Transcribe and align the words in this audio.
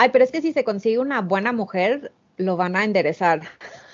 Ay, 0.00 0.10
pero 0.10 0.24
es 0.24 0.30
que 0.30 0.40
si 0.40 0.52
se 0.52 0.62
consigue 0.62 1.00
una 1.00 1.22
buena 1.22 1.52
mujer, 1.52 2.12
lo 2.36 2.56
van 2.56 2.76
a 2.76 2.84
enderezar. 2.84 3.40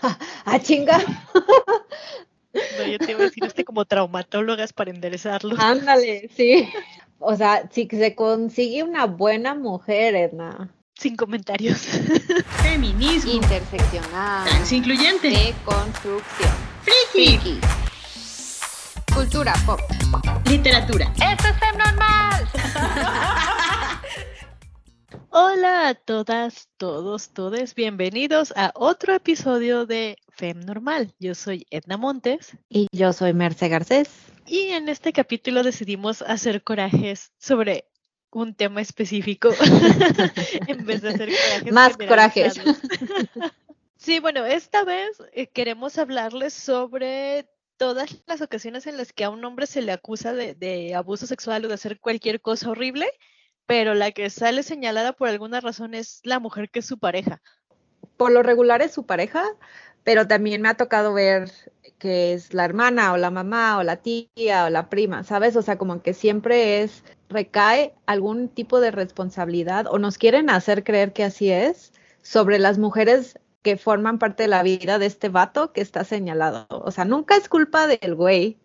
¡Ah, 0.45 0.59
chinga! 0.61 0.99
No, 0.99 2.87
yo 2.87 2.99
te 2.99 3.13
iba 3.13 3.21
a 3.21 3.25
decir 3.25 3.43
este 3.43 3.65
como 3.65 3.87
traumatólogas 3.87 4.75
para 4.75 4.91
enderezarlo. 4.91 5.57
Ándale, 5.59 6.29
sí. 6.37 6.69
O 7.19 7.35
sea, 7.37 7.71
si 7.73 7.89
se 7.91 8.15
consigue 8.15 8.83
una 8.83 9.07
buena 9.07 9.55
mujer, 9.55 10.15
Edna. 10.15 10.71
Sin 10.95 11.17
comentarios. 11.17 11.79
Feminismo. 12.63 13.33
Interseccional. 13.33 14.47
incluyente. 14.71 15.31
De 15.31 15.55
construcción. 15.65 16.53
Friki. 17.13 17.59
Cultura 19.15 19.55
pop. 19.65 19.81
Literatura. 20.45 21.11
¡Esto 21.15 21.49
es 21.49 21.79
Normal! 21.79 22.49
Hola 25.37 25.89
a 25.89 25.95
todas, 25.97 26.69
todos, 26.77 27.31
todes. 27.31 27.75
Bienvenidos 27.75 28.53
a 28.55 28.71
otro 28.77 29.15
episodio 29.15 29.85
de 29.85 30.17
Fem 30.29 30.61
Normal. 30.61 31.13
Yo 31.19 31.35
soy 31.35 31.67
Edna 31.71 31.97
Montes. 31.97 32.57
Y 32.69 32.87
yo 32.93 33.13
soy 33.13 33.33
Merce 33.33 33.69
Garcés. 33.69 34.11
Y 34.47 34.69
en 34.69 34.89
este 34.89 35.13
capítulo 35.13 35.65
decidimos 35.65 36.23
hacer 36.23 36.63
corajes 36.63 37.33
sobre 37.37 37.91
un 38.31 38.55
tema 38.55 38.81
específico 38.81 39.51
en 40.69 40.87
vez 40.87 41.03
de 41.03 41.09
hacer 41.09 41.31
corajes. 41.31 41.73
Más 41.73 41.97
corajes. 41.97 42.55
sí, 43.97 44.21
bueno, 44.21 44.47
esta 44.47 44.85
vez 44.85 45.21
eh, 45.33 45.49
queremos 45.49 45.99
hablarles 45.99 46.55
sobre 46.55 47.49
todas 47.77 48.23
las 48.29 48.41
ocasiones 48.41 48.87
en 48.87 48.97
las 48.97 49.13
que 49.13 49.25
a 49.25 49.31
un 49.31 49.45
hombre 49.45 49.67
se 49.67 49.83
le 49.83 49.91
acusa 49.91 50.33
de, 50.33 50.55
de 50.55 50.95
abuso 50.95 51.27
sexual 51.27 51.65
o 51.65 51.69
de 51.69 51.75
hacer 51.75 51.99
cualquier 51.99 52.41
cosa 52.41 52.71
horrible 52.71 53.11
pero 53.67 53.95
la 53.95 54.13
que 54.13 54.31
sale 54.31 54.63
señalada 54.63 55.13
por 55.13 55.29
alguna 55.29 55.61
razón 55.61 55.95
es 55.95 56.21
la 56.25 56.39
mujer 56.39 56.71
que 56.71 56.81
es 56.81 56.87
su 56.87 56.99
pareja. 56.99 57.41
Por 58.17 58.33
lo 58.33 58.43
regular 58.43 58.83
es 58.83 58.93
su 58.93 59.07
pareja, 59.07 59.45
pero 60.05 60.27
también 60.29 60.63
me 60.63 60.69
ha 60.69 60.75
tocado 60.75 61.15
ver 61.15 61.51
que 61.99 62.35
es 62.35 62.53
la 62.53 62.65
hermana 62.65 63.13
o 63.13 63.17
la 63.17 63.31
mamá 63.31 63.79
o 63.79 63.83
la 63.83 63.97
tía 63.97 64.67
o 64.67 64.71
la 64.71 64.91
prima, 64.91 65.25
¿sabes? 65.25 65.57
O 65.57 65.63
sea, 65.63 65.79
como 65.79 66.03
que 66.03 66.13
siempre 66.13 66.83
es, 66.83 67.03
recae 67.29 67.95
algún 68.07 68.49
tipo 68.49 68.81
de 68.81 68.91
responsabilidad 68.91 69.87
o 69.89 69.99
nos 69.99 70.19
quieren 70.19 70.51
hacer 70.51 70.85
creer 70.85 71.13
que 71.13 71.25
así 71.25 71.51
es 71.51 71.93
sobre 72.23 72.59
las 72.59 72.79
mujeres 72.79 73.39
que 73.63 73.79
forman 73.79 74.19
parte 74.19 74.43
de 74.43 74.49
la 74.49 74.63
vida 74.63 74.99
de 74.99 75.07
este 75.07 75.31
vato 75.31 75.73
que 75.73 75.81
está 75.81 76.05
señalado. 76.05 76.67
O 76.69 76.91
sea, 76.91 77.07
nunca 77.07 77.37
es 77.37 77.49
culpa 77.49 77.87
del 77.87 78.15
güey 78.15 78.59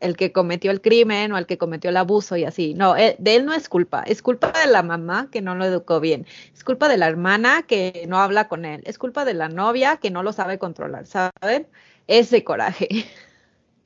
el 0.00 0.16
que 0.16 0.32
cometió 0.32 0.70
el 0.70 0.80
crimen 0.80 1.32
o 1.32 1.38
el 1.38 1.46
que 1.46 1.58
cometió 1.58 1.90
el 1.90 1.96
abuso 1.96 2.36
y 2.36 2.44
así. 2.44 2.74
No, 2.74 2.94
de 2.94 3.16
él 3.22 3.44
no 3.44 3.52
es 3.52 3.68
culpa, 3.68 4.02
es 4.02 4.22
culpa 4.22 4.52
de 4.52 4.70
la 4.70 4.82
mamá 4.82 5.28
que 5.30 5.42
no 5.42 5.54
lo 5.54 5.64
educó 5.64 6.00
bien, 6.00 6.26
es 6.52 6.64
culpa 6.64 6.88
de 6.88 6.96
la 6.96 7.06
hermana 7.06 7.62
que 7.62 8.04
no 8.08 8.18
habla 8.18 8.48
con 8.48 8.64
él, 8.64 8.82
es 8.84 8.98
culpa 8.98 9.24
de 9.24 9.34
la 9.34 9.48
novia 9.48 9.98
que 9.98 10.10
no 10.10 10.22
lo 10.22 10.32
sabe 10.32 10.58
controlar, 10.58 11.06
¿saben? 11.06 11.68
Ese 12.06 12.42
coraje. 12.42 13.06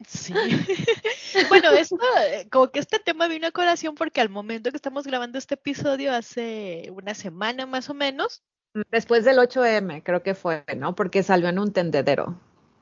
Sí. 0.06 0.34
bueno, 1.48 1.70
esto, 1.70 1.96
eh, 2.28 2.46
como 2.50 2.70
que 2.70 2.80
este 2.80 2.98
tema 2.98 3.28
vino 3.28 3.46
a 3.46 3.52
colación 3.52 3.94
porque 3.94 4.20
al 4.20 4.28
momento 4.28 4.70
que 4.70 4.76
estamos 4.76 5.06
grabando 5.06 5.38
este 5.38 5.54
episodio, 5.54 6.12
hace 6.12 6.90
una 6.94 7.14
semana 7.14 7.66
más 7.66 7.90
o 7.90 7.94
menos. 7.94 8.42
Después 8.90 9.24
del 9.24 9.38
8M, 9.38 10.02
creo 10.02 10.22
que 10.22 10.34
fue, 10.34 10.64
¿no? 10.76 10.94
Porque 10.94 11.22
salió 11.22 11.48
en 11.48 11.58
un 11.58 11.72
tendedero. 11.72 12.38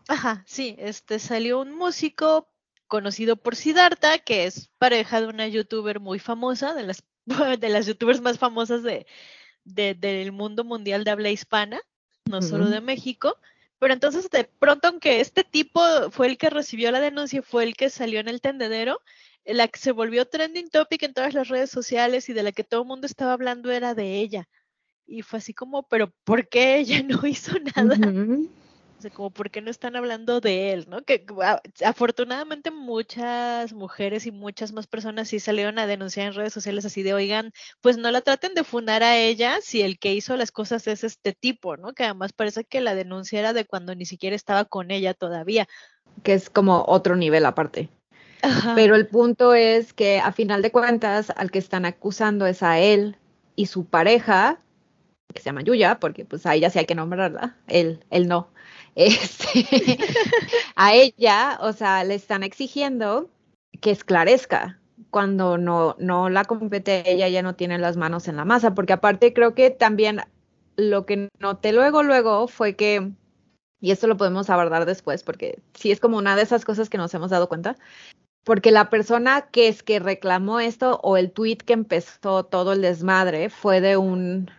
Ajá, 0.09 0.43
sí, 0.47 0.75
este 0.79 1.19
salió 1.19 1.61
un 1.61 1.75
músico 1.75 2.49
conocido 2.93 3.37
por 3.37 3.57
Siddhartha, 3.57 4.19
que 4.19 4.45
es 4.45 4.69
pareja 4.77 5.23
de 5.23 5.27
una 5.27 5.49
youtuber 5.49 5.99
muy 5.99 6.19
famosa, 6.19 6.75
de 6.75 6.83
las, 6.83 7.03
de 7.59 7.69
las 7.71 7.87
youtubers 7.87 8.21
más 8.21 8.39
famosas 8.39 8.83
de, 8.83 9.07
del 9.65 10.31
mundo 10.31 10.63
mundial 10.63 11.03
de 11.03 11.11
habla 11.11 11.31
hispana, 11.31 11.81
no 12.27 12.43
solo 12.43 12.69
de 12.69 12.83
México. 12.83 13.39
Pero 13.79 13.95
entonces, 13.95 14.29
de 14.29 14.45
pronto, 14.45 14.89
aunque 14.89 15.21
este 15.21 15.43
tipo 15.43 15.81
fue 16.11 16.27
el 16.27 16.37
que 16.37 16.51
recibió 16.51 16.93
la 16.93 17.01
denuncia, 17.01 17.41
fue 17.41 17.65
el 17.65 17.77
que 17.77 17.89
salió 17.89 18.21
en 18.21 18.29
el 18.29 18.43
tendedero, 18.43 19.01
la 19.47 19.69
que 19.69 19.79
se 19.79 19.93
volvió 19.93 20.27
trending 20.27 20.69
topic 20.69 21.03
en 21.05 21.15
todas 21.15 21.33
las 21.33 21.49
redes 21.49 21.71
sociales 21.71 22.29
y 22.29 22.35
de 22.35 22.43
la 22.43 22.53
que 22.53 22.63
todo 22.63 22.83
el 22.83 22.89
mundo 22.89 23.07
estaba 23.07 23.33
hablando 23.33 23.71
era 23.71 23.95
de 23.95 24.19
ella. 24.19 24.51
Y 25.07 25.23
fue 25.23 25.39
así 25.39 25.55
como, 25.55 25.85
pero 25.85 26.13
¿por 26.25 26.47
qué 26.47 26.77
ella 26.77 27.03
no 27.09 27.27
hizo 27.27 27.53
nada? 27.75 27.97
Como 29.11 29.31
por 29.31 29.51
qué 29.51 29.61
no 29.61 29.71
están 29.71 29.97
hablando 29.97 30.41
de 30.41 30.73
él, 30.73 30.87
¿no? 30.89 31.03
Que 31.03 31.25
afortunadamente 31.85 32.71
muchas 32.71 33.73
mujeres 33.73 34.27
y 34.27 34.31
muchas 34.31 34.73
más 34.73 34.87
personas 34.87 35.29
sí 35.29 35.41
salieron 35.41 35.79
a 35.79 35.87
denunciar 35.87 36.29
en 36.29 36.35
redes 36.35 36.53
sociales 36.53 36.85
así 36.85 37.03
de, 37.03 37.15
oigan, 37.15 37.53
pues 37.81 37.99
no 37.99 38.11
la 38.11 38.21
traten 38.21 38.55
de 38.55 38.65
fundar 38.65 39.03
a 39.03 39.17
ella 39.17 39.59
si 39.63 39.83
el 39.83 39.99
que 39.99 40.15
hizo 40.15 40.37
las 40.37 40.53
cosas 40.53 40.87
es 40.87 41.05
este 41.05 41.33
tipo, 41.33 41.77
¿no? 41.77 41.93
Que 41.93 42.05
además 42.05 42.33
parece 42.33 42.65
que 42.65 42.81
la 42.81 42.95
denuncia 42.95 43.39
era 43.39 43.53
de 43.53 43.65
cuando 43.65 43.95
ni 43.95 44.07
siquiera 44.07 44.37
estaba 44.37 44.65
con 44.65 44.91
ella 44.91 45.15
todavía. 45.15 45.67
Que 46.23 46.35
es 46.35 46.51
como 46.51 46.85
otro 46.87 47.17
nivel 47.17 47.47
aparte. 47.47 47.89
Pero 48.75 48.97
el 48.97 49.07
punto 49.07 49.55
es 49.55 49.93
que 49.93 50.19
a 50.19 50.33
final 50.33 50.63
de 50.63 50.73
cuentas 50.73 51.31
al 51.37 51.51
que 51.51 51.59
están 51.59 51.85
acusando 51.85 52.47
es 52.47 52.63
a 52.63 52.81
él 52.81 53.17
y 53.55 53.67
su 53.67 53.85
pareja, 53.85 54.61
que 55.33 55.41
se 55.41 55.47
llama 55.47 55.63
Yuya, 55.63 56.01
porque 56.01 56.25
pues 56.25 56.45
a 56.45 56.55
ella 56.55 56.69
sí 56.71 56.81
hay 56.81 56.87
que 56.87 56.95
nombrarla, 56.95 57.57
él, 57.69 58.05
él 58.11 58.27
no. 58.27 58.52
Este, 58.95 59.67
a 60.77 60.95
ella, 60.95 61.59
o 61.61 61.73
sea, 61.73 62.05
le 62.05 62.15
están 62.15 62.43
exigiendo 62.43 63.31
que 63.81 63.91
esclarezca 63.91 64.79
cuando 65.11 65.59
no, 65.59 65.97
no 65.99 66.31
la 66.31 66.45
compete 66.45 67.11
ella, 67.11 67.29
ya 67.29 67.43
no 67.43 67.55
tiene 67.55 67.79
las 67.79 67.97
manos 67.97 68.29
en 68.29 68.37
la 68.37 68.45
masa, 68.45 68.75
porque 68.75 68.95
aparte 68.95 69.33
creo 69.33 69.55
que 69.55 69.71
también 69.71 70.23
lo 70.77 71.07
que 71.07 71.29
noté 71.39 71.73
luego, 71.73 72.03
luego 72.03 72.49
fue 72.49 72.77
que, 72.77 73.13
y 73.81 73.91
esto 73.91 74.07
lo 74.07 74.17
podemos 74.17 74.49
abordar 74.51 74.87
después, 74.87 75.23
porque 75.23 75.61
sí 75.75 75.91
es 75.93 76.01
como 76.01 76.17
una 76.17 76.37
de 76.37 76.43
esas 76.43 76.65
cosas 76.65 76.89
que 76.89 76.99
nos 76.99 77.13
hemos 77.15 77.31
dado 77.31 77.49
cuenta, 77.49 77.77
porque 78.45 78.71
la 78.71 78.91
persona 78.91 79.49
que 79.51 79.69
es 79.69 79.83
que 79.83 79.99
reclamó 79.99 80.61
esto 80.61 80.99
o 81.03 81.17
el 81.17 81.31
tweet 81.31 81.59
que 81.59 81.75
empezó 81.75 82.45
todo 82.45 82.73
el 82.73 82.83
desmadre 82.83 83.51
fue 83.51 83.81
de 83.81 83.97
un, 83.97 84.51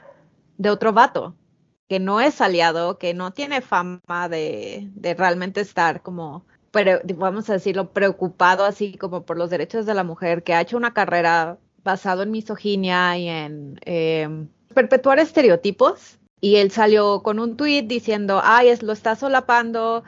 de 0.57 0.69
otro 0.69 0.93
vato, 0.93 1.35
que 1.87 1.99
no 1.99 2.21
es 2.21 2.41
aliado, 2.41 2.97
que 2.97 3.13
no 3.13 3.31
tiene 3.31 3.61
fama 3.61 4.29
de, 4.29 4.89
realmente 5.17 5.61
estar 5.61 6.01
como, 6.01 6.45
pero, 6.71 6.99
vamos 7.15 7.49
a 7.49 7.53
decirlo, 7.53 7.91
preocupado 7.91 8.65
así 8.65 8.97
como 8.97 9.25
por 9.25 9.37
los 9.37 9.49
derechos 9.49 9.85
de 9.85 9.93
la 9.93 10.03
mujer, 10.03 10.43
que 10.43 10.53
ha 10.53 10.61
hecho 10.61 10.77
una 10.77 10.93
carrera 10.93 11.57
basado 11.83 12.23
en 12.23 12.31
misoginia 12.31 13.17
y 13.17 13.27
en 13.27 13.79
em, 13.85 14.47
perpetuar 14.73 15.19
estereotipos. 15.19 16.19
Y 16.41 16.57
él 16.57 16.71
salió 16.71 17.21
con 17.23 17.39
un 17.39 17.55
tuit 17.55 17.87
diciendo, 17.87 18.41
ay, 18.43 18.69
es, 18.69 18.83
lo 18.83 18.91
está 18.93 19.15
solapando. 19.15 20.03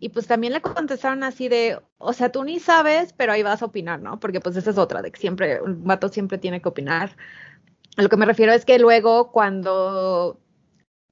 Y 0.00 0.08
pues 0.10 0.26
también 0.26 0.52
le 0.52 0.60
contestaron 0.60 1.22
así 1.22 1.48
de, 1.48 1.78
o 1.98 2.12
sea, 2.12 2.32
tú 2.32 2.44
ni 2.44 2.58
sabes, 2.58 3.12
pero 3.12 3.32
ahí 3.32 3.42
vas 3.42 3.62
a 3.62 3.66
opinar, 3.66 4.00
¿no? 4.00 4.18
Porque 4.18 4.40
pues 4.40 4.56
esa 4.56 4.70
es 4.70 4.78
otra, 4.78 5.00
de 5.00 5.12
que 5.12 5.20
siempre, 5.20 5.62
un 5.62 5.84
vato 5.84 6.08
siempre 6.08 6.38
tiene 6.38 6.60
que 6.60 6.68
opinar. 6.68 7.16
A 7.96 8.02
lo 8.02 8.08
que 8.08 8.16
me 8.16 8.26
refiero 8.26 8.52
es 8.52 8.64
que 8.64 8.78
luego 8.78 9.30
cuando 9.30 10.40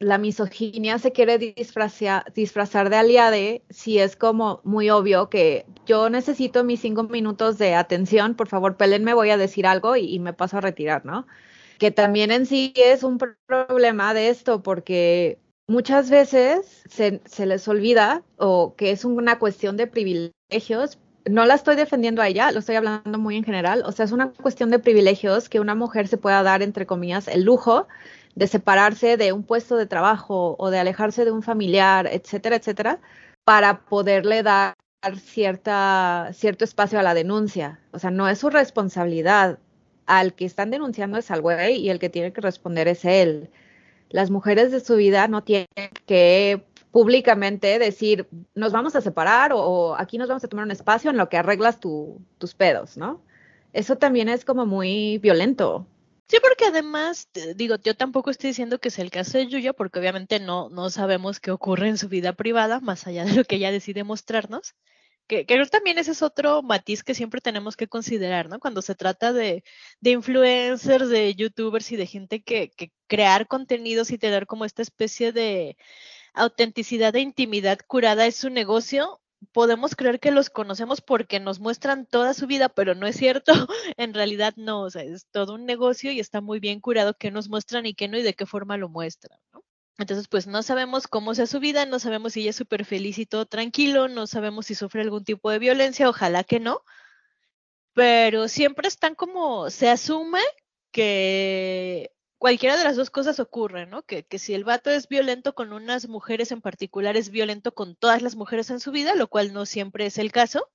la 0.00 0.16
misoginia 0.16 0.98
se 0.98 1.12
quiere 1.12 1.38
disfrazar, 1.38 2.90
de 2.90 2.96
aliade 2.96 3.62
si 3.68 3.98
es 3.98 4.16
como 4.16 4.62
muy 4.64 4.88
obvio 4.88 5.28
que 5.28 5.66
yo 5.86 6.08
necesito 6.08 6.64
mis 6.64 6.80
cinco 6.80 7.04
minutos 7.04 7.58
de 7.58 7.74
atención, 7.74 8.34
por 8.34 8.48
favor, 8.48 8.76
me 9.00 9.14
voy 9.14 9.28
a 9.28 9.36
decir 9.36 9.66
algo 9.66 9.96
y, 9.96 10.18
me 10.18 10.32
paso 10.32 10.56
a 10.56 10.62
retirar, 10.62 11.04
¿no? 11.04 11.26
Que 11.78 11.90
también 11.90 12.30
en 12.30 12.46
sí 12.46 12.72
es 12.76 13.02
un 13.02 13.18
problema 13.18 14.14
de 14.14 14.30
esto 14.30 14.62
porque 14.62 15.38
muchas 15.66 16.08
veces 16.08 16.82
se, 16.88 17.20
se 17.26 17.44
les 17.44 17.68
olvida 17.68 18.22
o 18.38 18.74
que 18.76 18.92
es 18.92 19.04
una 19.04 19.38
cuestión 19.38 19.76
de 19.76 19.86
privilegios. 19.86 20.98
No 21.26 21.44
la 21.44 21.54
estoy 21.54 21.76
defendiendo 21.76 22.22
a 22.22 22.28
ella, 22.28 22.50
lo 22.52 22.60
estoy 22.60 22.76
hablando 22.76 23.18
muy 23.18 23.36
en 23.36 23.44
general. 23.44 23.82
O 23.84 23.92
sea, 23.92 24.06
es 24.06 24.12
una 24.12 24.32
cuestión 24.32 24.70
de 24.70 24.78
privilegios 24.78 25.50
que 25.50 25.60
una 25.60 25.74
mujer 25.74 26.08
se 26.08 26.16
pueda 26.16 26.42
dar, 26.42 26.62
entre 26.62 26.86
comillas, 26.86 27.28
el 27.28 27.42
lujo 27.44 27.86
de 28.40 28.46
separarse 28.46 29.18
de 29.18 29.34
un 29.34 29.42
puesto 29.42 29.76
de 29.76 29.84
trabajo 29.84 30.56
o 30.58 30.70
de 30.70 30.78
alejarse 30.78 31.26
de 31.26 31.30
un 31.30 31.42
familiar, 31.42 32.08
etcétera, 32.10 32.56
etcétera, 32.56 32.98
para 33.44 33.80
poderle 33.84 34.42
dar 34.42 34.76
cierta, 35.22 36.30
cierto 36.32 36.64
espacio 36.64 36.98
a 36.98 37.02
la 37.02 37.12
denuncia. 37.12 37.80
O 37.92 37.98
sea, 37.98 38.10
no 38.10 38.30
es 38.30 38.38
su 38.38 38.48
responsabilidad. 38.48 39.58
Al 40.06 40.32
que 40.32 40.46
están 40.46 40.70
denunciando 40.70 41.18
es 41.18 41.30
al 41.30 41.42
güey 41.42 41.76
y 41.76 41.90
el 41.90 41.98
que 41.98 42.08
tiene 42.08 42.32
que 42.32 42.40
responder 42.40 42.88
es 42.88 43.04
él. 43.04 43.50
Las 44.08 44.30
mujeres 44.30 44.72
de 44.72 44.80
su 44.80 44.96
vida 44.96 45.28
no 45.28 45.44
tienen 45.44 45.66
que 46.06 46.64
públicamente 46.92 47.78
decir, 47.78 48.26
nos 48.54 48.72
vamos 48.72 48.96
a 48.96 49.02
separar 49.02 49.52
o, 49.54 49.96
aquí 49.98 50.16
nos 50.16 50.28
vamos 50.28 50.44
a 50.44 50.48
tomar 50.48 50.64
un 50.64 50.70
espacio 50.70 51.10
en 51.10 51.18
lo 51.18 51.28
que 51.28 51.36
arreglas 51.36 51.78
tus 51.78 52.54
pedos, 52.54 52.96
¿no? 52.96 53.20
Eso 53.74 53.96
también 53.96 54.30
es 54.30 54.46
como 54.46 54.64
muy 54.64 55.18
violento. 55.18 55.86
Sí, 56.30 56.38
porque 56.40 56.66
además, 56.66 57.28
digo, 57.56 57.74
yo 57.82 57.96
tampoco 57.96 58.30
estoy 58.30 58.50
diciendo 58.50 58.78
que 58.78 58.90
sea 58.90 59.02
el 59.02 59.10
caso 59.10 59.36
de 59.36 59.48
Yuya, 59.48 59.72
porque 59.72 59.98
obviamente 59.98 60.38
no, 60.38 60.68
no 60.70 60.88
sabemos 60.88 61.40
qué 61.40 61.50
ocurre 61.50 61.88
en 61.88 61.98
su 61.98 62.08
vida 62.08 62.34
privada, 62.34 62.78
más 62.78 63.08
allá 63.08 63.24
de 63.24 63.34
lo 63.34 63.44
que 63.44 63.56
ella 63.56 63.72
decide 63.72 64.04
mostrarnos. 64.04 64.76
Que, 65.26 65.44
que 65.44 65.66
también 65.66 65.98
ese 65.98 66.12
es 66.12 66.22
otro 66.22 66.62
matiz 66.62 67.02
que 67.02 67.14
siempre 67.14 67.40
tenemos 67.40 67.76
que 67.76 67.88
considerar, 67.88 68.48
¿no? 68.48 68.60
Cuando 68.60 68.80
se 68.80 68.94
trata 68.94 69.32
de, 69.32 69.64
de 70.00 70.10
influencers, 70.12 71.08
de 71.08 71.34
youtubers 71.34 71.90
y 71.90 71.96
de 71.96 72.06
gente 72.06 72.42
que, 72.44 72.70
que 72.76 72.92
crear 73.08 73.48
contenidos 73.48 74.12
y 74.12 74.18
tener 74.18 74.46
como 74.46 74.64
esta 74.64 74.82
especie 74.82 75.32
de 75.32 75.76
autenticidad 76.32 77.14
e 77.16 77.20
intimidad 77.20 77.80
curada 77.88 78.24
es 78.26 78.36
su 78.36 78.50
negocio, 78.50 79.20
podemos 79.52 79.96
creer 79.96 80.20
que 80.20 80.30
los 80.30 80.50
conocemos 80.50 81.00
porque 81.00 81.40
nos 81.40 81.60
muestran 81.60 82.06
toda 82.06 82.34
su 82.34 82.46
vida, 82.46 82.68
pero 82.68 82.94
no 82.94 83.06
es 83.06 83.16
cierto. 83.16 83.52
En 83.96 84.14
realidad 84.14 84.54
no, 84.56 84.82
o 84.82 84.90
sea, 84.90 85.02
es 85.02 85.26
todo 85.30 85.54
un 85.54 85.66
negocio 85.66 86.12
y 86.12 86.20
está 86.20 86.40
muy 86.40 86.60
bien 86.60 86.80
curado 86.80 87.14
qué 87.14 87.30
nos 87.30 87.48
muestran 87.48 87.86
y 87.86 87.94
qué 87.94 88.08
no 88.08 88.18
y 88.18 88.22
de 88.22 88.34
qué 88.34 88.46
forma 88.46 88.76
lo 88.76 88.88
muestran. 88.88 89.38
Entonces, 89.98 90.28
pues 90.28 90.46
no 90.46 90.62
sabemos 90.62 91.06
cómo 91.06 91.34
sea 91.34 91.46
su 91.46 91.60
vida, 91.60 91.84
no 91.84 91.98
sabemos 91.98 92.32
si 92.32 92.40
ella 92.40 92.50
es 92.50 92.56
súper 92.56 92.84
feliz 92.86 93.18
y 93.18 93.26
todo 93.26 93.44
tranquilo, 93.46 94.08
no 94.08 94.26
sabemos 94.26 94.66
si 94.66 94.74
sufre 94.74 95.02
algún 95.02 95.24
tipo 95.24 95.50
de 95.50 95.58
violencia, 95.58 96.08
ojalá 96.08 96.42
que 96.42 96.58
no, 96.58 96.82
pero 97.92 98.48
siempre 98.48 98.88
están 98.88 99.14
como, 99.14 99.68
se 99.68 99.90
asume 99.90 100.40
que 100.90 102.12
cualquiera 102.40 102.78
de 102.78 102.84
las 102.84 102.96
dos 102.96 103.10
cosas 103.10 103.38
ocurre, 103.38 103.86
¿no? 103.86 104.02
Que, 104.02 104.24
que, 104.24 104.38
si 104.38 104.54
el 104.54 104.64
vato 104.64 104.90
es 104.90 105.08
violento 105.08 105.54
con 105.54 105.74
unas 105.74 106.08
mujeres 106.08 106.52
en 106.52 106.62
particular, 106.62 107.16
es 107.18 107.28
violento 107.28 107.74
con 107.74 107.96
todas 107.96 108.22
las 108.22 108.34
mujeres 108.34 108.70
en 108.70 108.80
su 108.80 108.92
vida, 108.92 109.14
lo 109.14 109.28
cual 109.28 109.52
no 109.52 109.66
siempre 109.66 110.06
es 110.06 110.16
el 110.16 110.32
caso, 110.32 110.66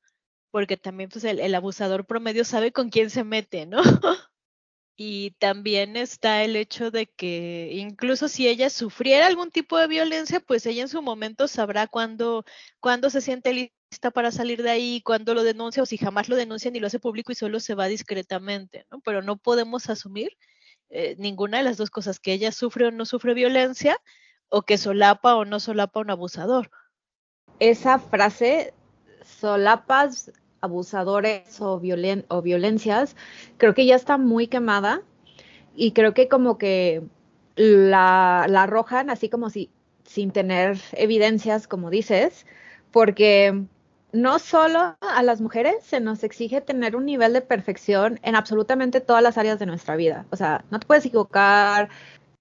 porque 0.51 0.77
también 0.77 1.09
pues, 1.09 1.25
el, 1.25 1.39
el 1.39 1.55
abusador 1.55 2.05
promedio 2.05 2.45
sabe 2.45 2.71
con 2.71 2.89
quién 2.89 3.09
se 3.09 3.23
mete, 3.23 3.65
¿no? 3.65 3.81
y 4.95 5.31
también 5.39 5.97
está 5.97 6.43
el 6.43 6.55
hecho 6.55 6.91
de 6.91 7.07
que 7.07 7.71
incluso 7.73 8.27
si 8.27 8.47
ella 8.47 8.69
sufriera 8.69 9.25
algún 9.25 9.49
tipo 9.49 9.79
de 9.79 9.87
violencia, 9.87 10.39
pues 10.41 10.67
ella 10.67 10.83
en 10.83 10.87
su 10.87 11.01
momento 11.01 11.47
sabrá 11.47 11.87
cuándo, 11.87 12.45
cuándo 12.79 13.09
se 13.09 13.21
siente 13.21 13.53
lista 13.53 14.11
para 14.11 14.31
salir 14.31 14.61
de 14.61 14.69
ahí, 14.69 15.01
cuándo 15.01 15.33
lo 15.33 15.43
denuncia 15.43 15.81
o 15.81 15.87
si 15.87 15.97
jamás 15.97 16.29
lo 16.29 16.35
denuncia 16.35 16.69
ni 16.69 16.79
lo 16.79 16.85
hace 16.87 16.99
público 16.99 17.31
y 17.31 17.35
solo 17.35 17.59
se 17.59 17.73
va 17.73 17.87
discretamente, 17.87 18.85
¿no? 18.91 19.01
Pero 19.01 19.23
no 19.23 19.37
podemos 19.37 19.89
asumir 19.89 20.37
eh, 20.97 21.15
ninguna 21.17 21.57
de 21.57 21.65
las 21.65 21.75
dos 21.75 21.89
cosas, 21.89 22.21
que 22.21 22.31
ella 22.31 22.53
sufre 22.53 22.87
o 22.87 22.91
no 22.91 23.05
sufre 23.05 23.33
violencia 23.33 23.99
o 24.47 24.61
que 24.61 24.77
solapa 24.77 25.35
o 25.35 25.43
no 25.43 25.59
solapa 25.59 25.99
un 25.99 26.09
abusador. 26.09 26.71
Esa 27.59 27.99
frase, 27.99 28.73
solapas 29.21 30.31
abusadores 30.61 31.59
o, 31.59 31.81
violen 31.81 32.25
o 32.29 32.41
violencias, 32.41 33.17
creo 33.57 33.73
que 33.73 33.85
ya 33.85 33.95
está 33.95 34.17
muy 34.17 34.47
quemada 34.47 35.01
y 35.75 35.91
creo 35.91 36.13
que 36.13 36.29
como 36.29 36.57
que 36.57 37.03
la, 37.57 38.45
la 38.47 38.63
arrojan 38.63 39.09
así 39.09 39.27
como 39.27 39.49
si 39.49 39.69
sin 40.05 40.31
tener 40.31 40.79
evidencias, 40.93 41.67
como 41.67 41.89
dices, 41.89 42.45
porque 42.91 43.65
no 44.11 44.39
solo 44.39 44.97
a 45.01 45.23
las 45.23 45.41
mujeres 45.41 45.75
se 45.83 45.99
nos 45.99 46.23
exige 46.23 46.61
tener 46.61 46.95
un 46.95 47.05
nivel 47.05 47.33
de 47.33 47.41
perfección 47.41 48.19
en 48.23 48.35
absolutamente 48.35 49.01
todas 49.01 49.21
las 49.21 49.37
áreas 49.37 49.59
de 49.59 49.65
nuestra 49.65 49.95
vida. 49.95 50.25
O 50.31 50.37
sea, 50.37 50.63
no 50.71 50.79
te 50.79 50.87
puedes 50.87 51.05
equivocar, 51.05 51.89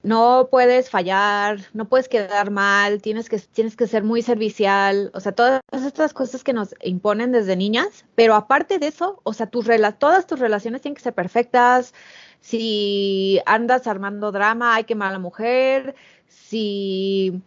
no 0.04 0.48
puedes 0.50 0.90
fallar, 0.90 1.58
no 1.72 1.88
puedes 1.88 2.08
quedar 2.08 2.50
mal, 2.50 3.00
tienes 3.00 3.28
que, 3.28 3.38
tienes 3.38 3.74
que 3.74 3.86
ser 3.86 4.04
muy 4.04 4.20
servicial, 4.22 5.10
o 5.14 5.20
sea, 5.20 5.32
todas 5.32 5.62
estas 5.72 6.12
cosas 6.12 6.44
que 6.44 6.52
nos 6.52 6.74
imponen 6.82 7.32
desde 7.32 7.56
niñas, 7.56 8.04
pero 8.14 8.34
aparte 8.34 8.78
de 8.78 8.88
eso, 8.88 9.20
o 9.24 9.32
sea, 9.32 9.46
tus 9.46 9.66
todas 9.98 10.26
tus 10.26 10.38
relaciones 10.38 10.82
tienen 10.82 10.96
que 10.96 11.02
ser 11.02 11.14
perfectas. 11.14 11.94
Si 12.40 13.40
andas 13.46 13.86
armando 13.86 14.30
drama, 14.30 14.74
hay 14.74 14.84
que 14.84 14.94
mala 14.94 15.18
mujer. 15.18 15.94
Si 16.28 17.42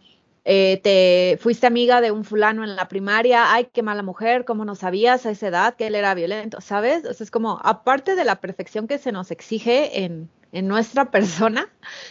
eh, 0.50 0.80
te 0.82 1.36
fuiste 1.42 1.66
amiga 1.66 2.00
de 2.00 2.10
un 2.10 2.24
fulano 2.24 2.64
en 2.64 2.74
la 2.74 2.88
primaria, 2.88 3.52
ay, 3.52 3.68
qué 3.70 3.82
mala 3.82 4.02
mujer, 4.02 4.46
cómo 4.46 4.64
no 4.64 4.74
sabías 4.76 5.26
a 5.26 5.30
esa 5.30 5.48
edad 5.48 5.76
que 5.76 5.88
él 5.88 5.94
era 5.94 6.14
violento, 6.14 6.62
¿sabes? 6.62 7.04
O 7.04 7.12
sea, 7.12 7.24
es 7.24 7.30
como, 7.30 7.60
aparte 7.62 8.14
de 8.16 8.24
la 8.24 8.40
perfección 8.40 8.88
que 8.88 8.96
se 8.96 9.12
nos 9.12 9.30
exige 9.30 10.04
en, 10.04 10.30
en 10.52 10.66
nuestra 10.66 11.04
persona, 11.10 11.68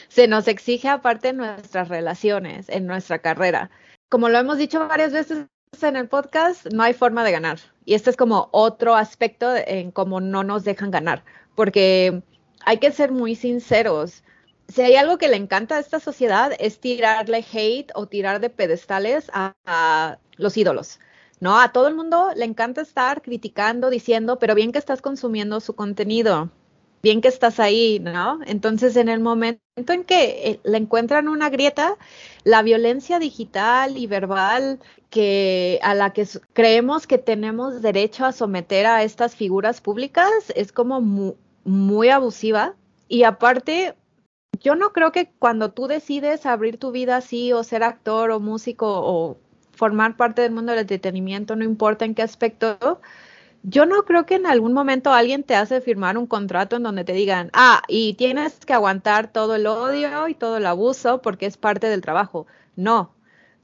se 0.07 0.27
nos 0.27 0.47
exige 0.47 0.87
aparte 0.87 1.29
en 1.29 1.37
nuestras 1.37 1.89
relaciones, 1.89 2.69
en 2.69 2.85
nuestra 2.85 3.17
carrera. 3.17 3.71
Como 4.07 4.29
lo 4.29 4.37
hemos 4.37 4.59
dicho 4.59 4.87
varias 4.87 5.13
veces 5.13 5.47
en 5.81 5.95
el 5.95 6.07
podcast, 6.07 6.67
no 6.71 6.83
hay 6.83 6.93
forma 6.93 7.23
de 7.23 7.31
ganar. 7.31 7.57
Y 7.85 7.95
este 7.95 8.11
es 8.11 8.17
como 8.17 8.49
otro 8.51 8.93
aspecto 8.93 9.51
en 9.55 9.89
cómo 9.89 10.21
no 10.21 10.43
nos 10.43 10.63
dejan 10.63 10.91
ganar, 10.91 11.23
porque 11.55 12.21
hay 12.65 12.77
que 12.77 12.91
ser 12.91 13.11
muy 13.11 13.33
sinceros 13.33 14.21
si 14.67 14.81
hay 14.81 14.95
algo 14.95 15.17
que 15.17 15.27
le 15.27 15.37
encanta 15.37 15.75
a 15.75 15.79
esta 15.79 15.99
sociedad 15.99 16.51
es 16.59 16.79
tirarle 16.79 17.45
hate 17.51 17.91
o 17.95 18.07
tirar 18.07 18.39
de 18.39 18.49
pedestales 18.49 19.29
a, 19.33 20.17
los 20.35 20.55
ídolos. 20.57 20.99
¿no? 21.39 21.59
A 21.59 21.71
todo 21.71 21.87
el 21.87 21.95
mundo 21.95 22.29
le 22.35 22.45
encanta 22.45 22.81
estar 22.81 23.21
criticando, 23.21 23.89
diciendo, 23.89 24.39
pero 24.39 24.55
bien 24.55 24.71
que 24.71 24.79
estás 24.79 25.01
consumiendo 25.01 25.59
su 25.59 25.75
contenido, 25.75 26.51
bien 27.01 27.21
que 27.21 27.27
estás 27.27 27.59
ahí, 27.59 27.99
¿no? 27.99 28.39
Entonces, 28.45 28.95
en 28.97 29.07
el 29.09 29.19
momento 29.19 29.61
en 29.75 30.03
que 30.03 30.49
eh, 30.49 30.59
le 30.63 30.77
encuentran 30.77 31.27
una 31.27 31.49
grieta, 31.49 31.95
la 32.43 32.63
violencia 32.63 33.19
digital 33.19 33.97
y 33.97 34.07
verbal 34.07 34.79
que 35.09 35.79
a 35.83 35.93
la 35.93 36.11
que 36.11 36.27
creemos 36.53 37.07
que 37.07 37.17
tenemos 37.17 37.81
derecho 37.81 38.25
a 38.25 38.31
someter 38.31 38.85
a 38.87 39.03
estas 39.03 39.35
figuras 39.35 39.79
públicas 39.79 40.29
es 40.55 40.71
como 40.71 41.01
muy 41.63 42.09
abusiva 42.09 42.75
y 43.07 43.23
aparte 43.23 43.95
yo 44.59 44.75
no 44.75 44.93
creo 44.93 45.11
que 45.11 45.29
cuando 45.39 45.71
tú 45.71 45.87
decides 45.87 46.45
abrir 46.45 46.77
tu 46.77 46.91
vida 46.91 47.17
así 47.17 47.53
o 47.53 47.63
ser 47.63 47.83
actor 47.83 48.31
o 48.31 48.39
músico 48.39 48.87
o 48.87 49.37
formar 49.73 50.17
parte 50.17 50.41
del 50.41 50.51
mundo 50.51 50.71
del 50.71 50.81
entretenimiento, 50.81 51.55
no 51.55 51.63
importa 51.63 52.05
en 52.05 52.15
qué 52.15 52.23
aspecto, 52.23 52.99
yo 53.63 53.85
no 53.85 54.03
creo 54.05 54.25
que 54.25 54.35
en 54.35 54.45
algún 54.45 54.73
momento 54.73 55.13
alguien 55.13 55.43
te 55.43 55.55
hace 55.55 55.81
firmar 55.81 56.17
un 56.17 56.27
contrato 56.27 56.77
en 56.77 56.83
donde 56.83 57.03
te 57.03 57.13
digan, 57.13 57.49
ah, 57.53 57.81
y 57.87 58.13
tienes 58.15 58.59
que 58.65 58.73
aguantar 58.73 59.31
todo 59.31 59.55
el 59.55 59.67
odio 59.67 60.27
y 60.27 60.35
todo 60.35 60.57
el 60.57 60.65
abuso 60.65 61.21
porque 61.21 61.45
es 61.45 61.57
parte 61.57 61.87
del 61.87 62.01
trabajo. 62.01 62.47
No. 62.75 63.13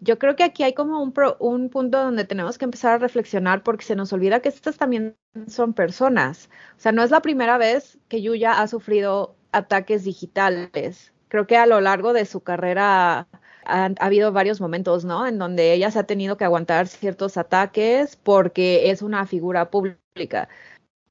Yo 0.02 0.20
creo 0.20 0.36
que 0.36 0.44
aquí 0.44 0.64
hay 0.64 0.74
como 0.74 1.02
un, 1.02 1.14
un 1.40 1.70
punto 1.70 2.04
donde 2.04 2.26
tenemos 2.26 2.58
que 2.58 2.66
empezar 2.66 2.94
a 2.94 2.98
reflexionar 2.98 3.64
porque 3.64 3.86
se 3.86 3.96
nos 3.96 4.12
olvida 4.12 4.42
que 4.42 4.50
estas 4.50 4.78
también 4.78 5.16
son 5.48 5.74
personas. 5.74 6.50
O 6.78 6.80
sea, 6.82 6.92
no 6.92 7.04
es 7.04 7.12
la 7.12 7.22
primera 7.22 7.58
vez 7.58 7.98
que 8.10 8.22
Yuya 8.22 8.62
ha 8.62 8.68
sufrido 8.68 9.36
ataques 9.54 10.04
digitales. 10.04 11.14
Creo 11.30 11.48
que 11.48 11.58
a 11.58 11.66
lo 11.66 11.80
largo 11.82 12.14
de 12.14 12.26
su 12.26 12.42
carrera 12.42 13.28
ha, 13.66 13.86
habido 14.00 14.32
varios 14.32 14.62
momentos, 14.62 15.06
¿no? 15.06 15.26
En 15.26 15.40
donde 15.40 15.74
ella 15.74 15.92
se 15.92 16.00
ha 16.00 16.04
tenido 16.04 16.38
que 16.38 16.46
aguantar 16.46 16.88
ciertos 16.88 17.38
ataques 17.38 18.16
porque 18.18 18.92
es 18.92 19.02
una 19.02 19.26
figura 19.26 19.70
pública. 19.72 20.50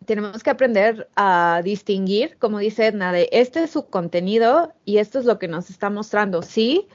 Tenemos 0.05 0.43
que 0.43 0.50
aprender 0.50 1.09
a 1.17 1.61
distinguir, 1.65 2.37
como 2.39 2.59
dice 2.59 2.87
Edna, 2.87 3.12
de 3.12 3.29
este 3.33 3.65
es 3.65 3.71
su 3.71 3.87
contenido 3.89 4.75
y 4.85 4.99
esto 4.99 5.19
es 5.19 5.25
lo 5.25 5.38
que 5.38 5.49
nos 5.49 5.71
está 5.71 5.91
mostrando. 5.91 6.43
Sí, 6.43 6.88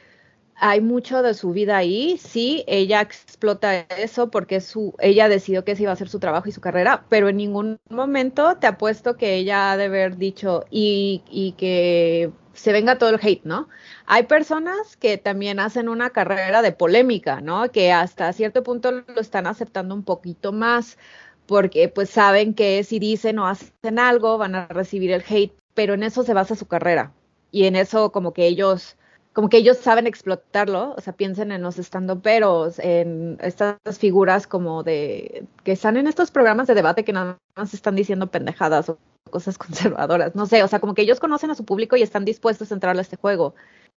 hay 0.60 0.82
mucho 0.82 1.22
de 1.22 1.34
su 1.34 1.52
vida 1.52 1.78
ahí, 1.78 2.18
sí, 2.18 2.64
ella 2.68 3.02
explota 3.02 3.82
eso 3.98 4.30
porque 4.32 4.60
su, 4.60 4.96
ella 5.00 5.30
decidió 5.30 5.64
que 5.64 5.74
ese 5.74 5.84
iba 5.84 5.92
a 5.92 5.96
ser 5.96 6.10
su 6.10 6.20
trabajo 6.20 6.50
y 6.50 6.52
su 6.52 6.62
carrera, 6.62 7.06
pero 7.10 7.30
en 7.30 7.38
ningún 7.38 7.80
momento 7.90 8.58
te 8.58 8.68
apuesto 8.68 9.18
que 9.18 9.36
ella 9.36 9.72
ha 9.72 9.78
de 9.78 9.86
haber 9.86 10.18
dicho 10.18 10.66
y, 10.72 11.22
y 11.30 11.52
que 11.54 12.32
se 12.54 12.72
venga 12.72 12.98
todo 12.98 13.12
el 13.12 13.20
hate, 13.22 13.44
¿no? 13.44 13.70
Hay 14.08 14.24
personas 14.24 14.98
que 14.98 15.18
también 15.20 15.60
hacen 15.60 15.90
una 15.90 16.10
carrera 16.10 16.64
de 16.64 16.72
polémica, 16.72 17.40
¿no? 17.40 17.72
Que 17.72 17.92
hasta 17.92 18.34
cierto 18.34 18.64
punto 18.64 18.92
lo 18.92 19.22
están 19.22 19.46
aceptando 19.46 19.94
un 19.94 20.04
poquito 20.04 20.52
más 20.54 20.98
porque 21.46 21.88
pues 21.88 22.10
saben 22.10 22.54
que 22.56 22.84
si 22.84 23.00
dicen 23.00 23.40
o 23.40 23.48
hacen 23.48 24.00
algo 24.00 24.38
van 24.40 24.56
a 24.56 24.68
recibir 24.68 25.12
el 25.12 25.24
hate, 25.28 25.54
pero 25.76 25.94
en 25.94 26.04
eso 26.04 26.24
se 26.24 26.34
basa 26.34 26.56
su 26.56 26.66
carrera 26.68 27.14
y 27.52 27.66
en 27.66 27.76
eso 27.76 28.12
como 28.12 28.34
que 28.34 28.48
ellos 28.48 28.98
como 29.38 29.50
que 29.50 29.58
ellos 29.58 29.78
saben 29.78 30.08
explotarlo, 30.08 30.96
o 30.98 31.00
sea, 31.00 31.14
piensen 31.14 31.52
en 31.52 31.62
los 31.62 31.78
estandoperos, 31.78 32.80
en 32.80 33.38
estas 33.40 33.78
figuras 34.00 34.48
como 34.48 34.82
de, 34.82 35.46
que 35.64 35.74
están 35.74 35.96
en 35.96 36.08
estos 36.08 36.32
programas 36.32 36.66
de 36.66 36.74
debate 36.74 37.06
que 37.06 37.14
nada 37.14 37.38
más 37.56 37.72
están 37.76 37.96
diciendo 37.96 38.32
pendejadas 38.32 38.90
o 38.90 38.98
cosas 39.30 39.60
conservadoras, 39.60 40.34
no 40.34 40.48
sé, 40.48 40.64
o 40.64 40.68
sea, 40.68 40.80
como 40.80 40.96
que 40.96 41.04
ellos 41.04 41.20
conocen 41.20 41.52
a 41.52 41.56
su 41.56 41.66
público 41.66 41.96
y 41.96 42.02
están 42.02 42.26
dispuestos 42.26 42.72
a 42.72 42.74
entrar 42.74 42.98
a 42.98 43.02
este 43.02 43.16
juego. 43.16 43.54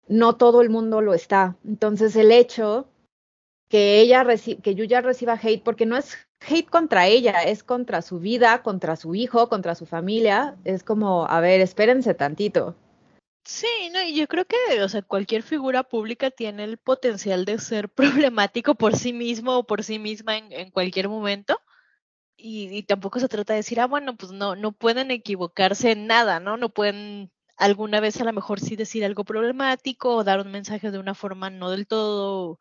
No 0.08 0.36
todo 0.36 0.60
el 0.60 0.68
mundo 0.68 1.00
lo 1.00 1.14
está. 1.14 1.56
Entonces, 1.66 2.16
el 2.16 2.32
hecho 2.32 2.86
que 3.70 3.98
ella 4.02 4.26
que 4.62 4.74
Yuya 4.74 5.00
reciba 5.00 5.40
hate, 5.42 5.64
porque 5.64 5.86
no 5.86 5.96
es 5.96 6.18
hate 6.46 6.68
contra 6.68 7.06
ella, 7.06 7.44
es 7.44 7.62
contra 7.62 8.02
su 8.02 8.18
vida, 8.20 8.62
contra 8.62 8.94
su 8.94 9.14
hijo, 9.14 9.48
contra 9.48 9.74
su 9.74 9.86
familia, 9.86 10.56
es 10.64 10.84
como, 10.84 11.26
a 11.26 11.40
ver, 11.40 11.62
espérense 11.62 12.12
tantito. 12.12 12.76
Sí, 13.52 13.66
no, 13.92 14.00
y 14.02 14.14
yo 14.14 14.28
creo 14.28 14.44
que, 14.46 14.56
o 14.82 14.88
sea, 14.88 15.02
cualquier 15.02 15.42
figura 15.42 15.82
pública 15.82 16.30
tiene 16.30 16.62
el 16.64 16.78
potencial 16.78 17.44
de 17.44 17.58
ser 17.58 17.88
problemático 18.38 18.76
por 18.76 18.96
sí 18.96 19.12
mismo 19.12 19.58
o 19.58 19.66
por 19.66 19.82
sí 19.82 19.98
misma 19.98 20.38
en, 20.38 20.70
cualquier 20.70 21.08
momento. 21.08 21.60
Y, 22.36 22.84
tampoco 22.84 23.20
se 23.20 23.28
trata 23.28 23.54
de 23.54 23.58
decir, 23.58 23.80
ah, 23.80 23.86
bueno, 23.86 24.16
pues 24.16 24.32
no, 24.32 24.56
no 24.56 24.72
pueden 24.72 25.10
equivocarse 25.10 25.92
en 25.92 26.06
nada, 26.06 26.40
¿no? 26.40 26.56
No 26.58 26.70
pueden 26.70 27.32
alguna 27.56 28.00
vez 28.00 28.20
a 28.20 28.24
lo 28.24 28.32
mejor 28.32 28.60
sí 28.60 28.76
decir 28.76 29.04
algo 29.04 29.24
problemático 29.24 30.16
o 30.16 30.24
dar 30.24 30.40
un 30.40 30.52
mensaje 30.52 30.90
de 30.92 30.98
una 30.98 31.14
forma 31.14 31.50
no 31.50 31.70
del 31.70 31.86
todo 31.86 32.58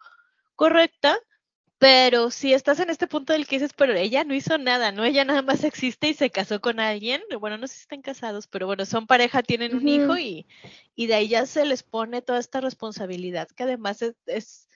correcta, 0.55 1.19
Pero 1.80 2.30
si 2.30 2.54
estás 2.54 2.80
en 2.82 2.90
este 2.90 3.08
punto 3.08 3.32
del 3.32 3.48
que 3.48 3.56
dices, 3.56 3.72
pero 3.74 3.94
ella 3.94 4.26
no 4.26 4.34
hizo 4.34 4.58
nada, 4.58 4.92
¿no? 4.92 5.06
Ella 5.06 5.24
nada 5.24 5.42
más 5.42 5.64
existe 5.64 6.10
y 6.10 6.14
se 6.14 6.30
casó 6.30 6.60
con 6.60 6.80
alguien. 6.80 7.22
Bueno, 7.40 7.58
no 7.58 7.68
sé 7.68 7.76
si 7.76 7.82
están 7.82 8.02
casados, 8.02 8.48
pero 8.48 8.68
bueno, 8.68 8.86
son 8.86 9.08
pareja, 9.08 9.42
tienen 9.42 9.74
un 9.76 9.88
hijo 9.88 10.18
y, 10.18 10.46
y 10.96 11.08
de 11.08 11.14
ahí 11.16 11.30
ya 11.30 11.46
se 11.46 11.66
les 11.66 11.84
pone 11.84 12.22
toda 12.22 12.40
esta 12.40 12.60
responsabilidad, 12.60 13.48
que 13.48 13.64
además 13.64 14.04
es 14.26 14.68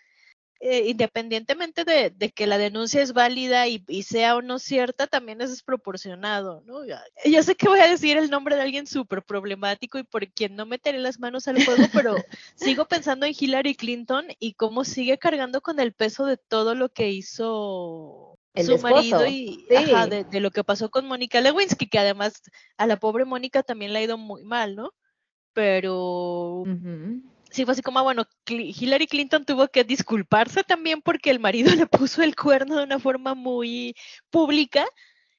eh, 0.66 0.86
independientemente 0.88 1.84
de, 1.84 2.32
que 2.32 2.48
la 2.48 2.58
denuncia 2.58 3.02
es 3.02 3.12
válida 3.12 3.68
y, 3.68 3.82
sea 4.04 4.38
o 4.38 4.42
no 4.42 4.60
cierta, 4.60 5.08
también 5.08 5.42
es 5.42 5.50
desproporcionado, 5.50 6.64
¿no? 6.66 6.86
Ya, 6.86 7.04
sé 7.44 7.56
que 7.56 7.68
voy 7.68 7.82
a 7.82 7.90
decir 7.90 8.16
el 8.16 8.30
nombre 8.30 8.56
de 8.56 8.62
alguien 8.62 8.88
súper 8.88 9.24
problemático 9.24 10.00
y 10.00 10.04
por 10.04 10.26
quien 10.32 10.56
no 10.56 10.66
meteré 10.66 11.00
las 11.00 11.20
manos 11.20 11.50
al 11.50 11.62
fuego, 11.62 11.84
pero 11.92 12.16
sigo 12.56 12.86
pensando 12.86 13.26
en 13.26 13.36
Hillary 13.38 13.76
Clinton 13.76 14.28
y 14.40 14.54
cómo 14.54 14.86
sigue 14.86 15.18
cargando 15.18 15.60
con 15.60 15.82
el 15.82 15.92
peso 15.92 16.26
de 16.26 16.38
todo 16.38 16.76
lo 16.76 16.88
que 16.88 17.10
hizo 17.10 18.40
su 18.56 18.78
marido 18.80 19.28
y 19.28 19.66
de, 19.68 20.40
lo 20.40 20.52
que 20.52 20.64
pasó 20.64 20.90
con 20.90 21.06
Mónica 21.06 21.42
Lewinsky, 21.42 21.90
que 21.90 22.00
además 22.00 22.42
a 22.78 22.88
la 22.88 22.96
pobre 22.96 23.26
Mónica 23.26 23.64
también 23.64 23.92
le 23.92 24.00
ha 24.00 24.04
ido 24.04 24.18
muy 24.18 24.44
mal, 24.44 24.78
¿no? 24.78 24.94
Pero 25.52 26.64
sí 27.54 27.66
fue 27.66 27.74
así 27.74 27.82
como, 27.82 28.00
ah, 28.00 28.04
bueno, 28.04 28.26
Hillary 28.48 29.08
Clinton 29.08 29.46
tuvo 29.46 29.68
que 29.68 29.84
disculparse 29.84 30.64
también 30.64 31.02
porque 31.02 31.30
el 31.30 31.40
marido 31.40 31.72
le 31.76 31.88
puso 31.88 32.24
el 32.24 32.36
cuerno 32.36 32.78
de 32.78 32.84
una 32.84 33.00
forma 33.00 33.36
muy 33.36 33.96
pública 34.30 34.86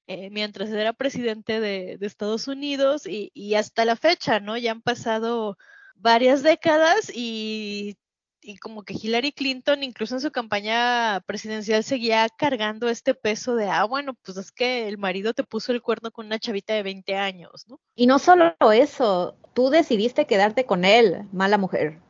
eh, 0.06 0.28
mientras 0.30 0.70
era 0.70 0.92
presidente 0.92 1.60
de, 1.60 1.98
Estados 2.00 2.46
Unidos 2.46 3.04
y, 3.06 3.54
hasta 3.54 3.84
la 3.84 3.96
fecha, 3.96 4.38
¿no? 4.38 4.56
Ya 4.58 4.72
han 4.72 4.82
pasado 4.82 5.56
varias 5.96 6.42
décadas 6.42 7.10
y, 7.14 7.96
y, 8.42 8.58
como 8.58 8.82
que 8.82 8.92
Hillary 8.94 9.32
Clinton, 9.32 9.82
incluso 9.82 10.14
en 10.16 10.20
su 10.20 10.30
campaña 10.30 11.22
presidencial, 11.26 11.82
seguía 11.84 12.28
cargando 12.28 12.90
este 12.90 13.14
peso 13.14 13.56
de, 13.56 13.70
ah, 13.70 13.84
bueno, 13.84 14.12
pues 14.22 14.36
es 14.36 14.52
que 14.52 14.88
el 14.88 14.98
marido 14.98 15.32
te 15.32 15.42
puso 15.42 15.72
el 15.72 15.80
cuerno 15.80 16.10
con 16.10 16.26
una 16.26 16.38
chavita 16.38 16.74
de 16.74 16.82
20 16.82 17.16
años, 17.16 17.64
¿no? 17.66 17.80
Y 17.94 18.06
no 18.06 18.18
solo 18.18 18.54
eso, 18.74 19.38
tú 19.54 19.70
decidiste 19.70 20.26
quedarte 20.26 20.66
con 20.66 20.84
él, 20.84 21.22
mala 21.32 21.56
mujer. 21.56 22.03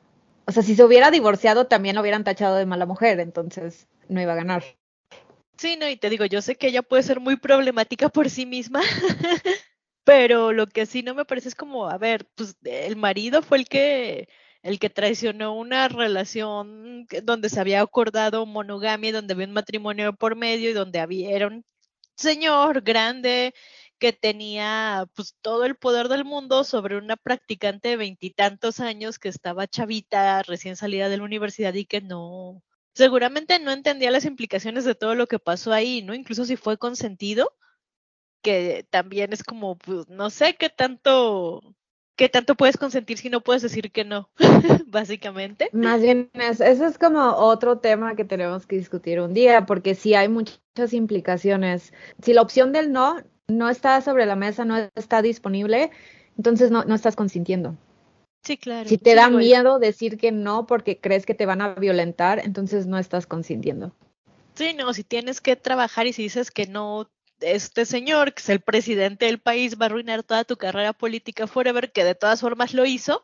O 0.46 0.52
sea, 0.52 0.62
si 0.62 0.74
se 0.74 0.84
hubiera 0.84 1.10
divorciado 1.10 1.66
también 1.66 1.94
lo 1.96 2.02
hubieran 2.02 2.24
tachado 2.24 2.56
de 2.56 2.66
mala 2.66 2.86
mujer, 2.86 3.20
entonces 3.20 3.88
no 4.08 4.20
iba 4.20 4.32
a 4.32 4.36
ganar. 4.36 4.64
Sí, 5.56 5.76
no, 5.76 5.88
y 5.88 5.96
te 5.96 6.10
digo, 6.10 6.24
yo 6.24 6.42
sé 6.42 6.56
que 6.56 6.66
ella 6.68 6.82
puede 6.82 7.02
ser 7.02 7.20
muy 7.20 7.36
problemática 7.36 8.08
por 8.08 8.28
sí 8.28 8.44
misma, 8.44 8.80
pero 10.04 10.52
lo 10.52 10.66
que 10.66 10.86
sí 10.86 11.02
no 11.02 11.14
me 11.14 11.24
parece 11.24 11.48
es 11.48 11.54
como, 11.54 11.88
a 11.88 11.96
ver, 11.96 12.26
pues 12.34 12.56
el 12.64 12.96
marido 12.96 13.42
fue 13.42 13.58
el 13.58 13.68
que 13.68 14.28
el 14.62 14.78
que 14.78 14.88
traicionó 14.88 15.54
una 15.54 15.88
relación 15.88 17.06
donde 17.22 17.50
se 17.50 17.60
había 17.60 17.82
acordado 17.82 18.46
monogamia, 18.46 19.12
donde 19.12 19.34
había 19.34 19.46
un 19.46 19.52
matrimonio 19.52 20.14
por 20.14 20.36
medio 20.36 20.70
y 20.70 20.72
donde 20.72 21.00
había 21.00 21.46
un 21.46 21.66
señor 22.16 22.80
grande 22.80 23.54
que 23.98 24.12
tenía 24.12 25.06
pues 25.14 25.36
todo 25.40 25.64
el 25.64 25.76
poder 25.76 26.08
del 26.08 26.24
mundo 26.24 26.64
sobre 26.64 26.96
una 26.96 27.16
practicante 27.16 27.90
de 27.90 27.96
veintitantos 27.96 28.80
años 28.80 29.18
que 29.18 29.28
estaba 29.28 29.66
chavita, 29.66 30.42
recién 30.42 30.76
salida 30.76 31.08
de 31.08 31.16
la 31.16 31.24
universidad 31.24 31.74
y 31.74 31.86
que 31.86 32.00
no, 32.00 32.62
seguramente 32.94 33.58
no 33.58 33.72
entendía 33.72 34.10
las 34.10 34.24
implicaciones 34.24 34.84
de 34.84 34.94
todo 34.94 35.14
lo 35.14 35.26
que 35.26 35.38
pasó 35.38 35.72
ahí, 35.72 36.02
¿no? 36.02 36.14
Incluso 36.14 36.44
si 36.44 36.56
fue 36.56 36.78
consentido, 36.78 37.54
que 38.42 38.86
también 38.90 39.32
es 39.32 39.42
como, 39.42 39.76
pues, 39.76 40.08
no 40.08 40.30
sé 40.30 40.54
qué 40.54 40.68
tanto, 40.68 41.62
qué 42.16 42.28
tanto 42.28 42.54
puedes 42.54 42.76
consentir 42.76 43.18
si 43.18 43.30
no 43.30 43.40
puedes 43.40 43.62
decir 43.62 43.90
que 43.90 44.04
no, 44.04 44.30
básicamente. 44.86 45.70
Más 45.72 46.02
bien, 46.02 46.30
eso 46.34 46.86
es 46.86 46.98
como 46.98 47.20
otro 47.20 47.78
tema 47.78 48.14
que 48.14 48.24
tenemos 48.24 48.66
que 48.66 48.76
discutir 48.76 49.20
un 49.20 49.34
día, 49.34 49.66
porque 49.66 49.94
sí 49.94 50.14
hay 50.14 50.28
muchas 50.28 50.92
implicaciones. 50.92 51.92
Si 52.22 52.32
la 52.32 52.42
opción 52.42 52.72
del 52.72 52.92
no 52.92 53.22
no 53.48 53.68
está 53.68 54.00
sobre 54.00 54.26
la 54.26 54.36
mesa, 54.36 54.64
no 54.64 54.76
está 54.94 55.22
disponible, 55.22 55.90
entonces 56.36 56.70
no, 56.70 56.84
no 56.84 56.94
estás 56.94 57.16
consintiendo. 57.16 57.76
Sí, 58.42 58.58
claro. 58.58 58.88
Si 58.88 58.98
te 58.98 59.14
da 59.14 59.30
miedo 59.30 59.78
decir 59.78 60.18
que 60.18 60.30
no 60.30 60.66
porque 60.66 60.98
crees 60.98 61.24
que 61.24 61.34
te 61.34 61.46
van 61.46 61.62
a 61.62 61.74
violentar, 61.74 62.40
entonces 62.40 62.86
no 62.86 62.98
estás 62.98 63.26
consintiendo. 63.26 63.94
Sí, 64.54 64.74
no, 64.74 64.92
si 64.92 65.02
tienes 65.02 65.40
que 65.40 65.56
trabajar 65.56 66.06
y 66.06 66.12
si 66.12 66.24
dices 66.24 66.50
que 66.50 66.66
no, 66.66 67.10
este 67.40 67.86
señor, 67.86 68.34
que 68.34 68.40
es 68.40 68.48
el 68.50 68.60
presidente 68.60 69.26
del 69.26 69.40
país, 69.40 69.78
va 69.80 69.86
a 69.86 69.88
arruinar 69.88 70.22
toda 70.22 70.44
tu 70.44 70.56
carrera 70.56 70.92
política 70.92 71.46
forever, 71.46 71.90
que 71.90 72.04
de 72.04 72.14
todas 72.14 72.40
formas 72.40 72.74
lo 72.74 72.84
hizo, 72.84 73.22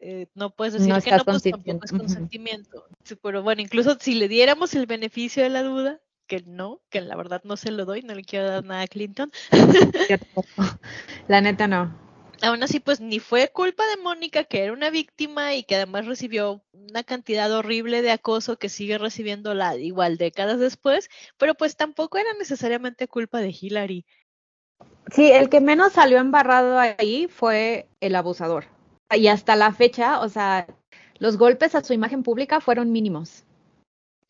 eh, 0.00 0.28
no 0.34 0.50
puedes 0.50 0.74
decir 0.74 0.94
que 1.02 1.10
no, 1.10 1.24
pues 1.24 1.42
tampoco 1.42 1.84
es 1.84 1.92
consentimiento. 1.92 2.86
pero 3.20 3.42
bueno, 3.42 3.60
incluso 3.60 3.98
si 4.00 4.14
le 4.14 4.28
diéramos 4.28 4.74
el 4.74 4.86
beneficio 4.86 5.42
de 5.42 5.50
la 5.50 5.62
duda, 5.62 6.00
que 6.30 6.44
no, 6.46 6.80
que 6.90 7.00
la 7.00 7.16
verdad 7.16 7.42
no 7.42 7.56
se 7.56 7.72
lo 7.72 7.84
doy, 7.84 8.02
no 8.02 8.14
le 8.14 8.22
quiero 8.22 8.46
dar 8.46 8.64
nada 8.64 8.82
a 8.82 8.86
Clinton. 8.86 9.32
la 11.28 11.40
neta 11.40 11.66
no. 11.66 11.92
Aún 12.40 12.62
así, 12.62 12.78
pues 12.78 13.00
ni 13.00 13.18
fue 13.18 13.50
culpa 13.52 13.82
de 13.88 14.00
Mónica, 14.00 14.44
que 14.44 14.62
era 14.62 14.72
una 14.72 14.90
víctima 14.90 15.56
y 15.56 15.64
que 15.64 15.74
además 15.74 16.06
recibió 16.06 16.62
una 16.72 17.02
cantidad 17.02 17.52
horrible 17.52 18.00
de 18.00 18.12
acoso 18.12 18.58
que 18.58 18.68
sigue 18.68 18.96
recibiendo 18.96 19.54
la 19.54 19.76
igual 19.76 20.18
décadas 20.18 20.60
después, 20.60 21.10
pero 21.36 21.56
pues 21.56 21.74
tampoco 21.76 22.16
era 22.16 22.32
necesariamente 22.38 23.08
culpa 23.08 23.40
de 23.40 23.52
Hillary. 23.60 24.06
Sí, 25.10 25.32
el 25.32 25.48
que 25.48 25.60
menos 25.60 25.94
salió 25.94 26.18
embarrado 26.18 26.78
ahí 26.78 27.26
fue 27.26 27.88
el 27.98 28.14
abusador. 28.14 28.66
Y 29.12 29.26
hasta 29.26 29.56
la 29.56 29.72
fecha, 29.72 30.20
o 30.20 30.28
sea, 30.28 30.68
los 31.18 31.36
golpes 31.36 31.74
a 31.74 31.82
su 31.82 31.92
imagen 31.92 32.22
pública 32.22 32.60
fueron 32.60 32.92
mínimos 32.92 33.44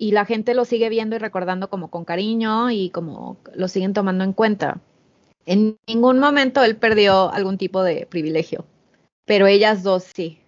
y 0.00 0.12
la 0.12 0.24
gente 0.24 0.54
lo 0.54 0.64
sigue 0.64 0.88
viendo 0.88 1.14
y 1.14 1.18
recordando 1.18 1.68
como 1.68 1.90
con 1.90 2.06
cariño 2.06 2.70
y 2.70 2.88
como 2.88 3.36
lo 3.54 3.68
siguen 3.68 3.92
tomando 3.92 4.24
en 4.24 4.32
cuenta. 4.32 4.80
En 5.44 5.78
ningún 5.86 6.18
momento 6.18 6.64
él 6.64 6.76
perdió 6.76 7.30
algún 7.30 7.58
tipo 7.58 7.82
de 7.82 8.06
privilegio, 8.06 8.64
pero 9.26 9.46
ellas 9.46 9.82
dos 9.82 10.04
sí. 10.04 10.40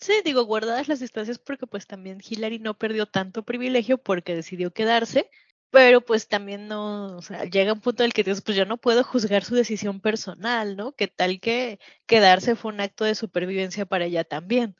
Sí, 0.00 0.14
digo, 0.24 0.46
guardadas 0.46 0.88
las 0.88 1.00
distancias 1.00 1.38
porque 1.38 1.66
pues 1.66 1.86
también 1.86 2.22
Hillary 2.26 2.60
no 2.60 2.78
perdió 2.78 3.04
tanto 3.04 3.42
privilegio 3.42 3.98
porque 3.98 4.34
decidió 4.34 4.72
quedarse, 4.72 5.28
pero 5.68 6.00
pues 6.00 6.26
también 6.26 6.66
no, 6.66 7.14
o 7.14 7.20
sea, 7.20 7.44
llega 7.44 7.74
un 7.74 7.80
punto 7.80 8.04
en 8.04 8.06
el 8.06 8.14
que 8.14 8.24
dices, 8.24 8.40
pues 8.40 8.56
yo 8.56 8.64
no 8.64 8.78
puedo 8.78 9.04
juzgar 9.04 9.44
su 9.44 9.54
decisión 9.54 10.00
personal, 10.00 10.76
¿no? 10.76 10.92
Que 10.92 11.08
tal 11.08 11.40
que 11.40 11.78
quedarse 12.06 12.56
fue 12.56 12.72
un 12.72 12.80
acto 12.80 13.04
de 13.04 13.14
supervivencia 13.14 13.84
para 13.84 14.06
ella 14.06 14.24
también. 14.24 14.76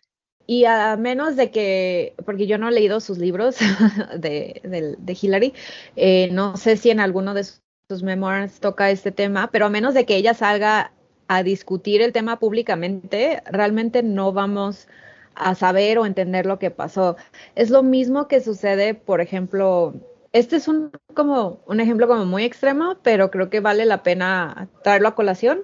Y 0.51 0.65
a 0.65 0.97
menos 0.97 1.37
de 1.37 1.51
que, 1.51 2.15
porque 2.25 2.47
yo 2.47 2.57
no 2.57 2.71
he 2.71 2.73
leído 2.73 3.01
sus 3.01 3.19
libros 3.19 3.59
de, 4.19 5.19
Hillary, 5.21 5.53
eh, 5.95 6.31
no 6.33 6.57
sé 6.57 6.79
si 6.79 6.89
en 6.89 7.01
alguno 7.01 7.35
de 7.35 7.45
sus 7.45 8.03
memoirs 8.03 8.59
toca 8.59 8.91
este 8.91 9.13
tema, 9.13 9.51
pero 9.53 9.67
a 9.67 9.69
menos 9.69 9.93
de 9.93 10.07
que 10.07 10.17
ella 10.17 10.33
salga 10.33 10.95
a 11.29 11.43
discutir 11.43 12.01
el 12.01 12.15
tema 12.15 12.39
públicamente, 12.39 13.43
realmente 13.45 14.03
no 14.03 14.33
vamos 14.33 14.89
a 15.35 15.55
saber 15.55 15.99
o 15.99 16.07
entender 16.07 16.47
lo 16.47 16.59
que 16.59 16.71
pasó. 16.71 17.17
Es 17.55 17.69
lo 17.69 17.83
mismo 17.83 18.27
que 18.27 18.41
sucede, 18.41 18.95
por 18.95 19.21
ejemplo, 19.21 19.93
este 20.33 20.57
es 20.57 20.67
un 20.67 20.93
como 21.13 21.61
un 21.67 21.81
ejemplo 21.81 22.09
como 22.09 22.25
muy 22.25 22.45
extremo, 22.45 22.97
pero 23.03 23.31
creo 23.31 23.51
que 23.51 23.61
vale 23.61 23.85
la 23.85 24.03
pena 24.03 24.71
traerlo 24.83 25.09
a 25.09 25.15
colación. 25.15 25.61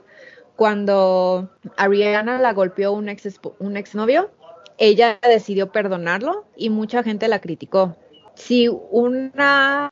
Cuando 0.57 1.51
Ariana 1.79 2.39
la 2.39 2.53
golpeó 2.53 2.93
un 2.93 3.09
ex 3.09 3.41
un 3.59 3.79
exnovio, 3.79 4.31
ella 4.79 5.19
decidió 5.23 5.71
perdonarlo 5.71 6.45
y 6.57 6.71
mucha 6.71 7.03
gente 7.03 7.29
la 7.29 7.41
criticó. 7.41 7.97
Si 8.35 8.69
una 8.69 9.91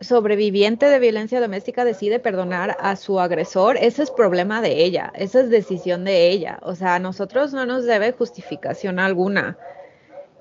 sobreviviente 0.00 0.86
de 0.86 0.98
violencia 0.98 1.40
doméstica 1.40 1.84
decide 1.84 2.18
perdonar 2.18 2.76
a 2.80 2.96
su 2.96 3.20
agresor, 3.20 3.76
ese 3.76 4.02
es 4.02 4.10
problema 4.10 4.60
de 4.60 4.84
ella, 4.84 5.12
esa 5.14 5.40
es 5.40 5.50
decisión 5.50 6.04
de 6.04 6.28
ella. 6.28 6.58
O 6.62 6.74
sea, 6.74 6.96
a 6.96 6.98
nosotros 6.98 7.52
no 7.52 7.66
nos 7.66 7.84
debe 7.84 8.12
justificación 8.12 8.98
alguna. 8.98 9.56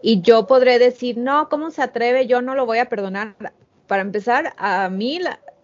Y 0.02 0.22
yo 0.22 0.48
podré 0.48 0.80
decir, 0.80 1.18
no, 1.18 1.48
¿cómo 1.50 1.70
se 1.70 1.84
atreve? 1.84 2.26
Yo 2.28 2.42
no 2.42 2.56
lo 2.56 2.66
voy 2.66 2.80
a 2.80 2.90
perdonar. 2.90 3.36
Para 3.88 4.02
empezar, 4.02 4.54
a 4.58 4.90
mí 4.90 5.20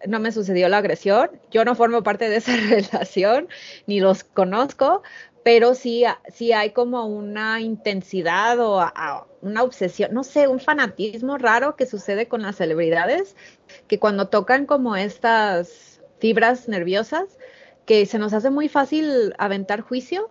no 0.06 0.20
me 0.20 0.32
sucedió 0.32 0.68
la 0.68 0.78
agresión, 0.78 1.30
yo 1.50 1.64
no 1.64 1.74
formo 1.74 2.02
parte 2.02 2.28
de 2.28 2.36
esa 2.36 2.52
relación, 2.68 3.48
ni 3.86 4.00
los 4.00 4.22
conozco, 4.24 5.02
pero 5.42 5.74
sí, 5.74 6.04
sí 6.32 6.52
hay 6.52 6.72
como 6.72 7.06
una 7.06 7.60
intensidad 7.60 8.58
o 8.60 8.84
una 9.40 9.62
obsesión, 9.62 10.12
no 10.12 10.24
sé, 10.24 10.48
un 10.48 10.60
fanatismo 10.60 11.38
raro 11.38 11.76
que 11.76 11.86
sucede 11.86 12.28
con 12.28 12.42
las 12.42 12.56
celebridades, 12.56 13.36
que 13.86 13.98
cuando 13.98 14.28
tocan 14.28 14.66
como 14.66 14.96
estas 14.96 16.00
fibras 16.18 16.68
nerviosas, 16.68 17.38
que 17.86 18.04
se 18.06 18.18
nos 18.18 18.32
hace 18.32 18.50
muy 18.50 18.68
fácil 18.68 19.34
aventar 19.38 19.80
juicio 19.80 20.30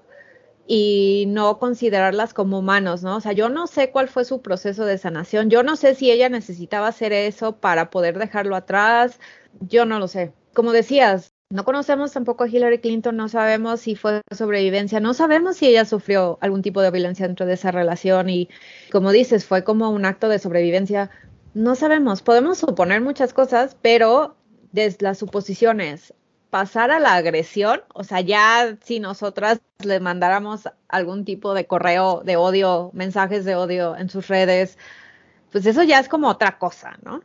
y 0.68 1.26
no 1.30 1.60
considerarlas 1.60 2.34
como 2.34 2.60
humanos, 2.60 3.02
¿no? 3.04 3.16
O 3.18 3.22
sea, 3.22 3.32
yo 3.32 3.50
no 3.50 3.68
sé 3.68 3.92
cuál 3.92 4.10
fue 4.10 4.26
su 4.26 4.42
proceso 4.42 4.86
de 4.86 4.98
sanación, 4.98 5.50
yo 5.50 5.64
no 5.64 5.78
sé 5.78 5.96
si 5.96 6.12
ella 6.12 6.30
necesitaba 6.30 6.88
hacer 6.90 7.14
eso 7.14 7.58
para 7.58 7.90
poder 7.90 8.20
dejarlo 8.20 8.56
atrás, 8.56 9.20
yo 9.62 9.86
no 9.86 10.00
lo 10.00 10.08
sé. 10.08 10.34
Como 10.54 10.74
decías, 10.74 11.34
no 11.50 11.63
conocemos 11.63 12.12
tampoco 12.12 12.44
a 12.44 12.48
Hillary 12.48 12.80
Clinton, 12.80 13.16
no 13.16 13.30
sabemos 13.30 13.82
si 13.82 13.96
fue 13.96 14.22
sobrevivencia, 14.36 15.00
no 15.00 15.13
sabemos 15.13 15.58
si 15.58 15.68
ella 15.68 15.86
sufrió 15.86 16.38
algún 16.42 16.62
tipo 16.62 16.82
de 16.82 16.92
violencia 16.92 17.27
dentro 17.27 17.46
de 17.46 17.54
esa 17.54 17.72
relación 17.72 18.30
y 18.30 18.50
como 18.92 19.12
dices, 19.12 19.46
fue 19.46 19.63
como 19.63 19.89
un 19.89 20.06
acto 20.06 20.30
de 20.30 20.39
sobrevivencia 20.39 21.10
no 21.58 21.74
sabemos, 21.74 22.22
podemos 22.22 22.60
suponer 22.60 23.01
muchas 23.01 23.34
cosas, 23.34 23.75
pero 23.82 24.36
desde 24.72 25.04
las 25.04 25.18
suposiciones, 25.18 26.13
pasar 26.51 26.92
a 26.92 27.00
la 27.00 27.16
agresión, 27.16 27.82
o 27.96 28.04
sea, 28.04 28.22
ya 28.22 28.77
si 28.84 29.00
nosotras 29.00 29.60
le 29.84 30.00
mandáramos 30.00 30.70
algún 30.88 31.25
tipo 31.25 31.56
de 31.56 31.66
correo 31.66 32.22
de 32.24 32.38
odio, 32.38 32.92
mensajes 32.94 33.44
de 33.44 33.56
odio 33.56 33.98
en 33.98 34.10
sus 34.10 34.27
redes, 34.27 34.77
pues 35.51 35.66
eso 35.66 35.82
ya 35.82 36.00
es 36.00 36.08
como 36.08 36.30
otra 36.30 36.60
cosa, 36.60 37.00
¿no? 37.04 37.22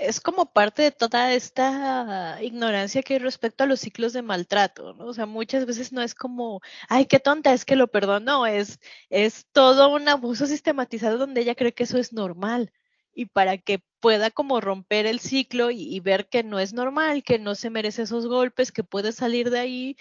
Es 0.00 0.20
como 0.20 0.52
parte 0.52 0.82
de 0.82 0.92
toda 0.92 1.32
esta 1.34 2.38
ignorancia 2.42 3.02
que 3.02 3.14
hay 3.14 3.18
respecto 3.18 3.64
a 3.64 3.66
los 3.66 3.80
ciclos 3.80 4.12
de 4.12 4.22
maltrato, 4.22 4.94
¿no? 4.94 5.06
O 5.06 5.14
sea, 5.14 5.26
muchas 5.26 5.66
veces 5.66 5.92
no 5.92 6.02
es 6.02 6.14
como, 6.14 6.60
ay, 6.88 7.06
qué 7.06 7.18
tonta, 7.18 7.52
es 7.52 7.64
que 7.64 7.76
lo 7.76 7.88
perdonó, 7.88 8.46
es, 8.46 8.78
es 9.10 9.46
todo 9.52 9.90
un 9.94 10.08
abuso 10.08 10.46
sistematizado 10.46 11.18
donde 11.18 11.40
ella 11.42 11.54
cree 11.54 11.74
que 11.74 11.84
eso 11.84 11.98
es 11.98 12.12
normal. 12.12 12.72
Y 13.14 13.26
para 13.26 13.58
que 13.58 13.82
pueda 14.00 14.30
como 14.30 14.60
romper 14.60 15.06
el 15.06 15.20
ciclo 15.20 15.70
y, 15.70 15.98
ver 16.00 16.28
que 16.28 16.44
no 16.44 16.60
es 16.60 16.72
normal, 16.72 17.24
que 17.24 17.38
no 17.38 17.54
se 17.54 17.70
merece 17.70 18.02
esos 18.02 18.26
golpes, 18.26 18.72
que 18.72 18.84
puede 18.84 19.12
salir 19.12 19.50
de 19.50 19.58
ahí, 19.60 19.96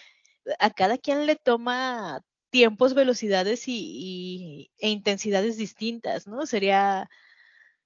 a 0.60 0.70
cada 0.72 0.98
quien 0.98 1.26
le 1.26 1.36
toma 1.36 2.22
tiempos, 2.52 2.94
velocidades 2.94 3.68
y, 3.68 4.72
e 4.80 4.90
intensidades 4.90 5.58
distintas, 5.58 6.28
¿no? 6.28 6.46
Sería... 6.46 7.10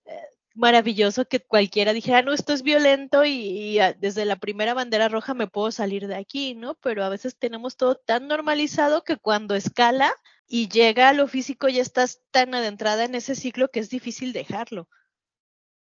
Eh, 0.05 0.40
maravilloso 0.53 1.25
que 1.27 1.39
cualquiera 1.39 1.93
dijera, 1.93 2.21
no, 2.21 2.33
esto 2.33 2.53
es 2.53 2.63
violento 2.63 3.25
y, 3.25 3.79
ah, 3.79 3.93
desde 3.93 4.25
la 4.25 4.35
primera 4.35 4.73
bandera 4.73 5.09
roja 5.09 5.33
me 5.33 5.47
puedo 5.47 5.71
salir 5.71 6.07
de 6.07 6.15
aquí, 6.15 6.55
¿no? 6.55 6.75
Pero 6.75 7.03
a 7.03 7.09
veces 7.09 7.37
tenemos 7.37 7.77
todo 7.77 7.95
tan 7.95 8.27
normalizado 8.27 9.03
que 9.03 9.17
cuando 9.17 9.55
escala 9.55 10.13
y 10.47 10.67
llega 10.69 11.09
a 11.09 11.13
lo 11.13 11.27
físico 11.27 11.69
ya 11.69 11.81
estás 11.81 12.21
tan 12.31 12.53
adentrada 12.55 13.05
en 13.05 13.15
ese 13.15 13.35
ciclo 13.35 13.69
que 13.69 13.79
es 13.79 13.89
difícil 13.89 14.33
dejarlo. 14.33 14.89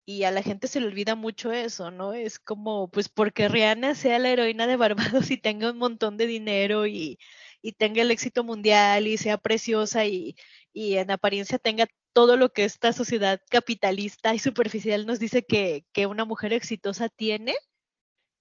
Y 0.05 0.23
a 0.23 0.31
la 0.31 0.43
gente 0.43 0.67
se 0.67 0.81
le 0.81 0.87
olvida 0.87 1.15
mucho 1.15 1.51
eso, 1.53 1.89
¿no? 1.89 2.13
Es 2.13 2.37
como, 2.39 2.89
pues 2.89 3.07
porque 3.09 3.47
Rihanna 3.47 3.95
sea 3.95 4.19
la 4.19 4.29
heroína 4.29 4.67
de 4.67 4.75
Barbados 4.75 5.31
y 5.31 5.37
tenga 5.37 5.71
un 5.71 5.77
montón 5.77 6.17
de 6.17 6.27
dinero 6.27 6.87
y, 6.87 7.19
y 7.61 7.73
tenga 7.73 8.01
el 8.01 8.11
éxito 8.11 8.43
mundial 8.43 9.07
y 9.07 9.17
sea 9.17 9.37
preciosa 9.37 10.05
y, 10.05 10.35
y 10.73 10.97
en 10.97 11.11
apariencia 11.11 11.57
tenga 11.59 11.87
todo 12.13 12.37
lo 12.37 12.53
que 12.53 12.63
esta 12.63 12.93
sociedad 12.93 13.41
capitalista 13.49 14.33
y 14.33 14.39
superficial 14.39 15.05
nos 15.05 15.19
dice 15.19 15.43
que, 15.45 15.85
una 16.07 16.25
mujer 16.25 16.53
exitosa 16.53 17.09
tiene, 17.09 17.55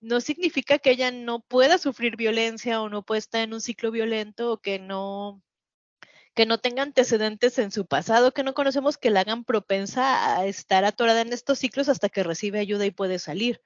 no 0.01 0.21
significa 0.21 0.79
que 0.79 0.91
ella 0.91 1.11
no 1.11 1.41
pueda 1.41 1.79
sufrir 1.79 2.17
violencia 2.17 2.83
o 2.83 2.89
no 2.89 3.03
pueda 3.05 3.19
estar 3.21 3.43
en 3.43 3.55
un 3.55 3.61
ciclo 3.61 3.91
violento 3.91 4.53
o 4.53 4.59
que 4.59 4.79
no 4.79 5.43
que 6.35 6.47
no 6.47 6.59
tenga 6.59 6.83
antecedentes 6.83 7.59
en 7.59 7.71
su 7.71 7.87
pasado, 7.87 8.33
que 8.33 8.43
no 8.43 8.55
conocemos 8.55 8.97
que 8.97 9.11
la 9.11 9.21
hagan 9.21 9.45
propensa 9.45 10.39
a 10.39 10.47
estar 10.47 10.85
atorada 10.85 11.21
en 11.21 11.33
estos 11.33 11.59
ciclos 11.59 11.91
hasta 11.91 12.09
que 12.09 12.23
recibe 12.23 12.59
ayuda 12.59 12.87
y 12.87 12.91
puede 12.91 13.19
salir. 13.19 13.61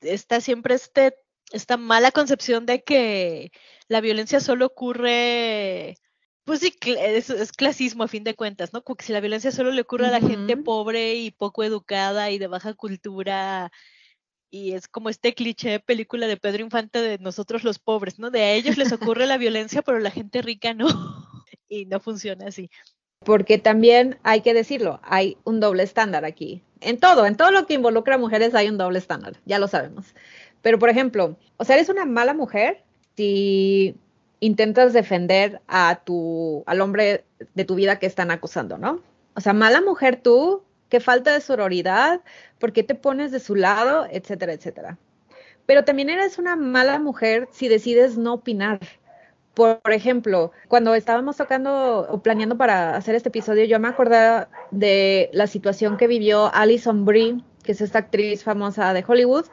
Está 0.00 0.40
siempre 0.40 0.76
este, 0.76 1.16
esta 1.50 1.76
mala 1.76 2.12
concepción 2.12 2.66
de 2.66 2.84
que 2.84 3.50
la 3.88 4.00
violencia 4.00 4.38
solo 4.38 4.66
ocurre 4.66 5.98
pues 6.48 6.60
sí, 6.60 6.74
es, 6.82 7.52
clasismo 7.52 8.04
a 8.04 8.08
fin 8.08 8.24
de 8.24 8.34
cuentas, 8.34 8.72
¿no? 8.72 8.82
Como 8.82 8.96
que 8.96 9.04
si 9.04 9.12
la 9.12 9.20
violencia 9.20 9.52
solo 9.52 9.70
le 9.70 9.82
ocurre 9.82 10.06
a 10.06 10.10
la 10.10 10.20
gente 10.20 10.56
pobre 10.56 11.16
y 11.16 11.30
poco 11.30 11.62
educada 11.62 12.30
y 12.30 12.38
de 12.38 12.46
baja 12.46 12.72
cultura, 12.72 13.70
y 14.50 14.72
es 14.72 14.88
como 14.88 15.10
este 15.10 15.34
cliché 15.34 15.68
de 15.68 15.80
película 15.80 16.26
de 16.26 16.38
Pedro 16.38 16.62
Infante 16.62 17.02
de 17.02 17.18
nosotros 17.18 17.64
los 17.64 17.78
pobres, 17.78 18.18
¿no? 18.18 18.30
De 18.30 18.40
a 18.40 18.52
ellos 18.54 18.78
les 18.78 18.92
ocurre 18.92 19.26
la 19.26 19.36
violencia, 19.36 19.82
pero 19.82 19.98
la 19.98 20.10
gente 20.10 20.40
rica 20.40 20.72
no, 20.72 20.86
y 21.68 21.84
no 21.84 22.00
funciona 22.00 22.46
así. 22.46 22.70
Porque 23.26 23.58
también 23.58 24.18
hay 24.22 24.40
que 24.40 24.54
decirlo, 24.54 25.00
hay 25.02 25.36
un 25.44 25.60
doble 25.60 25.82
estándar 25.82 26.24
aquí. 26.24 26.62
En 26.80 26.98
todo, 26.98 27.26
en 27.26 27.36
todo 27.36 27.50
lo 27.50 27.66
que 27.66 27.74
involucra 27.74 28.14
a 28.14 28.18
mujeres 28.18 28.54
hay 28.54 28.70
un 28.70 28.78
doble 28.78 29.00
estándar, 29.00 29.34
ya 29.44 29.58
lo 29.58 29.68
sabemos. 29.68 30.14
Pero, 30.62 30.78
por 30.78 30.88
ejemplo, 30.88 31.36
o 31.58 31.64
sea, 31.66 31.76
eres 31.76 31.90
una 31.90 32.06
mala 32.06 32.32
mujer 32.32 32.84
si 33.16 33.96
intentas 34.40 34.92
defender 34.92 35.60
a 35.68 36.00
tu, 36.04 36.62
al 36.66 36.80
hombre 36.80 37.24
de 37.54 37.64
tu 37.64 37.74
vida 37.74 37.98
que 37.98 38.06
están 38.06 38.30
acusando, 38.30 38.78
¿no? 38.78 39.00
O 39.34 39.40
sea, 39.40 39.52
mala 39.52 39.80
mujer 39.80 40.20
tú, 40.22 40.62
qué 40.88 41.00
falta 41.00 41.32
de 41.32 41.40
sororidad, 41.40 42.20
por 42.58 42.72
qué 42.72 42.82
te 42.82 42.94
pones 42.94 43.30
de 43.30 43.40
su 43.40 43.54
lado, 43.54 44.06
etcétera, 44.10 44.52
etcétera. 44.52 44.98
Pero 45.66 45.84
también 45.84 46.08
eres 46.08 46.38
una 46.38 46.56
mala 46.56 46.98
mujer 46.98 47.48
si 47.52 47.68
decides 47.68 48.16
no 48.16 48.34
opinar. 48.34 48.80
Por, 49.54 49.80
ejemplo, 49.92 50.52
cuando 50.68 50.94
estábamos 50.94 51.36
tocando 51.36 52.06
o 52.08 52.22
planeando 52.22 52.56
para 52.56 52.96
hacer 52.96 53.16
este 53.16 53.28
episodio, 53.28 53.64
yo 53.64 53.80
me 53.80 53.88
acordé 53.88 54.46
de 54.70 55.30
la 55.32 55.48
situación 55.48 55.96
que 55.96 56.06
vivió 56.06 56.50
Alison 56.54 57.04
Brie, 57.04 57.42
que 57.64 57.72
es 57.72 57.80
esta 57.80 57.98
actriz 57.98 58.44
famosa 58.44 58.94
de 58.94 59.04
Hollywood. 59.06 59.46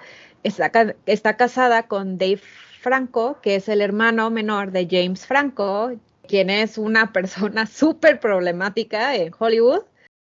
Está, 0.43 0.95
está 1.07 1.37
casada 1.37 1.87
con 1.87 2.19
Dave 2.19 2.41
Franco, 2.85 3.39
que 3.41 3.55
es 3.55 3.67
el 3.67 3.81
hermano 3.81 4.29
menor 4.29 4.71
de 4.71 4.87
James 4.87 5.25
Franco, 5.25 5.93
quien 6.27 6.51
es 6.51 6.77
una 6.77 7.11
persona 7.13 7.65
súper 7.65 8.19
problemática 8.19 9.15
en 9.15 9.33
Hollywood. 9.37 9.81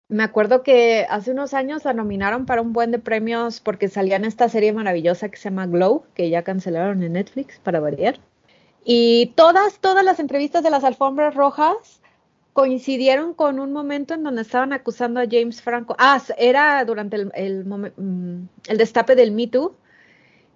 Me 0.07 0.21
acuerdo 0.21 0.61
que 0.61 1.07
hace 1.09 1.31
unos 1.31 1.55
años 1.55 1.83
la 1.83 1.93
nominaron 1.93 2.45
para 2.45 2.61
un 2.61 2.71
buen 2.71 2.91
de 2.91 2.99
premios 2.99 3.59
porque 3.59 3.87
salía 3.87 4.17
en 4.17 4.25
esta 4.25 4.49
serie 4.49 4.71
maravillosa 4.71 5.29
que 5.29 5.37
se 5.37 5.45
llama 5.45 5.65
Glow, 5.65 6.03
que 6.13 6.29
ya 6.29 6.43
cancelaron 6.43 7.01
en 7.01 7.13
Netflix 7.13 7.57
para 7.57 7.79
variar. 7.79 8.19
Y 8.85 9.33
todas, 9.35 9.79
todas 9.79 10.05
las 10.05 10.19
entrevistas 10.19 10.61
de 10.61 10.69
las 10.69 10.83
alfombras 10.83 11.33
rojas 11.33 12.01
coincidieron 12.53 13.33
con 13.33 13.59
un 13.59 13.73
momento 13.73 14.13
en 14.13 14.21
donde 14.21 14.43
estaban 14.43 14.73
acusando 14.73 15.19
a 15.19 15.25
James 15.27 15.59
Franco. 15.59 15.95
Ah, 15.97 16.21
era 16.37 16.85
durante 16.85 17.15
el, 17.15 17.31
el, 17.33 17.65
mm, 17.65 18.47
el 18.67 18.77
destape 18.77 19.15
del 19.15 19.31
Me 19.31 19.47
Too 19.47 19.75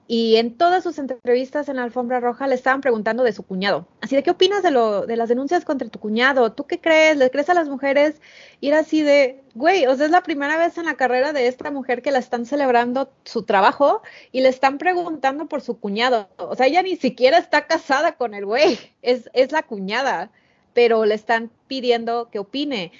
y 0.07 0.37
en 0.37 0.57
todas 0.57 0.83
sus 0.83 0.97
entrevistas 0.99 1.67
en 1.67 1.75
la 1.75 1.83
alfombra 1.83 2.21
roja 2.21 2.47
le 2.47 2.55
estaban 2.55 2.79
preguntando 2.79 3.23
de 3.23 3.33
su 3.33 3.43
cuñado. 3.43 3.87
Así 3.99 4.15
de 4.15 4.23
qué 4.23 4.31
opinas 4.31 4.63
de 4.63 4.71
lo 4.71 5.05
de 5.05 5.17
las 5.17 5.27
denuncias 5.27 5.65
contra 5.65 5.89
tu 5.89 5.99
cuñado? 5.99 6.53
¿Tú 6.53 6.65
qué 6.65 6.79
crees? 6.79 7.17
¿Le 7.17 7.29
crees 7.29 7.49
a 7.49 7.53
las 7.53 7.67
mujeres? 7.67 8.21
Y 8.61 8.69
era 8.69 8.79
así 8.79 9.01
de, 9.01 9.43
güey, 9.53 9.85
o 9.85 9.95
sea, 9.95 10.05
es 10.05 10.11
la 10.11 10.23
primera 10.23 10.57
vez 10.57 10.77
en 10.77 10.85
la 10.85 10.95
carrera 10.95 11.33
de 11.33 11.47
esta 11.47 11.71
mujer 11.71 12.01
que 12.01 12.11
la 12.11 12.19
están 12.19 12.45
celebrando 12.45 13.11
su 13.25 13.43
trabajo 13.43 14.01
y 14.31 14.41
le 14.41 14.49
están 14.49 14.77
preguntando 14.77 15.47
por 15.47 15.61
su 15.61 15.77
cuñado. 15.79 16.29
O 16.37 16.55
sea, 16.55 16.67
ella 16.67 16.81
ni 16.83 16.95
siquiera 16.95 17.37
está 17.37 17.67
casada 17.67 18.13
con 18.13 18.33
el 18.33 18.45
güey, 18.45 18.79
es, 19.01 19.29
es 19.33 19.51
la 19.51 19.63
cuñada, 19.63 20.31
pero 20.73 21.05
le 21.05 21.15
están 21.15 21.51
pidiendo 21.67 22.29
que 22.29 22.39
opine. 22.39 22.93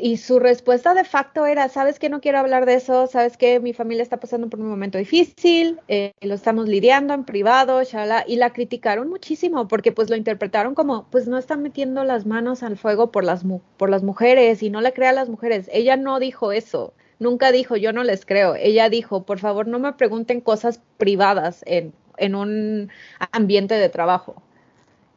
Y 0.00 0.18
su 0.18 0.38
respuesta 0.38 0.94
de 0.94 1.04
facto 1.04 1.46
era, 1.46 1.68
sabes 1.68 1.98
que 1.98 2.08
no 2.08 2.20
quiero 2.20 2.38
hablar 2.38 2.66
de 2.66 2.74
eso, 2.74 3.06
sabes 3.06 3.36
que 3.36 3.60
mi 3.60 3.72
familia 3.72 4.02
está 4.02 4.18
pasando 4.18 4.48
por 4.48 4.60
un 4.60 4.68
momento 4.68 4.98
difícil, 4.98 5.80
eh, 5.88 6.12
lo 6.20 6.34
estamos 6.34 6.68
lidiando 6.68 7.14
en 7.14 7.24
privado, 7.24 7.82
shala, 7.82 8.24
y 8.26 8.36
la 8.36 8.52
criticaron 8.52 9.08
muchísimo 9.08 9.66
porque 9.68 9.92
pues 9.92 10.08
lo 10.10 10.16
interpretaron 10.16 10.74
como, 10.74 11.08
pues 11.10 11.26
no 11.26 11.38
están 11.38 11.62
metiendo 11.62 12.04
las 12.04 12.26
manos 12.26 12.62
al 12.62 12.76
fuego 12.76 13.10
por 13.10 13.24
las, 13.24 13.44
por 13.76 13.90
las 13.90 14.02
mujeres 14.02 14.62
y 14.62 14.70
no 14.70 14.80
le 14.80 14.92
crea 14.92 15.10
a 15.10 15.14
las 15.14 15.28
mujeres. 15.28 15.68
Ella 15.72 15.96
no 15.96 16.20
dijo 16.20 16.52
eso, 16.52 16.94
nunca 17.18 17.52
dijo, 17.52 17.76
yo 17.76 17.92
no 17.92 18.04
les 18.04 18.24
creo. 18.24 18.54
Ella 18.54 18.88
dijo, 18.88 19.24
por 19.24 19.38
favor 19.38 19.66
no 19.66 19.78
me 19.78 19.92
pregunten 19.94 20.40
cosas 20.40 20.80
privadas 20.96 21.62
en, 21.66 21.92
en 22.16 22.34
un 22.34 22.90
ambiente 23.32 23.74
de 23.74 23.88
trabajo. 23.88 24.42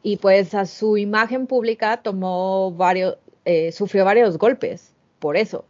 Y 0.02 0.16
pues 0.16 0.54
a 0.54 0.66
su 0.66 0.96
imagen 0.96 1.46
pública 1.46 2.02
tomó 2.02 2.72
varios, 2.72 3.18
eh, 3.44 3.72
sufrió 3.72 4.04
varios 4.04 4.38
golpes 4.38 4.94
por 5.18 5.36
eso. 5.36 5.64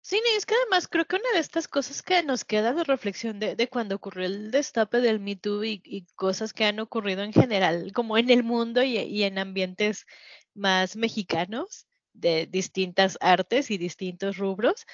Sí, 0.00 0.20
es 0.36 0.46
que 0.46 0.54
además 0.54 0.86
creo 0.86 1.04
que 1.04 1.16
una 1.16 1.32
de 1.34 1.40
estas 1.40 1.66
cosas 1.66 2.00
que 2.00 2.22
nos 2.22 2.44
queda 2.44 2.72
de 2.72 2.84
reflexión 2.84 3.40
de, 3.40 3.56
de 3.56 3.68
cuando 3.68 3.96
ocurrió 3.96 4.26
el 4.26 4.52
destape 4.52 5.00
del 5.00 5.18
Me 5.18 5.34
Too 5.34 5.64
y, 5.64 6.06
cosas 6.14 6.52
que 6.52 6.64
han 6.64 6.78
ocurrido 6.78 7.24
en 7.24 7.32
general, 7.32 7.90
como 7.92 8.16
en 8.16 8.30
el 8.30 8.44
mundo 8.44 8.84
y, 8.84 8.98
y 8.98 9.24
en 9.24 9.38
ambientes 9.38 10.06
más 10.54 10.94
mexicanos 10.94 11.88
de 12.12 12.46
distintas 12.46 13.18
artes 13.20 13.70
y 13.72 13.78
distintos 13.78 14.36
rubros, 14.36 14.86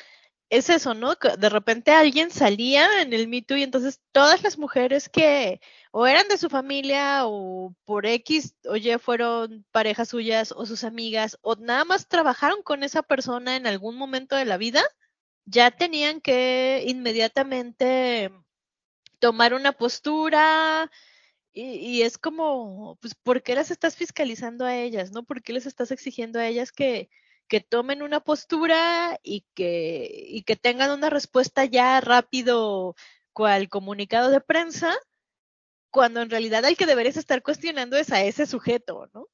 es 0.53 0.69
eso, 0.69 0.93
¿no? 0.93 1.15
De 1.15 1.49
repente 1.49 1.93
alguien 1.93 2.31
salía 2.31 3.01
en 3.01 3.15
el 3.15 3.27
mito 3.27 3.57
y 3.57 3.63
entonces 3.63 4.03
todas 4.13 4.43
las 4.43 4.59
mujeres 4.59 5.09
que 5.09 5.63
o 5.93 6.07
eran 6.07 6.29
de 6.29 6.37
su 6.37 6.51
familia 6.51 7.27
o 7.27 7.75
por 7.87 8.05
X 8.05 8.55
o 8.67 8.77
Y 8.77 8.99
fueron 8.99 9.65
parejas 9.73 10.11
suyas 10.11 10.53
o 10.53 10.67
sus 10.67 10.85
amigas 10.85 11.39
o 11.41 11.57
nada 11.57 11.87
más 11.87 12.07
trabajaron 12.07 12.63
con 12.63 12.83
esa 12.83 13.03
persona 13.03 13.57
en 13.57 13.67
algún 13.67 13.97
momento 13.97 14.37
de 14.37 14.45
la 14.45 14.59
vida, 14.59 14.83
ya 15.47 15.71
tenían 15.71 16.21
que 16.21 16.85
inmediatamente 16.87 18.31
tomar 19.21 19.55
una 19.55 19.73
postura 19.73 20.91
y, 21.55 21.77
y 21.77 22.03
es 22.03 22.19
como, 22.19 22.99
pues, 23.01 23.15
¿por 23.15 23.43
qué 23.43 23.55
las 23.55 23.71
estás 23.71 23.97
fiscalizando 23.97 24.67
a 24.67 24.77
ellas, 24.77 25.13
no? 25.13 25.25
¿Por 25.25 25.43
qué 25.43 25.55
les 25.55 25.67
estás 25.67 25.91
exigiendo 25.93 26.39
a 26.41 26.47
ellas 26.47 26.73
que 26.73 27.09
que 27.53 27.61
tomen 27.61 28.01
una 28.01 28.21
postura 28.21 29.21
y 29.23 29.45
que, 29.53 30.25
y 30.27 30.43
que 30.45 30.57
tengan 30.57 30.91
una 30.91 31.11
respuesta 31.11 31.67
ya 31.67 32.01
rápido 32.01 32.97
cual 33.35 33.69
comunicado 33.69 34.31
de 34.31 34.41
prensa, 34.41 34.95
cuando 35.91 36.23
en 36.23 36.31
realidad 36.31 36.65
el 36.65 36.79
que 36.79 36.87
deberías 36.87 37.19
estar 37.19 37.43
cuestionando 37.43 37.99
es 37.99 38.11
a 38.11 38.23
ese 38.23 38.47
sujeto, 38.47 39.11
¿no? 39.13 39.29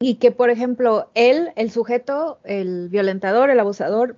Y 0.00 0.16
que, 0.16 0.32
por 0.32 0.50
ejemplo, 0.50 1.12
él, 1.14 1.52
el 1.54 1.70
sujeto, 1.70 2.40
el 2.42 2.88
violentador, 2.88 3.48
el 3.48 3.60
abusador, 3.60 4.16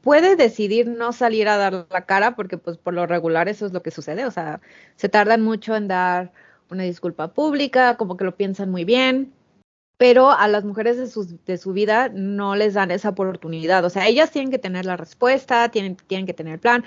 puede 0.00 0.36
decidir 0.36 0.86
no 0.86 1.12
salir 1.12 1.48
a 1.48 1.56
dar 1.56 1.88
la 1.90 2.06
cara 2.06 2.36
porque 2.36 2.56
pues 2.56 2.78
por 2.78 2.94
lo 2.94 3.04
regular 3.08 3.48
eso 3.48 3.66
es 3.66 3.72
lo 3.72 3.82
que 3.82 3.90
sucede, 3.90 4.26
o 4.26 4.30
sea, 4.30 4.60
se 4.94 5.08
tardan 5.08 5.42
mucho 5.42 5.74
en 5.74 5.88
dar 5.88 6.32
una 6.70 6.84
disculpa 6.84 7.34
pública, 7.34 7.96
como 7.96 8.16
que 8.16 8.22
lo 8.22 8.36
piensan 8.36 8.70
muy 8.70 8.84
bien, 8.84 9.34
pero 9.98 10.30
a 10.30 10.48
las 10.48 10.64
mujeres 10.64 10.96
de 10.96 11.08
su, 11.08 11.38
de 11.44 11.58
su 11.58 11.72
vida 11.72 12.08
no 12.08 12.56
les 12.56 12.74
dan 12.74 12.90
esa 12.90 13.10
oportunidad, 13.10 13.84
o 13.84 13.90
sea, 13.90 14.06
ellas 14.06 14.30
tienen 14.30 14.50
que 14.50 14.58
tener 14.58 14.86
la 14.86 14.96
respuesta, 14.96 15.68
tienen, 15.70 15.96
tienen 15.96 16.26
que 16.26 16.34
tener 16.34 16.54
el 16.54 16.60
plan, 16.60 16.84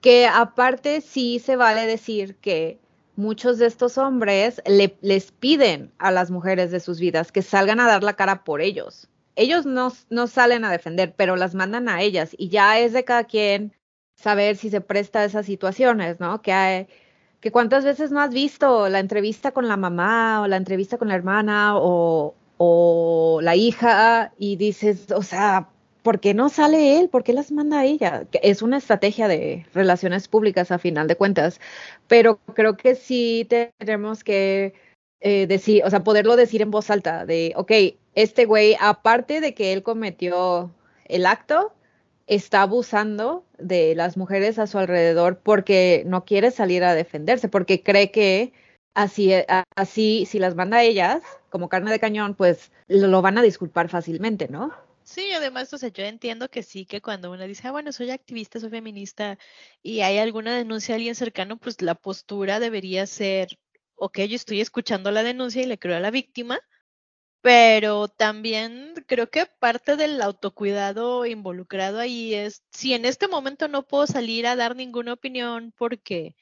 que 0.00 0.26
aparte 0.26 1.00
sí 1.02 1.38
se 1.38 1.56
vale 1.56 1.86
decir 1.86 2.36
que 2.36 2.80
muchos 3.16 3.58
de 3.58 3.66
estos 3.66 3.98
hombres 3.98 4.62
le, 4.66 4.96
les 5.02 5.30
piden 5.30 5.92
a 5.98 6.10
las 6.10 6.30
mujeres 6.30 6.70
de 6.70 6.80
sus 6.80 6.98
vidas 6.98 7.30
que 7.30 7.42
salgan 7.42 7.80
a 7.80 7.86
dar 7.86 8.02
la 8.02 8.14
cara 8.14 8.44
por 8.44 8.60
ellos. 8.60 9.08
Ellos 9.36 9.66
no, 9.66 9.92
no 10.10 10.26
salen 10.26 10.64
a 10.64 10.70
defender, 10.70 11.14
pero 11.16 11.36
las 11.36 11.54
mandan 11.54 11.88
a 11.88 12.02
ellas 12.02 12.34
y 12.38 12.48
ya 12.48 12.78
es 12.78 12.92
de 12.92 13.04
cada 13.04 13.24
quien 13.24 13.72
saber 14.16 14.56
si 14.56 14.70
se 14.70 14.80
presta 14.80 15.20
a 15.20 15.24
esas 15.24 15.46
situaciones, 15.46 16.20
¿no? 16.20 16.40
Que 16.40 16.52
hay, 16.52 16.86
que 17.40 17.52
cuántas 17.52 17.84
veces 17.84 18.10
no 18.10 18.20
has 18.20 18.32
visto 18.32 18.88
la 18.88 19.00
entrevista 19.00 19.52
con 19.52 19.68
la 19.68 19.76
mamá 19.76 20.40
o 20.42 20.46
la 20.46 20.56
entrevista 20.56 20.98
con 20.98 21.08
la 21.08 21.14
hermana 21.14 21.76
o, 21.76 22.34
o 22.56 23.40
la 23.42 23.56
hija 23.56 24.32
y 24.38 24.56
dices, 24.56 25.10
o 25.12 25.22
sea, 25.22 25.68
¿por 26.02 26.20
qué 26.20 26.34
no 26.34 26.48
sale 26.50 27.00
él? 27.00 27.08
¿Por 27.08 27.24
qué 27.24 27.32
las 27.32 27.50
manda 27.52 27.80
a 27.80 27.84
ella? 27.84 28.26
Es 28.42 28.62
una 28.62 28.78
estrategia 28.78 29.28
de 29.28 29.66
relaciones 29.74 30.28
públicas 30.28 30.70
a 30.70 30.78
final 30.78 31.08
de 31.08 31.16
cuentas, 31.16 31.60
pero 32.08 32.38
creo 32.54 32.76
que 32.76 32.94
sí 32.94 33.48
tenemos 33.48 34.24
que 34.24 34.74
eh, 35.20 35.46
decir, 35.46 35.82
o 35.84 35.90
sea, 35.90 36.04
poderlo 36.04 36.36
decir 36.36 36.62
en 36.62 36.70
voz 36.70 36.90
alta, 36.90 37.26
de, 37.26 37.54
ok, 37.56 37.72
este 38.14 38.44
güey, 38.44 38.76
aparte 38.80 39.40
de 39.40 39.54
que 39.54 39.72
él 39.72 39.82
cometió 39.82 40.70
el 41.06 41.26
acto, 41.26 41.74
está 42.26 42.62
abusando 42.62 43.44
de 43.58 43.94
las 43.94 44.16
mujeres 44.16 44.58
a 44.58 44.66
su 44.66 44.78
alrededor 44.78 45.38
porque 45.42 46.04
no 46.06 46.24
quiere 46.24 46.50
salir 46.50 46.84
a 46.84 46.94
defenderse, 46.94 47.48
porque 47.48 47.82
cree 47.82 48.10
que 48.10 48.52
así, 48.94 49.32
así 49.76 50.26
si 50.26 50.38
las 50.38 50.54
manda 50.54 50.82
ellas 50.82 51.22
como 51.50 51.68
carne 51.68 51.90
de 51.90 52.00
cañón, 52.00 52.34
pues 52.34 52.72
lo 52.88 53.22
van 53.22 53.38
a 53.38 53.42
disculpar 53.42 53.88
fácilmente, 53.88 54.48
¿no? 54.48 54.72
Sí, 55.04 55.32
además, 55.32 55.72
o 55.74 55.78
sea, 55.78 55.90
yo 55.90 56.02
entiendo 56.02 56.48
que 56.48 56.62
sí, 56.62 56.86
que 56.86 57.02
cuando 57.02 57.30
uno 57.30 57.44
dice, 57.44 57.68
ah, 57.68 57.72
bueno, 57.72 57.92
soy 57.92 58.10
activista, 58.10 58.58
soy 58.58 58.70
feminista, 58.70 59.38
y 59.82 60.00
hay 60.00 60.18
alguna 60.18 60.56
denuncia 60.56 60.94
a 60.94 60.96
alguien 60.96 61.14
cercano, 61.14 61.58
pues 61.58 61.82
la 61.82 61.94
postura 61.94 62.58
debería 62.58 63.06
ser, 63.06 63.48
ok, 63.96 64.20
yo 64.20 64.36
estoy 64.36 64.62
escuchando 64.62 65.10
la 65.10 65.22
denuncia 65.22 65.62
y 65.62 65.66
le 65.66 65.78
creo 65.78 65.96
a 65.96 66.00
la 66.00 66.10
víctima, 66.10 66.58
pero 67.42 68.08
también 68.08 68.94
creo 69.06 69.28
que 69.30 69.44
parte 69.44 69.96
del 69.96 70.22
autocuidado 70.22 71.26
involucrado 71.26 71.98
ahí 72.00 72.32
es, 72.32 72.62
si 72.70 72.94
en 72.94 73.04
este 73.04 73.28
momento 73.28 73.68
no 73.68 73.86
puedo 73.86 74.06
salir 74.06 74.46
a 74.46 74.56
dar 74.56 74.74
ninguna 74.74 75.12
opinión 75.12 75.74
porque 75.76 76.34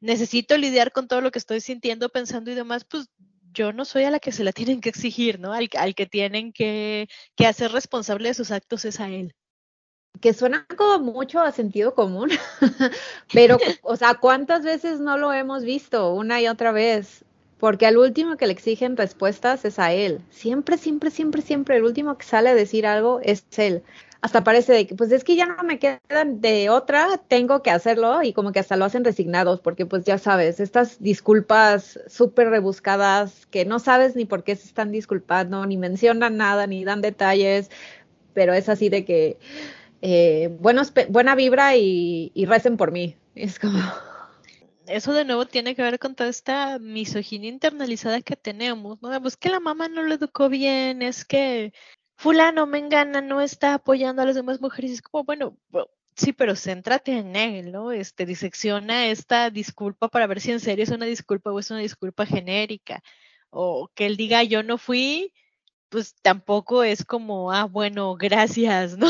necesito 0.00 0.56
lidiar 0.56 0.92
con 0.92 1.08
todo 1.08 1.20
lo 1.20 1.30
que 1.30 1.38
estoy 1.38 1.60
sintiendo, 1.60 2.08
pensando 2.08 2.50
y 2.50 2.54
demás, 2.54 2.84
pues 2.84 3.08
yo 3.52 3.72
no 3.72 3.84
soy 3.84 4.04
a 4.04 4.10
la 4.10 4.20
que 4.20 4.32
se 4.32 4.44
la 4.44 4.52
tienen 4.52 4.80
que 4.80 4.88
exigir, 4.88 5.38
¿no? 5.40 5.52
Al, 5.52 5.68
que 5.68 6.06
tienen 6.06 6.52
que, 6.52 7.08
que, 7.36 7.46
hacer 7.46 7.72
responsable 7.72 8.28
de 8.28 8.34
sus 8.34 8.50
actos 8.50 8.84
es 8.84 9.00
a 9.00 9.08
él. 9.08 9.34
Que 10.20 10.34
suena 10.34 10.66
como 10.76 11.12
mucho 11.12 11.40
a 11.40 11.52
sentido 11.52 11.94
común, 11.94 12.30
pero, 13.32 13.58
o 13.82 13.96
sea, 13.96 14.14
¿cuántas 14.14 14.64
veces 14.64 15.00
no 15.00 15.16
lo 15.16 15.32
hemos 15.32 15.64
visto 15.64 16.12
una 16.12 16.40
y 16.40 16.48
otra 16.48 16.72
vez? 16.72 17.24
Porque 17.58 17.86
al 17.86 17.98
último 17.98 18.36
que 18.36 18.46
le 18.46 18.52
exigen 18.52 18.96
respuestas 18.96 19.64
es 19.64 19.78
a 19.78 19.92
él. 19.92 20.20
Siempre, 20.30 20.78
siempre, 20.78 21.10
siempre, 21.10 21.42
siempre, 21.42 21.76
el 21.76 21.84
último 21.84 22.16
que 22.18 22.24
sale 22.24 22.48
a 22.48 22.54
decir 22.54 22.86
algo 22.86 23.20
es 23.22 23.44
él 23.56 23.84
hasta 24.22 24.44
parece 24.44 24.72
de 24.72 24.86
que, 24.86 24.94
pues 24.94 25.10
es 25.12 25.24
que 25.24 25.36
ya 25.36 25.46
no 25.46 25.62
me 25.62 25.78
quedan 25.78 26.40
de 26.40 26.68
otra, 26.68 27.18
tengo 27.28 27.62
que 27.62 27.70
hacerlo 27.70 28.22
y 28.22 28.32
como 28.32 28.52
que 28.52 28.58
hasta 28.58 28.76
lo 28.76 28.84
hacen 28.84 29.04
resignados, 29.04 29.60
porque 29.60 29.86
pues 29.86 30.04
ya 30.04 30.18
sabes, 30.18 30.60
estas 30.60 31.00
disculpas 31.00 31.98
súper 32.06 32.50
rebuscadas 32.50 33.46
que 33.46 33.64
no 33.64 33.78
sabes 33.78 34.16
ni 34.16 34.26
por 34.26 34.44
qué 34.44 34.56
se 34.56 34.66
están 34.66 34.92
disculpando, 34.92 35.64
ni 35.64 35.76
mencionan 35.78 36.36
nada, 36.36 36.66
ni 36.66 36.84
dan 36.84 37.00
detalles, 37.00 37.70
pero 38.34 38.52
es 38.52 38.68
así 38.68 38.90
de 38.90 39.04
que, 39.04 39.38
eh, 40.02 40.54
buenos, 40.60 40.92
buena 41.08 41.34
vibra 41.34 41.76
y, 41.76 42.30
y 42.34 42.44
recen 42.44 42.76
por 42.76 42.92
mí. 42.92 43.16
Es 43.34 43.58
como 43.58 43.78
eso 44.86 45.14
de 45.14 45.24
nuevo 45.24 45.46
tiene 45.46 45.74
que 45.74 45.82
ver 45.82 45.98
con 45.98 46.14
toda 46.14 46.28
esta 46.28 46.78
misoginia 46.78 47.48
internalizada 47.48 48.20
que 48.20 48.36
tenemos, 48.36 49.00
¿no? 49.00 49.22
Pues 49.22 49.36
que 49.36 49.48
la 49.48 49.60
mamá 49.60 49.88
no 49.88 50.02
lo 50.02 50.14
educó 50.14 50.48
bien, 50.48 51.00
es 51.00 51.24
que 51.24 51.72
fulano, 52.20 52.66
mengana, 52.66 53.22
no 53.22 53.40
está 53.40 53.72
apoyando 53.72 54.20
a 54.20 54.26
las 54.26 54.34
demás 54.34 54.60
mujeres. 54.60 54.90
Es 54.90 55.00
como, 55.00 55.24
bueno, 55.24 55.56
sí, 56.14 56.34
pero 56.34 56.54
céntrate 56.54 57.16
en 57.16 57.34
él, 57.34 57.72
¿no? 57.72 57.92
Este, 57.92 58.26
disecciona 58.26 59.06
esta 59.06 59.48
disculpa 59.48 60.08
para 60.08 60.26
ver 60.26 60.38
si 60.40 60.52
en 60.52 60.60
serio 60.60 60.84
es 60.84 60.90
una 60.90 61.06
disculpa 61.06 61.50
o 61.50 61.58
es 61.58 61.70
una 61.70 61.80
disculpa 61.80 62.26
genérica. 62.26 63.02
O 63.48 63.88
que 63.94 64.04
él 64.04 64.18
diga, 64.18 64.42
yo 64.42 64.62
no 64.62 64.76
fui, 64.76 65.32
pues 65.88 66.14
tampoco 66.20 66.84
es 66.84 67.06
como, 67.06 67.52
ah, 67.52 67.64
bueno, 67.64 68.14
gracias, 68.16 68.98
¿no? 68.98 69.08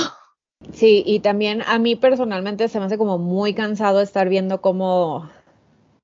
Sí, 0.72 1.02
y 1.04 1.18
también 1.18 1.62
a 1.66 1.80
mí 1.80 1.96
personalmente 1.96 2.68
se 2.68 2.78
me 2.78 2.86
hace 2.86 2.96
como 2.96 3.18
muy 3.18 3.54
cansado 3.54 4.00
estar 4.00 4.28
viendo 4.28 4.60
cómo, 4.60 5.28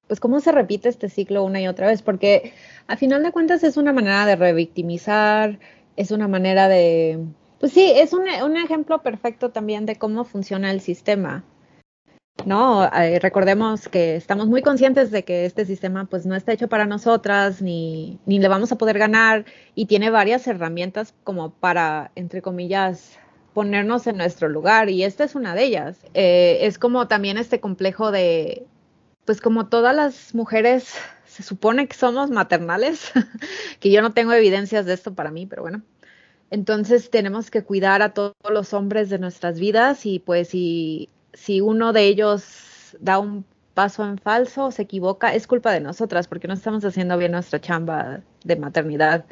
pues 0.08 0.18
cómo 0.18 0.40
se 0.40 0.50
repite 0.50 0.88
este 0.88 1.08
ciclo 1.08 1.44
una 1.44 1.60
y 1.60 1.68
otra 1.68 1.86
vez, 1.86 2.02
porque 2.02 2.52
a 2.88 2.96
final 2.96 3.22
de 3.22 3.30
cuentas 3.30 3.62
es 3.62 3.76
una 3.76 3.92
manera 3.92 4.26
de 4.26 4.34
revictimizar, 4.34 5.60
es 5.96 6.10
una 6.10 6.28
manera 6.28 6.68
de, 6.68 7.18
pues 7.60 7.72
sí, 7.72 7.92
es 7.94 8.12
un, 8.12 8.24
un 8.44 8.56
ejemplo 8.56 9.02
perfecto 9.02 9.50
también 9.50 9.86
de 9.86 9.96
cómo 9.96 10.24
funciona 10.24 10.70
el 10.70 10.80
sistema. 10.80 11.44
No, 12.44 12.84
eh, 12.84 13.18
recordemos 13.18 13.88
que 13.88 14.14
estamos 14.14 14.46
muy 14.46 14.62
conscientes 14.62 15.10
de 15.10 15.24
que 15.24 15.46
este 15.46 15.64
sistema 15.64 16.04
pues 16.04 16.26
no 16.26 16.36
está 16.36 16.52
hecho 16.52 16.68
para 16.68 16.84
nosotras 16.84 17.62
ni, 17.62 18.20
ni 18.26 18.38
le 18.38 18.48
vamos 18.48 18.70
a 18.70 18.78
poder 18.78 18.98
ganar 18.98 19.46
y 19.74 19.86
tiene 19.86 20.10
varias 20.10 20.46
herramientas 20.46 21.14
como 21.24 21.50
para, 21.50 22.12
entre 22.14 22.42
comillas, 22.42 23.18
ponernos 23.54 24.06
en 24.06 24.18
nuestro 24.18 24.48
lugar 24.50 24.90
y 24.90 25.02
esta 25.02 25.24
es 25.24 25.34
una 25.34 25.54
de 25.54 25.64
ellas. 25.64 25.98
Eh, 26.12 26.58
es 26.60 26.78
como 26.78 27.08
también 27.08 27.38
este 27.38 27.58
complejo 27.58 28.10
de, 28.10 28.66
pues 29.24 29.40
como 29.40 29.68
todas 29.68 29.96
las 29.96 30.34
mujeres 30.34 30.94
se 31.36 31.42
supone 31.42 31.86
que 31.86 31.94
somos 31.94 32.30
maternales, 32.30 33.12
que 33.80 33.90
yo 33.90 34.00
no 34.00 34.14
tengo 34.14 34.32
evidencias 34.32 34.86
de 34.86 34.94
esto 34.94 35.14
para 35.14 35.30
mí, 35.30 35.44
pero 35.44 35.60
bueno. 35.60 35.82
Entonces 36.50 37.10
tenemos 37.10 37.50
que 37.50 37.62
cuidar 37.62 38.00
a 38.00 38.14
todos 38.14 38.34
los 38.48 38.72
hombres 38.72 39.10
de 39.10 39.18
nuestras 39.18 39.60
vidas 39.60 40.06
y 40.06 40.18
pues 40.18 40.48
si, 40.48 41.10
si 41.34 41.60
uno 41.60 41.92
de 41.92 42.04
ellos 42.04 42.96
da 43.00 43.18
un 43.18 43.44
paso 43.74 44.02
en 44.06 44.16
falso, 44.16 44.70
se 44.70 44.82
equivoca, 44.82 45.34
es 45.34 45.46
culpa 45.46 45.72
de 45.72 45.80
nosotras 45.80 46.26
porque 46.26 46.48
no 46.48 46.54
estamos 46.54 46.82
haciendo 46.86 47.18
bien 47.18 47.32
nuestra 47.32 47.60
chamba 47.60 48.22
de 48.44 48.56
maternidad. 48.56 49.26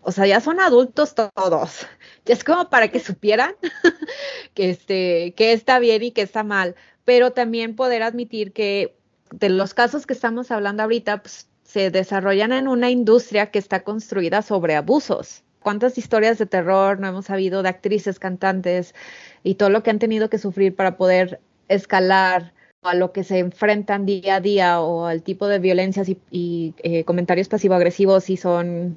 O 0.00 0.10
sea, 0.10 0.26
ya 0.26 0.40
son 0.40 0.58
adultos 0.58 1.14
todos. 1.14 1.86
Ya 2.24 2.34
es 2.34 2.42
como 2.42 2.70
para 2.70 2.88
que 2.88 2.98
supieran 2.98 3.54
que, 4.54 4.70
este, 4.70 5.34
que 5.36 5.52
está 5.52 5.78
bien 5.78 6.02
y 6.02 6.10
que 6.10 6.22
está 6.22 6.42
mal, 6.42 6.74
pero 7.04 7.30
también 7.30 7.76
poder 7.76 8.02
admitir 8.02 8.52
que 8.52 8.95
de 9.32 9.48
los 9.48 9.74
casos 9.74 10.06
que 10.06 10.14
estamos 10.14 10.50
hablando 10.50 10.82
ahorita 10.82 11.22
pues, 11.22 11.48
se 11.64 11.90
desarrollan 11.90 12.52
en 12.52 12.68
una 12.68 12.90
industria 12.90 13.50
que 13.50 13.58
está 13.58 13.82
construida 13.82 14.42
sobre 14.42 14.76
abusos. 14.76 15.42
¿Cuántas 15.60 15.98
historias 15.98 16.38
de 16.38 16.46
terror 16.46 17.00
no 17.00 17.08
hemos 17.08 17.26
sabido 17.26 17.62
de 17.62 17.68
actrices, 17.68 18.20
cantantes 18.20 18.94
y 19.42 19.56
todo 19.56 19.68
lo 19.68 19.82
que 19.82 19.90
han 19.90 19.98
tenido 19.98 20.30
que 20.30 20.38
sufrir 20.38 20.76
para 20.76 20.96
poder 20.96 21.40
escalar 21.68 22.52
a 22.82 22.94
lo 22.94 23.12
que 23.12 23.24
se 23.24 23.40
enfrentan 23.40 24.06
día 24.06 24.36
a 24.36 24.40
día 24.40 24.80
o 24.80 25.06
al 25.06 25.22
tipo 25.22 25.48
de 25.48 25.58
violencias 25.58 26.08
y, 26.08 26.74
eh, 26.78 27.04
comentarios 27.04 27.48
pasivo-agresivos 27.48 28.24
si 28.24 28.36
son 28.36 28.96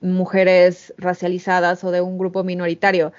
mujeres 0.00 0.94
racializadas 0.96 1.84
o 1.84 1.90
de 1.90 2.00
un 2.00 2.16
grupo 2.16 2.42
minoritario? 2.42 3.12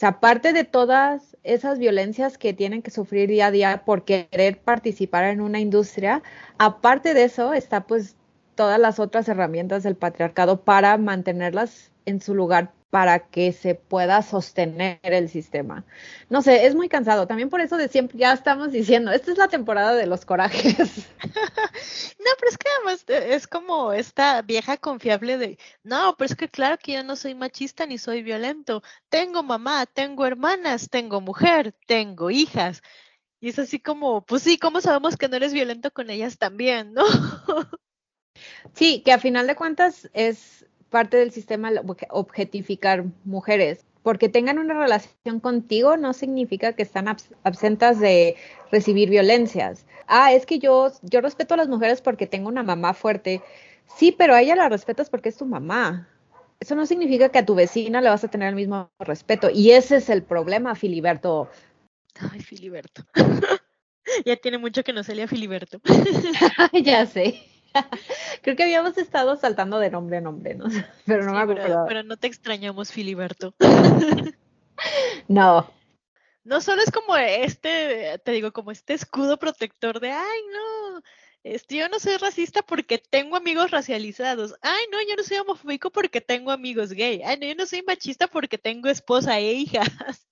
Sea, 0.00 0.08
aparte 0.08 0.54
de 0.54 0.64
todas 0.64 1.36
esas 1.42 1.78
violencias 1.78 2.38
que 2.38 2.54
tienen 2.54 2.80
que 2.80 2.90
sufrir 2.90 3.28
día 3.28 3.48
a 3.48 3.50
día 3.50 3.84
por 3.84 4.06
querer 4.06 4.58
participar 4.58 5.24
en 5.24 5.42
una 5.42 5.60
industria, 5.60 6.22
aparte 6.56 7.12
de 7.12 7.24
eso 7.24 7.52
está 7.52 7.86
pues 7.86 8.16
todas 8.54 8.80
las 8.80 8.98
otras 8.98 9.28
herramientas 9.28 9.82
del 9.82 9.96
patriarcado 9.96 10.62
para 10.62 10.96
mantenerlas 10.96 11.92
en 12.06 12.22
su 12.22 12.34
lugar 12.34 12.72
para 12.90 13.20
que 13.20 13.52
se 13.52 13.76
pueda 13.76 14.20
sostener 14.22 14.98
el 15.02 15.28
sistema. 15.28 15.84
No 16.28 16.42
sé, 16.42 16.66
es 16.66 16.74
muy 16.74 16.88
cansado. 16.88 17.26
También 17.28 17.48
por 17.48 17.60
eso 17.60 17.76
de 17.76 17.88
siempre 17.88 18.18
ya 18.18 18.32
estamos 18.32 18.72
diciendo, 18.72 19.12
esta 19.12 19.30
es 19.30 19.38
la 19.38 19.48
temporada 19.48 19.94
de 19.94 20.06
los 20.06 20.24
corajes. 20.24 20.76
no, 21.22 22.30
pero 22.38 22.50
es 22.50 22.58
que 22.58 22.68
además 22.76 23.04
es 23.06 23.46
como 23.46 23.92
esta 23.92 24.42
vieja 24.42 24.76
confiable 24.76 25.38
de, 25.38 25.58
no, 25.84 26.16
pero 26.18 26.26
es 26.26 26.36
que 26.36 26.48
claro 26.48 26.78
que 26.78 26.94
yo 26.94 27.04
no 27.04 27.14
soy 27.14 27.36
machista 27.36 27.86
ni 27.86 27.96
soy 27.96 28.22
violento. 28.22 28.82
Tengo 29.08 29.44
mamá, 29.44 29.86
tengo 29.86 30.26
hermanas, 30.26 30.88
tengo 30.90 31.20
mujer, 31.20 31.72
tengo 31.86 32.30
hijas. 32.30 32.82
Y 33.40 33.50
es 33.50 33.58
así 33.58 33.78
como, 33.78 34.26
pues 34.26 34.42
sí, 34.42 34.58
¿cómo 34.58 34.80
sabemos 34.80 35.16
que 35.16 35.28
no 35.28 35.36
eres 35.36 35.52
violento 35.52 35.92
con 35.92 36.10
ellas 36.10 36.38
también, 36.38 36.92
no? 36.92 37.04
sí, 38.74 39.02
que 39.04 39.12
a 39.12 39.18
final 39.18 39.46
de 39.46 39.54
cuentas 39.54 40.10
es 40.12 40.66
parte 40.90 41.16
del 41.16 41.32
sistema 41.32 41.70
objetificar 42.10 43.04
mujeres. 43.24 43.84
porque 44.02 44.30
tengan 44.30 44.58
una 44.58 44.72
relación 44.72 45.40
contigo 45.40 45.98
no 45.98 46.14
significa 46.14 46.72
que 46.72 46.82
están 46.82 47.06
absentas 47.44 48.00
de 48.00 48.34
recibir 48.72 49.10
violencias. 49.10 49.84
Ah, 50.06 50.32
es 50.32 50.46
que 50.46 50.58
yo, 50.58 50.90
yo 51.02 51.20
respeto 51.20 51.52
a 51.54 51.58
las 51.58 51.68
mujeres 51.68 52.00
porque 52.00 52.26
tengo 52.26 52.48
una 52.48 52.62
mamá 52.62 52.94
fuerte. 52.94 53.42
Sí, 53.96 54.10
pero 54.10 54.34
a 54.34 54.40
ella 54.40 54.56
la 54.56 54.70
respetas 54.70 55.10
porque 55.10 55.28
es 55.28 55.36
tu 55.36 55.44
mamá. 55.44 56.08
Eso 56.60 56.74
no 56.74 56.86
significa 56.86 57.28
que 57.28 57.38
a 57.38 57.46
tu 57.46 57.54
vecina 57.54 58.00
le 58.00 58.10
vas 58.10 58.24
a 58.24 58.28
tener 58.28 58.48
el 58.48 58.54
mismo 58.54 58.90
respeto. 58.98 59.50
Y 59.52 59.72
ese 59.72 59.96
es 59.96 60.08
el 60.10 60.22
problema, 60.22 60.74
Filiberto. 60.74 61.48
Ay, 62.32 62.40
Filiberto. 62.40 63.02
ya 64.24 64.36
tiene 64.36 64.58
mucho 64.58 64.82
que 64.82 64.92
no 64.92 65.02
salía 65.02 65.28
Filiberto. 65.28 65.80
ya 66.84 67.06
sé. 67.06 67.42
Creo 68.42 68.56
que 68.56 68.62
habíamos 68.62 68.96
estado 68.98 69.36
saltando 69.36 69.78
de 69.78 69.90
nombre 69.90 70.18
a 70.18 70.20
nombre, 70.20 70.54
¿no? 70.54 70.66
Pero 71.06 71.24
no 71.24 71.32
me 71.32 71.40
acuerdo. 71.40 71.84
Pero, 71.88 72.02
no 72.02 72.16
te 72.16 72.26
extrañamos, 72.26 72.92
Filiberto. 72.92 73.54
no. 75.28 75.70
No 76.42 76.60
solo 76.60 76.82
es 76.82 76.90
como 76.90 77.16
este, 77.16 78.18
te 78.24 78.32
digo, 78.32 78.52
como 78.52 78.70
este 78.70 78.94
escudo 78.94 79.38
protector 79.38 80.00
de, 80.00 80.10
ay, 80.10 80.40
no, 80.52 81.02
este, 81.42 81.76
yo 81.76 81.88
no 81.88 81.98
soy 81.98 82.16
racista 82.16 82.62
porque 82.62 82.98
tengo 82.98 83.36
amigos 83.36 83.70
racializados. 83.70 84.54
Ay, 84.62 84.84
no, 84.90 84.98
yo 85.02 85.16
no 85.16 85.22
soy 85.22 85.38
homofóbico 85.38 85.90
porque 85.90 86.20
tengo 86.20 86.50
amigos 86.50 86.92
gay. 86.92 87.22
Ay, 87.24 87.38
no, 87.38 87.46
yo 87.46 87.54
no 87.54 87.66
soy 87.66 87.82
machista 87.82 88.26
porque 88.26 88.58
tengo 88.58 88.88
esposa 88.88 89.38
e 89.38 89.52
hijas. 89.52 90.26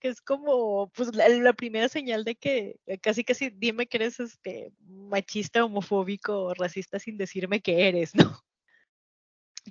Que 0.00 0.08
es 0.08 0.20
como 0.20 0.88
pues 0.90 1.14
la, 1.14 1.52
primera 1.52 1.88
señal 1.88 2.24
de 2.24 2.36
que 2.36 2.76
eh, 2.86 2.98
casi 2.98 3.24
casi 3.24 3.50
dime 3.50 3.86
que 3.86 3.98
eres 3.98 4.20
este 4.20 4.72
machista, 4.80 5.64
homofóbico 5.64 6.44
o 6.44 6.54
racista 6.54 6.98
sin 6.98 7.16
decirme 7.16 7.60
que 7.60 7.88
eres, 7.88 8.14
¿no? 8.14 8.40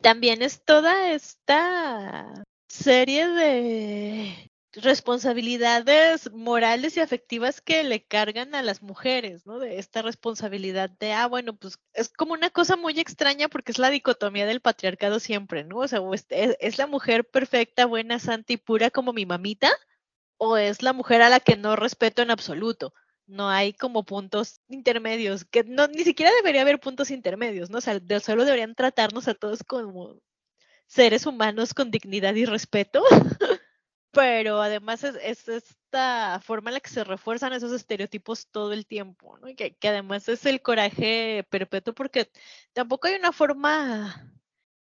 También 0.02 0.42
es 0.42 0.64
toda 0.64 1.12
esta 1.12 2.44
serie 2.68 3.28
de 3.28 4.52
responsabilidades 4.76 6.32
morales 6.34 6.98
y 6.98 7.00
afectivas 7.00 7.62
que 7.62 7.84
le 7.84 8.04
cargan 8.04 8.56
a 8.56 8.62
las 8.62 8.82
mujeres, 8.82 9.46
¿no? 9.46 9.60
De 9.60 9.80
esta 9.80 10.02
responsabilidad 10.02 10.90
de, 10.90 11.14
ah, 11.14 11.28
bueno, 11.28 11.56
pues 11.56 11.80
es 11.94 12.10
como 12.10 12.34
una 12.34 12.50
cosa 12.50 12.76
muy 12.76 13.00
extraña 13.00 13.48
porque 13.48 13.72
es 13.72 13.80
la 13.80 13.90
dicotomía 13.90 14.46
del 14.46 14.62
patriarcado 14.62 15.20
siempre, 15.20 15.64
¿no? 15.64 15.78
O 15.78 15.88
sea, 15.88 16.02
es, 16.30 16.78
la 16.78 16.88
mujer 16.88 17.26
perfecta, 17.26 17.86
buena, 17.86 18.20
santa 18.20 18.54
y 18.54 18.58
pura 18.58 18.92
como 18.92 19.14
mi 19.14 19.26
mamita, 19.26 19.72
o 20.38 20.58
es 20.58 20.82
la 20.84 20.94
mujer 20.94 21.22
a 21.22 21.30
la 21.30 21.40
que 21.40 21.58
no 21.58 21.76
respeto 21.76 22.22
en 22.22 22.32
absoluto. 22.32 22.94
No 23.28 23.50
hay 23.50 23.74
como 23.74 24.06
puntos 24.06 24.62
intermedios, 24.68 25.46
que 25.46 25.64
no, 25.64 25.88
ni 25.88 26.04
siquiera 26.04 26.32
debería 26.34 26.62
haber 26.62 26.80
puntos 26.80 27.12
intermedios, 27.12 27.70
¿no? 27.70 27.80
O 27.80 27.82
sea, 27.82 28.00
solo 28.22 28.46
deberían 28.46 28.76
tratarnos 28.76 29.28
a 29.28 29.34
todos 29.34 29.64
como 29.64 30.20
seres 30.88 31.26
humanos 31.26 31.74
con 31.74 31.92
dignidad 31.92 32.36
y 32.36 32.46
respeto. 32.46 33.04
pero 34.16 34.62
además 34.62 35.04
es, 35.04 35.50
esta 35.50 36.40
forma 36.42 36.70
en 36.70 36.76
la 36.76 36.80
que 36.80 36.90
se 36.90 37.04
refuerzan 37.04 37.52
esos 37.52 37.74
estereotipos 37.74 38.48
todo 38.48 38.72
el 38.72 38.88
tiempo, 38.88 39.38
¿no? 39.40 39.54
que, 39.56 39.76
además 39.84 40.30
es 40.30 40.46
el 40.46 40.62
coraje 40.62 41.46
perpetuo 41.50 41.94
porque 41.94 42.32
tampoco 42.72 43.08
hay 43.08 43.16
una 43.16 43.34
forma 43.34 44.32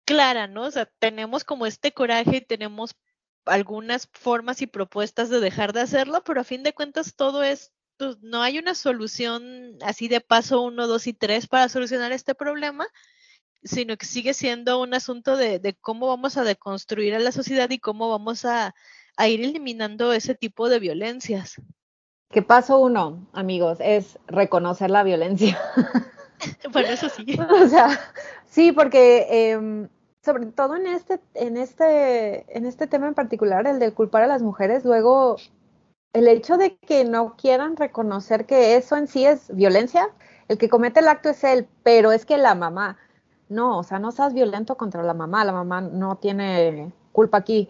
clara, 0.03 0.47
¿no? 0.47 0.63
O 0.63 0.71
sea, 0.71 0.85
tenemos 0.99 1.45
como 1.45 1.65
este 1.65 1.93
coraje 1.93 2.37
y 2.37 2.41
tenemos 2.41 2.93
algunas 3.45 4.09
formas 4.11 4.61
y 4.61 4.67
propuestas 4.67 5.29
de 5.29 5.39
dejar 5.39 5.71
de 5.71 5.81
hacerlo, 5.81 6.23
pero 6.25 6.41
a 6.41 6.43
fin 6.43 6.61
de 6.63 6.73
cuentas 6.73 7.15
todo 7.15 7.41
es, 7.41 7.71
pues, 7.97 8.17
no 8.21 8.41
hay 8.43 8.59
una 8.59 8.75
solución 8.75 9.77
así 9.81 10.09
de 10.09 10.19
paso 10.19 10.61
uno, 10.61 10.87
dos 10.87 11.07
y 11.07 11.13
tres 11.13 11.47
para 11.47 11.69
solucionar 11.69 12.11
este 12.11 12.35
problema, 12.35 12.85
sino 13.63 13.95
que 13.95 14.05
sigue 14.05 14.33
siendo 14.33 14.81
un 14.81 14.93
asunto 14.93 15.37
de 15.37 15.77
cómo 15.79 16.07
vamos 16.07 16.35
a 16.35 16.43
deconstruir 16.43 17.15
a 17.15 17.19
la 17.19 17.31
sociedad 17.31 17.69
y 17.69 17.79
cómo 17.79 18.09
vamos 18.09 18.43
a 18.43 18.75
a 19.21 19.27
ir 19.27 19.43
eliminando 19.43 20.13
ese 20.13 20.33
tipo 20.33 20.67
de 20.67 20.79
violencias. 20.79 21.61
¿Qué 22.31 22.41
paso 22.41 22.79
uno, 22.79 23.27
amigos? 23.33 23.77
Es 23.79 24.17
reconocer 24.25 24.89
la 24.89 25.03
violencia. 25.03 25.59
bueno, 26.73 26.89
eso 26.89 27.07
sí. 27.07 27.37
o 27.63 27.67
sea, 27.67 27.99
sí, 28.47 28.71
porque 28.71 29.51
em, 29.51 29.89
sobre 30.23 30.47
todo 30.47 30.75
en 30.75 30.87
este, 30.87 31.19
en 31.35 31.55
este, 31.57 32.57
en 32.57 32.65
este 32.65 32.87
tema 32.87 33.07
en 33.07 33.13
particular, 33.13 33.67
el 33.67 33.77
de 33.77 33.93
culpar 33.93 34.23
a 34.23 34.27
las 34.27 34.41
mujeres, 34.41 34.85
luego 34.85 35.35
el 36.13 36.27
hecho 36.27 36.57
de 36.57 36.77
que 36.77 37.05
no 37.05 37.35
quieran 37.35 37.75
reconocer 37.75 38.47
que 38.47 38.75
eso 38.75 38.97
en 38.97 39.07
sí 39.07 39.27
es 39.27 39.55
violencia, 39.55 40.09
el 40.47 40.57
que 40.57 40.67
comete 40.67 40.99
el 40.99 41.07
acto 41.07 41.29
es 41.29 41.43
él, 41.43 41.67
pero 41.83 42.11
es 42.11 42.25
que 42.25 42.39
la 42.39 42.55
mamá, 42.55 42.97
no, 43.49 43.77
o 43.77 43.83
sea, 43.83 43.99
no 43.99 44.11
seas 44.11 44.33
violento 44.33 44.77
contra 44.77 45.03
la 45.03 45.13
mamá, 45.13 45.45
la 45.45 45.53
mamá 45.53 45.79
no 45.81 46.15
tiene 46.15 46.91
culpa 47.11 47.37
aquí. 47.37 47.69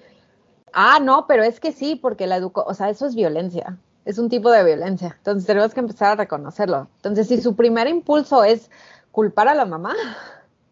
Ah, 0.73 0.99
no, 1.01 1.27
pero 1.27 1.43
es 1.43 1.59
que 1.59 1.71
sí, 1.71 1.95
porque 1.95 2.27
la 2.27 2.37
educó, 2.37 2.63
o 2.65 2.73
sea, 2.73 2.89
eso 2.89 3.05
es 3.05 3.15
violencia, 3.15 3.77
es 4.05 4.17
un 4.17 4.29
tipo 4.29 4.49
de 4.51 4.63
violencia. 4.63 5.15
Entonces 5.17 5.45
tenemos 5.45 5.73
que 5.73 5.81
empezar 5.81 6.11
a 6.11 6.15
reconocerlo. 6.15 6.87
Entonces, 6.97 7.27
si 7.27 7.41
su 7.41 7.55
primer 7.55 7.87
impulso 7.87 8.43
es 8.43 8.69
culpar 9.11 9.47
a 9.49 9.55
la 9.55 9.65
mamá, 9.65 9.95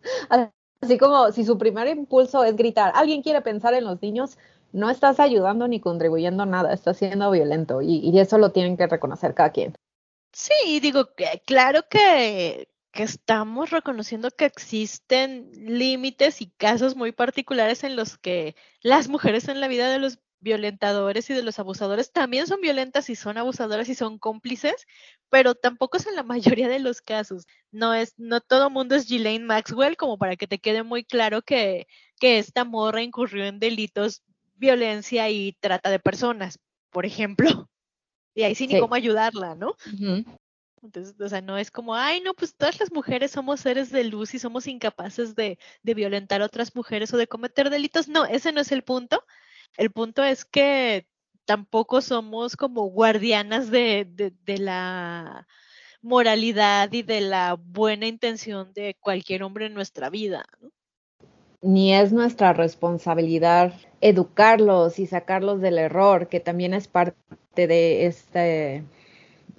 así 0.82 0.98
como 0.98 1.32
si 1.32 1.44
su 1.44 1.58
primer 1.58 1.88
impulso 1.88 2.44
es 2.44 2.56
gritar, 2.56 2.94
alguien 2.96 3.22
quiere 3.22 3.42
pensar 3.42 3.74
en 3.74 3.86
los 3.86 4.02
niños, 4.02 4.38
no 4.72 4.90
estás 4.90 5.20
ayudando 5.20 5.68
ni 5.68 5.80
contribuyendo 5.82 6.46
nada, 6.46 6.74
estás 6.74 6.98
siendo 6.98 7.32
violento 7.32 7.82
y, 7.82 7.98
y 7.98 8.20
eso 8.20 8.38
lo 8.38 8.52
tienen 8.52 8.78
que 8.78 8.88
reconocer 8.88 9.34
cada 9.34 9.52
quien. 9.52 9.74
Sí, 10.32 10.80
digo 10.80 11.10
claro 11.46 11.82
que 11.90 12.69
que 12.91 13.04
estamos 13.04 13.69
reconociendo 13.69 14.32
que 14.32 14.45
existen 14.45 15.52
límites 15.54 16.41
y 16.41 16.47
casos 16.52 16.95
muy 16.95 17.12
particulares 17.12 17.84
en 17.84 17.95
los 17.95 18.17
que 18.17 18.56
las 18.82 19.08
mujeres 19.10 19.47
en 19.47 19.62
la 19.62 19.67
vida 19.67 19.89
de 19.89 19.99
los 19.99 20.19
violentadores 20.41 21.30
y 21.30 21.34
de 21.34 21.43
los 21.43 21.60
abusadores 21.60 22.12
también 22.12 22.47
son 22.47 22.62
violentas 22.62 23.10
y 23.10 23.15
son 23.15 23.38
abusadoras 23.38 23.89
y 23.89 23.95
son 23.95 24.17
cómplices, 24.17 24.88
pero 25.30 25.56
tampoco 25.56 25.97
es 25.97 26.08
en 26.08 26.15
la 26.15 26.23
mayoría 26.23 26.69
de 26.69 26.80
los 26.80 27.02
casos. 27.02 27.45
No 27.71 27.93
es, 27.93 28.13
no 28.17 28.41
todo 28.41 28.69
mundo 28.69 28.95
es 28.95 29.08
Ghislaine 29.08 29.45
Maxwell, 29.45 29.97
como 29.97 30.17
para 30.17 30.36
que 30.36 30.47
te 30.47 30.60
quede 30.60 30.84
muy 30.84 31.04
claro 31.04 31.41
que, 31.41 31.88
que 32.19 32.39
esta 32.39 32.63
morra 32.63 33.02
incurrió 33.02 33.45
en 33.45 33.60
delitos, 33.60 34.23
violencia 34.56 35.30
y 35.30 35.54
trata 35.60 35.89
de 35.89 35.99
personas, 35.99 36.60
por 36.89 37.06
ejemplo. 37.06 37.47
Y 38.36 38.43
ahí 38.43 38.56
sí 38.56 38.67
ni 38.67 38.80
cómo 38.80 38.95
ayudarla, 38.95 39.56
¿no? 39.56 39.75
Entonces, 40.82 41.20
o 41.20 41.30
sea, 41.30 41.42
no 41.42 41.58
es 41.58 41.72
como, 41.72 41.96
ay, 41.96 42.22
no, 42.22 42.34
pues 42.34 42.56
todas 42.56 42.80
las 42.80 42.92
mujeres 42.92 43.32
somos 43.32 43.60
seres 43.62 43.92
de 43.92 44.04
luz 44.04 44.34
y 44.34 44.39
somos 44.39 44.68
incapaces 44.68 45.36
de, 45.36 45.60
violentar 45.84 46.42
a 46.42 46.46
otras 46.46 46.76
mujeres 46.76 47.13
o 47.13 47.18
de 47.18 47.28
cometer 47.28 47.70
delitos. 47.70 48.08
No, 48.08 48.26
ese 48.26 48.52
no 48.52 48.62
es 48.62 48.72
el 48.72 48.84
punto. 48.84 49.24
El 49.78 49.92
punto 49.92 50.24
es 50.24 50.46
que 50.46 51.08
tampoco 51.46 52.02
somos 52.02 52.56
como 52.56 52.86
guardianas 52.86 53.72
de, 53.72 54.06
de, 54.10 54.34
de 54.46 54.58
la 54.58 55.48
moralidad 56.02 56.92
y 56.94 57.04
de 57.04 57.22
la 57.22 57.56
buena 57.56 58.08
intención 58.08 58.74
de 58.74 58.96
cualquier 59.00 59.44
hombre 59.44 59.65
en 59.65 59.74
nuestra 59.74 60.10
vida. 60.10 60.46
¿no? 60.62 60.72
Ni 61.62 61.94
es 61.94 62.13
nuestra 62.13 62.54
responsabilidad 62.54 63.74
educarlos 64.00 64.98
y 64.98 65.08
sacarlos 65.08 65.60
del 65.60 65.78
error, 65.78 66.30
que 66.30 66.39
también 66.39 66.74
es 66.74 66.88
parte 66.88 67.18
de 67.68 68.06
este 68.06 68.86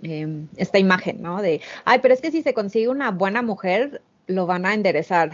Em, 0.03 0.49
esta 0.57 0.79
imagen, 0.79 1.21
¿no? 1.21 1.43
De, 1.43 1.61
ay, 1.85 1.99
pero 2.01 2.15
es 2.15 2.21
que 2.21 2.31
si 2.31 2.43
se 2.43 2.55
consigue 2.55 2.89
una 2.89 3.11
buena 3.11 3.43
mujer, 3.43 4.03
lo 4.27 4.47
van 4.47 4.65
a 4.65 4.75
enderezar. 4.75 5.33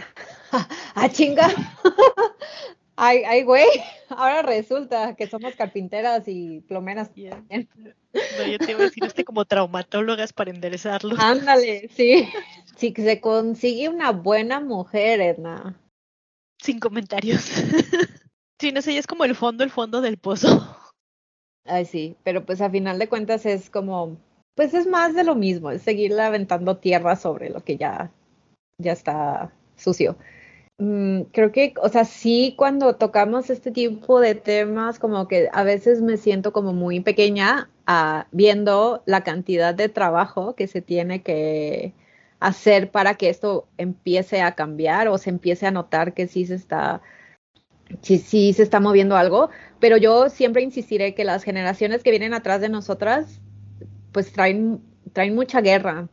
¡Ah, 0.95 1.09
chinga! 1.09 1.49
ay, 2.97 3.23
ay, 3.25 3.43
güey, 3.45 3.69
ahora 4.09 4.43
resulta 4.43 5.15
que 5.15 5.29
somos 5.29 5.55
carpinteras 5.55 6.25
y 6.27 6.61
plomeras. 6.63 7.11
No, 7.17 8.47
yo 8.47 8.59
te 8.59 8.71
iba 8.73 8.81
a 8.81 8.85
decir 8.85 9.05
este 9.05 9.25
como 9.25 9.45
traumatólogas 9.45 10.33
para 10.33 10.51
enderezarlos. 10.51 11.19
Ándale, 11.21 11.89
sí. 11.95 12.29
Si 12.77 12.93
se 12.93 13.21
consigue 13.21 13.89
una 13.89 14.11
buena 14.13 14.61
mujer, 14.61 15.21
Edna. 15.21 15.79
Sin 16.61 16.81
comentarios. 16.81 17.41
sí, 18.59 18.73
no 18.73 18.83
sé, 18.83 18.95
ya 18.95 19.01
es 19.01 19.07
como 19.07 19.25
el 19.25 19.35
fondo, 19.35 19.63
el 19.63 19.71
fondo 19.71 20.01
del 20.01 20.19
pozo. 20.19 20.77
Ay, 21.67 21.85
sí, 21.85 22.17
pero 22.23 22.45
pues 22.45 22.61
a 22.61 22.71
final 22.71 22.99
de 22.99 23.09
cuentas 23.09 23.45
es 23.45 23.71
como 23.71 24.17
pues 24.57 24.75
es 24.75 24.87
más 24.89 25.15
de 25.15 25.23
lo 25.25 25.37
mismo, 25.37 25.71
es 25.71 25.83
seguirle 25.83 26.23
aventando 26.23 26.79
tierra 26.79 27.15
sobre 27.17 27.51
lo 27.51 27.63
que 27.63 27.77
ya, 27.77 28.11
ya 28.79 28.93
está 28.93 29.53
sucio. 29.77 30.17
Mm, 30.79 31.23
creo 31.33 31.53
que, 31.53 31.75
o 31.83 31.89
sea, 31.89 32.05
sí 32.05 32.55
cuando 32.57 32.97
tocamos 32.97 33.51
este 33.51 33.71
tipo 33.71 34.21
de 34.21 34.35
temas, 34.35 34.99
como 34.99 35.29
que 35.29 35.49
a 35.53 35.63
veces 35.63 36.03
me 36.03 36.17
siento 36.19 36.53
como 36.53 36.73
muy 36.73 37.01
pequeña 37.01 37.71
ah, 37.87 38.27
viendo 38.33 39.03
la 39.07 39.25
cantidad 39.25 39.75
de 39.75 39.89
trabajo 39.89 40.55
que 40.55 40.67
se 40.69 40.83
tiene 40.83 41.23
que 41.23 41.95
hacer 42.41 42.91
para 42.91 43.15
que 43.17 43.31
esto 43.31 43.69
empiece 43.79 44.43
a 44.43 44.55
cambiar 44.55 45.09
o 45.09 45.19
se 45.19 45.31
empiece 45.31 45.67
a 45.67 45.71
notar 45.71 46.15
que 46.15 46.29
sí 46.29 46.47
se 46.47 46.55
está, 46.55 47.03
sí, 48.03 48.19
sí 48.19 48.53
se 48.53 48.63
está 48.63 48.81
moviendo 48.81 49.17
algo, 49.17 49.51
pero 49.81 49.97
yo 49.99 50.29
siempre 50.31 50.63
insistiré 50.63 51.15
que 51.15 51.25
las 51.25 51.45
generaciones 51.45 52.03
que 52.03 52.11
vienen 52.11 52.35
atrás 52.35 52.61
de 52.61 52.69
nosotras 52.69 53.41
pues 54.17 54.33
traen, 54.33 54.81
traen 55.13 55.35
mucha 55.35 55.61
guerra. 55.61 56.09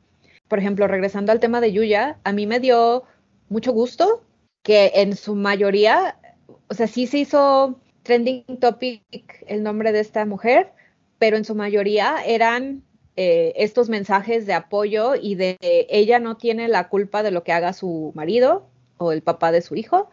Por 0.49 0.59
ejemplo, 0.59 0.89
regresando 0.89 1.31
al 1.31 1.39
tema 1.39 1.61
de 1.61 1.71
Yuya, 1.71 2.19
a 2.25 2.33
mí 2.33 2.45
me 2.45 2.59
dio 2.59 3.05
mucho 3.47 3.71
gusto 3.71 4.25
que 4.61 4.91
en 4.95 5.15
su 5.15 5.35
mayoría, 5.35 6.19
o 6.67 6.73
sea, 6.73 6.87
sí 6.87 7.07
se 7.07 7.19
hizo 7.19 7.79
trending 8.01 8.43
topic 8.59 9.45
el 9.47 9.63
nombre 9.63 9.93
de 9.93 10.01
esta 10.01 10.25
mujer, 10.25 10.73
pero 11.17 11.37
en 11.37 11.45
su 11.45 11.55
mayoría 11.55 12.17
eran 12.25 12.83
eh, 13.15 13.53
estos 13.55 13.87
mensajes 13.87 14.45
de 14.45 14.53
apoyo 14.53 15.15
y 15.15 15.35
de 15.35 15.57
ella 15.61 16.19
no 16.19 16.35
tiene 16.35 16.67
la 16.67 16.89
culpa 16.89 17.23
de 17.23 17.31
lo 17.31 17.45
que 17.45 17.53
haga 17.53 17.71
su 17.71 18.11
marido 18.15 18.67
o 18.97 19.13
el 19.13 19.21
papá 19.21 19.53
de 19.53 19.61
su 19.61 19.75
hijo. 19.75 20.09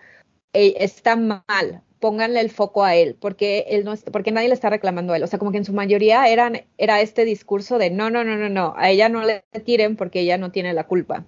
E, 0.52 0.76
está 0.78 1.16
mal, 1.16 1.82
pónganle 2.00 2.40
el 2.40 2.50
foco 2.50 2.84
a 2.84 2.94
él, 2.96 3.16
porque 3.20 3.66
él 3.68 3.84
no 3.84 3.94
porque 4.12 4.32
nadie 4.32 4.48
le 4.48 4.54
está 4.54 4.70
reclamando 4.70 5.12
a 5.12 5.16
él. 5.16 5.22
O 5.22 5.26
sea, 5.26 5.38
como 5.38 5.52
que 5.52 5.58
en 5.58 5.64
su 5.64 5.72
mayoría 5.72 6.26
eran, 6.28 6.62
era 6.78 7.00
este 7.00 7.24
discurso 7.24 7.78
de 7.78 7.90
no, 7.90 8.10
no, 8.10 8.24
no, 8.24 8.36
no, 8.36 8.48
no, 8.48 8.74
a 8.76 8.90
ella 8.90 9.08
no 9.08 9.22
le 9.22 9.44
tiren 9.64 9.96
porque 9.96 10.20
ella 10.20 10.38
no 10.38 10.50
tiene 10.50 10.72
la 10.72 10.84
culpa. 10.86 11.24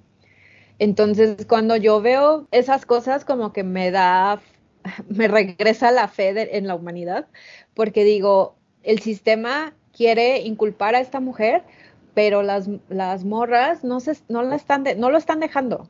Entonces, 0.79 1.47
cuando 1.47 1.77
yo 1.77 2.01
veo 2.01 2.49
esas 2.51 2.87
cosas, 2.87 3.25
como 3.25 3.53
que 3.53 3.63
me 3.65 3.91
da, 3.91 4.41
me 5.09 5.29
regresa 5.29 5.91
la 5.91 6.09
fe 6.09 6.57
en 6.57 6.67
la 6.67 6.75
humanidad, 6.75 7.29
porque 7.75 8.05
digo, 8.05 8.57
el 8.83 8.99
sistema 9.01 9.75
quiere 9.93 10.41
inculpar 10.41 10.95
a 10.95 11.01
esta 11.01 11.21
mujer, 11.21 11.63
pero 12.15 12.43
las, 12.43 12.69
las 12.89 13.25
morras 13.25 13.85
no, 13.85 14.01
se, 14.01 14.17
no, 14.29 14.43
la 14.43 14.57
están 14.57 14.85
no 14.99 15.11
lo 15.11 15.19
están 15.19 15.41
dejando. 15.41 15.89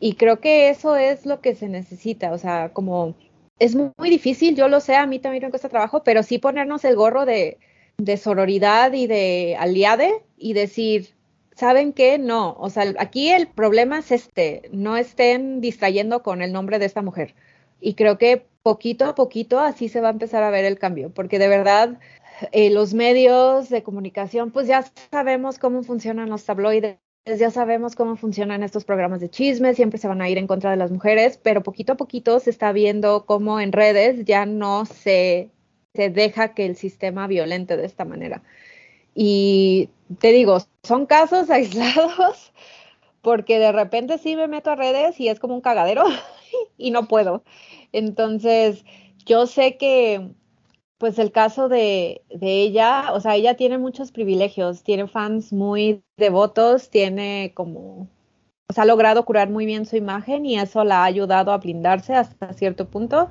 Y 0.00 0.14
creo 0.16 0.40
que 0.40 0.70
eso 0.70 0.96
es 0.96 1.26
lo 1.26 1.40
que 1.40 1.54
se 1.54 1.68
necesita, 1.68 2.32
o 2.32 2.38
sea, 2.38 2.70
como 2.72 3.14
es 3.58 3.74
muy, 3.74 4.10
difícil, 4.10 4.56
yo 4.56 4.68
lo 4.68 4.80
sé, 4.80 4.96
a 4.96 5.06
mí 5.06 5.18
también 5.18 5.44
me 5.44 5.50
cuesta 5.50 5.68
trabajo, 5.68 6.02
pero 6.02 6.22
sí 6.22 6.38
ponernos 6.38 6.84
el 6.84 6.96
gorro 6.96 7.24
de, 7.24 7.58
de 7.98 8.16
sororidad 8.16 8.92
y 8.92 9.06
de 9.06 9.56
aliade 9.58 10.22
y 10.36 10.52
decir, 10.52 11.14
¿saben 11.54 11.92
qué? 11.92 12.18
No, 12.18 12.56
o 12.58 12.70
sea, 12.70 12.94
aquí 12.98 13.30
el 13.30 13.48
problema 13.48 13.98
es 13.98 14.12
este, 14.12 14.68
no 14.72 14.96
estén 14.96 15.60
distrayendo 15.60 16.22
con 16.22 16.42
el 16.42 16.52
nombre 16.52 16.78
de 16.78 16.86
esta 16.86 17.02
mujer. 17.02 17.34
Y 17.80 17.94
creo 17.94 18.18
que 18.18 18.46
poquito 18.62 19.04
a 19.06 19.14
poquito 19.14 19.60
así 19.60 19.88
se 19.88 20.00
va 20.00 20.08
a 20.08 20.12
empezar 20.12 20.42
a 20.42 20.50
ver 20.50 20.64
el 20.64 20.78
cambio, 20.78 21.10
porque 21.10 21.38
de 21.38 21.48
verdad 21.48 21.98
eh, 22.52 22.70
los 22.70 22.94
medios 22.94 23.68
de 23.70 23.82
comunicación, 23.82 24.50
pues 24.50 24.66
ya 24.66 24.84
sabemos 25.10 25.58
cómo 25.58 25.82
funcionan 25.82 26.28
los 26.28 26.44
tabloides, 26.44 26.98
ya 27.34 27.50
sabemos 27.50 27.96
cómo 27.96 28.16
funcionan 28.16 28.62
estos 28.62 28.84
programas 28.84 29.20
de 29.20 29.28
chisme, 29.28 29.74
siempre 29.74 29.98
se 29.98 30.06
van 30.06 30.22
a 30.22 30.28
ir 30.28 30.38
en 30.38 30.46
contra 30.46 30.70
de 30.70 30.76
las 30.76 30.92
mujeres, 30.92 31.38
pero 31.42 31.62
poquito 31.62 31.94
a 31.94 31.96
poquito 31.96 32.38
se 32.38 32.50
está 32.50 32.72
viendo 32.72 33.26
cómo 33.26 33.58
en 33.60 33.72
redes 33.72 34.24
ya 34.24 34.46
no 34.46 34.86
se, 34.86 35.50
se 35.94 36.08
deja 36.10 36.54
que 36.54 36.66
el 36.66 36.76
sistema 36.76 37.26
violente 37.26 37.76
de 37.76 37.84
esta 37.84 38.04
manera. 38.04 38.42
Y 39.14 39.90
te 40.20 40.32
digo, 40.32 40.58
son 40.84 41.06
casos 41.06 41.50
aislados 41.50 42.52
porque 43.22 43.58
de 43.58 43.72
repente 43.72 44.18
sí 44.18 44.36
me 44.36 44.46
meto 44.46 44.70
a 44.70 44.76
redes 44.76 45.18
y 45.18 45.28
es 45.28 45.40
como 45.40 45.54
un 45.54 45.60
cagadero 45.60 46.04
y 46.78 46.92
no 46.92 47.08
puedo. 47.08 47.42
Entonces, 47.92 48.84
yo 49.24 49.46
sé 49.46 49.76
que 49.78 50.30
pues 50.98 51.18
el 51.18 51.30
caso 51.32 51.68
de, 51.68 52.22
de, 52.30 52.62
ella, 52.62 53.12
o 53.12 53.20
sea, 53.20 53.34
ella 53.36 53.54
tiene 53.54 53.78
muchos 53.78 54.12
privilegios, 54.12 54.82
tiene 54.82 55.06
fans 55.06 55.52
muy 55.52 56.02
devotos, 56.16 56.90
tiene 56.90 57.52
como, 57.54 58.08
o 58.68 58.72
sea, 58.72 58.84
ha 58.84 58.86
logrado 58.86 59.24
curar 59.24 59.50
muy 59.50 59.66
bien 59.66 59.84
su 59.84 59.96
imagen 59.96 60.46
y 60.46 60.58
eso 60.58 60.84
la 60.84 61.02
ha 61.02 61.04
ayudado 61.04 61.52
a 61.52 61.58
blindarse 61.58 62.14
hasta 62.14 62.52
cierto 62.54 62.88
punto. 62.88 63.28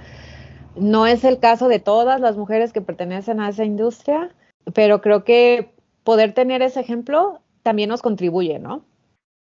No 0.75 1.07
es 1.07 1.23
el 1.23 1.39
caso 1.39 1.67
de 1.67 1.79
todas 1.79 2.19
las 2.21 2.37
mujeres 2.37 2.73
que 2.73 2.81
pertenecen 2.81 3.39
a 3.39 3.49
esa 3.49 3.63
industria, 3.63 4.29
pero 4.73 5.01
creo 5.01 5.23
que 5.23 5.71
poder 6.03 6.33
tener 6.33 6.61
ese 6.61 6.81
ejemplo 6.81 7.41
también 7.63 7.89
nos 7.89 8.01
contribuye, 8.01 8.59
¿no? 8.59 8.85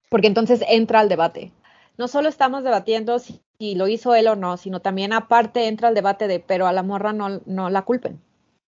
Porque 0.09 0.27
entonces 0.27 0.63
entra 0.67 0.99
al 0.99 1.09
debate. 1.09 1.51
No 1.97 2.07
solo 2.07 2.29
estamos 2.29 2.63
debatiendo 2.63 3.19
si, 3.19 3.41
lo 3.75 3.87
hizo 3.87 4.15
él 4.15 4.27
o 4.27 4.35
no, 4.35 4.57
sino 4.57 4.81
también 4.81 5.13
aparte 5.13 5.67
entra 5.67 5.89
el 5.89 5.95
debate 5.95 6.27
de, 6.27 6.39
pero 6.39 6.67
a 6.67 6.73
la 6.73 6.83
morra 6.83 7.13
no, 7.13 7.41
no 7.45 7.69
la 7.69 7.83
culpen. 7.83 8.21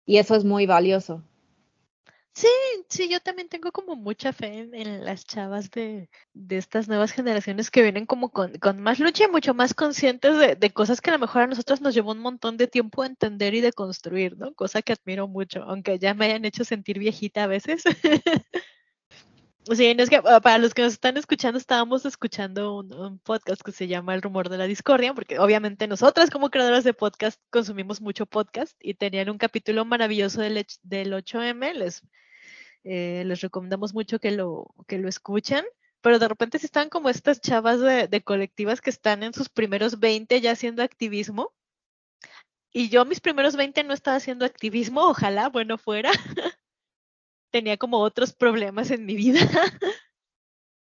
Y 0.06 0.18
eso 0.18 0.36
es 0.36 0.44
muy 0.44 0.66
valioso. 0.66 1.24
Sí, 2.36 2.48
sí, 2.90 3.10
yo 3.10 3.20
también 3.20 3.48
tengo 3.48 3.72
como 3.72 3.96
mucha 3.96 4.34
fe 4.34 4.68
en, 4.74 5.06
las 5.06 5.24
chavas 5.24 5.70
de, 5.70 6.10
de, 6.34 6.58
estas 6.58 6.88
nuevas 6.88 7.12
generaciones 7.12 7.70
que 7.70 7.84
vienen 7.84 8.08
como 8.08 8.30
con, 8.32 8.58
con 8.58 8.82
más 8.82 9.00
lucha 9.00 9.26
y 9.26 9.28
mucho 9.28 9.54
más 9.54 9.76
conscientes 9.76 10.40
de, 10.40 10.56
de, 10.56 10.74
cosas 10.74 11.00
que 11.00 11.12
a 11.12 11.14
lo 11.14 11.20
mejor 11.20 11.44
a 11.44 11.48
nosotros 11.48 11.82
nos 11.82 11.94
llevó 11.94 12.12
un 12.12 12.20
montón 12.20 12.58
de 12.58 12.68
tiempo 12.68 13.06
entender 13.06 13.54
y 13.54 13.62
de 13.62 13.72
construir, 13.72 14.36
¿no? 14.38 14.52
Cosa 14.56 14.82
que 14.82 14.94
admiro 14.94 15.28
mucho, 15.28 15.62
aunque 15.64 16.00
ya 16.00 16.16
me 16.16 16.26
hayan 16.26 16.44
hecho 16.46 16.64
sentir 16.64 16.98
viejita 16.98 17.44
a 17.44 17.48
veces. 17.48 17.84
Sí, 19.72 19.96
que 20.10 20.22
ah, 20.26 20.42
para 20.42 20.58
los 20.58 20.74
que 20.74 20.82
nos 20.82 20.94
están 20.94 21.16
escuchando, 21.16 21.58
estábamos 21.58 22.06
escuchando 22.06 22.80
un, 22.80 23.20
podcast 23.20 23.62
que 23.62 23.72
se 23.72 23.88
llama 23.88 24.14
El 24.14 24.22
rumor 24.22 24.50
de 24.50 24.58
la 24.58 24.68
discordia, 24.68 25.14
porque 25.14 25.40
obviamente 25.40 25.88
nosotras 25.88 26.30
como 26.30 26.50
creadoras 26.50 26.84
de 26.84 26.94
podcast 26.94 27.40
consumimos 27.50 28.02
mucho 28.02 28.26
podcast 28.26 28.76
y 28.82 28.96
tenían 28.96 29.30
un 29.30 29.38
capítulo 29.38 29.86
maravilloso 29.86 30.42
del, 30.42 30.66
del 30.82 31.14
8M, 31.14 31.76
les, 31.76 32.02
eh, 32.84 33.24
les 33.26 33.40
recomendamos 33.40 33.94
mucho 33.94 34.20
que 34.20 34.32
lo, 34.32 34.74
que 34.86 34.98
lo 34.98 35.08
escuchen, 35.08 35.64
pero 36.02 36.20
de 36.20 36.28
repente 36.28 36.60
si 36.60 36.66
están 36.66 36.90
como 36.90 37.10
estas 37.10 37.40
chavas 37.40 37.80
de, 37.80 38.10
de 38.10 38.22
colectivas 38.22 38.82
que 38.82 38.90
están 38.90 39.24
en 39.24 39.34
sus 39.34 39.48
primeros 39.48 40.00
20 40.00 40.42
ya 40.42 40.52
haciendo 40.52 40.84
activismo, 40.84 41.54
y 42.74 42.90
yo 42.90 43.06
mis 43.06 43.22
primeros 43.22 43.56
20 43.56 43.84
no 43.86 43.94
estaba 43.94 44.18
haciendo 44.18 44.46
activismo, 44.46 45.04
ojalá, 45.04 45.48
bueno 45.48 45.78
fuera. 45.78 46.12
tenía 47.54 47.78
como 47.78 48.00
otros 48.00 48.34
problemas 48.34 48.90
en 48.92 49.06
mi 49.06 49.16
vida. 49.16 49.40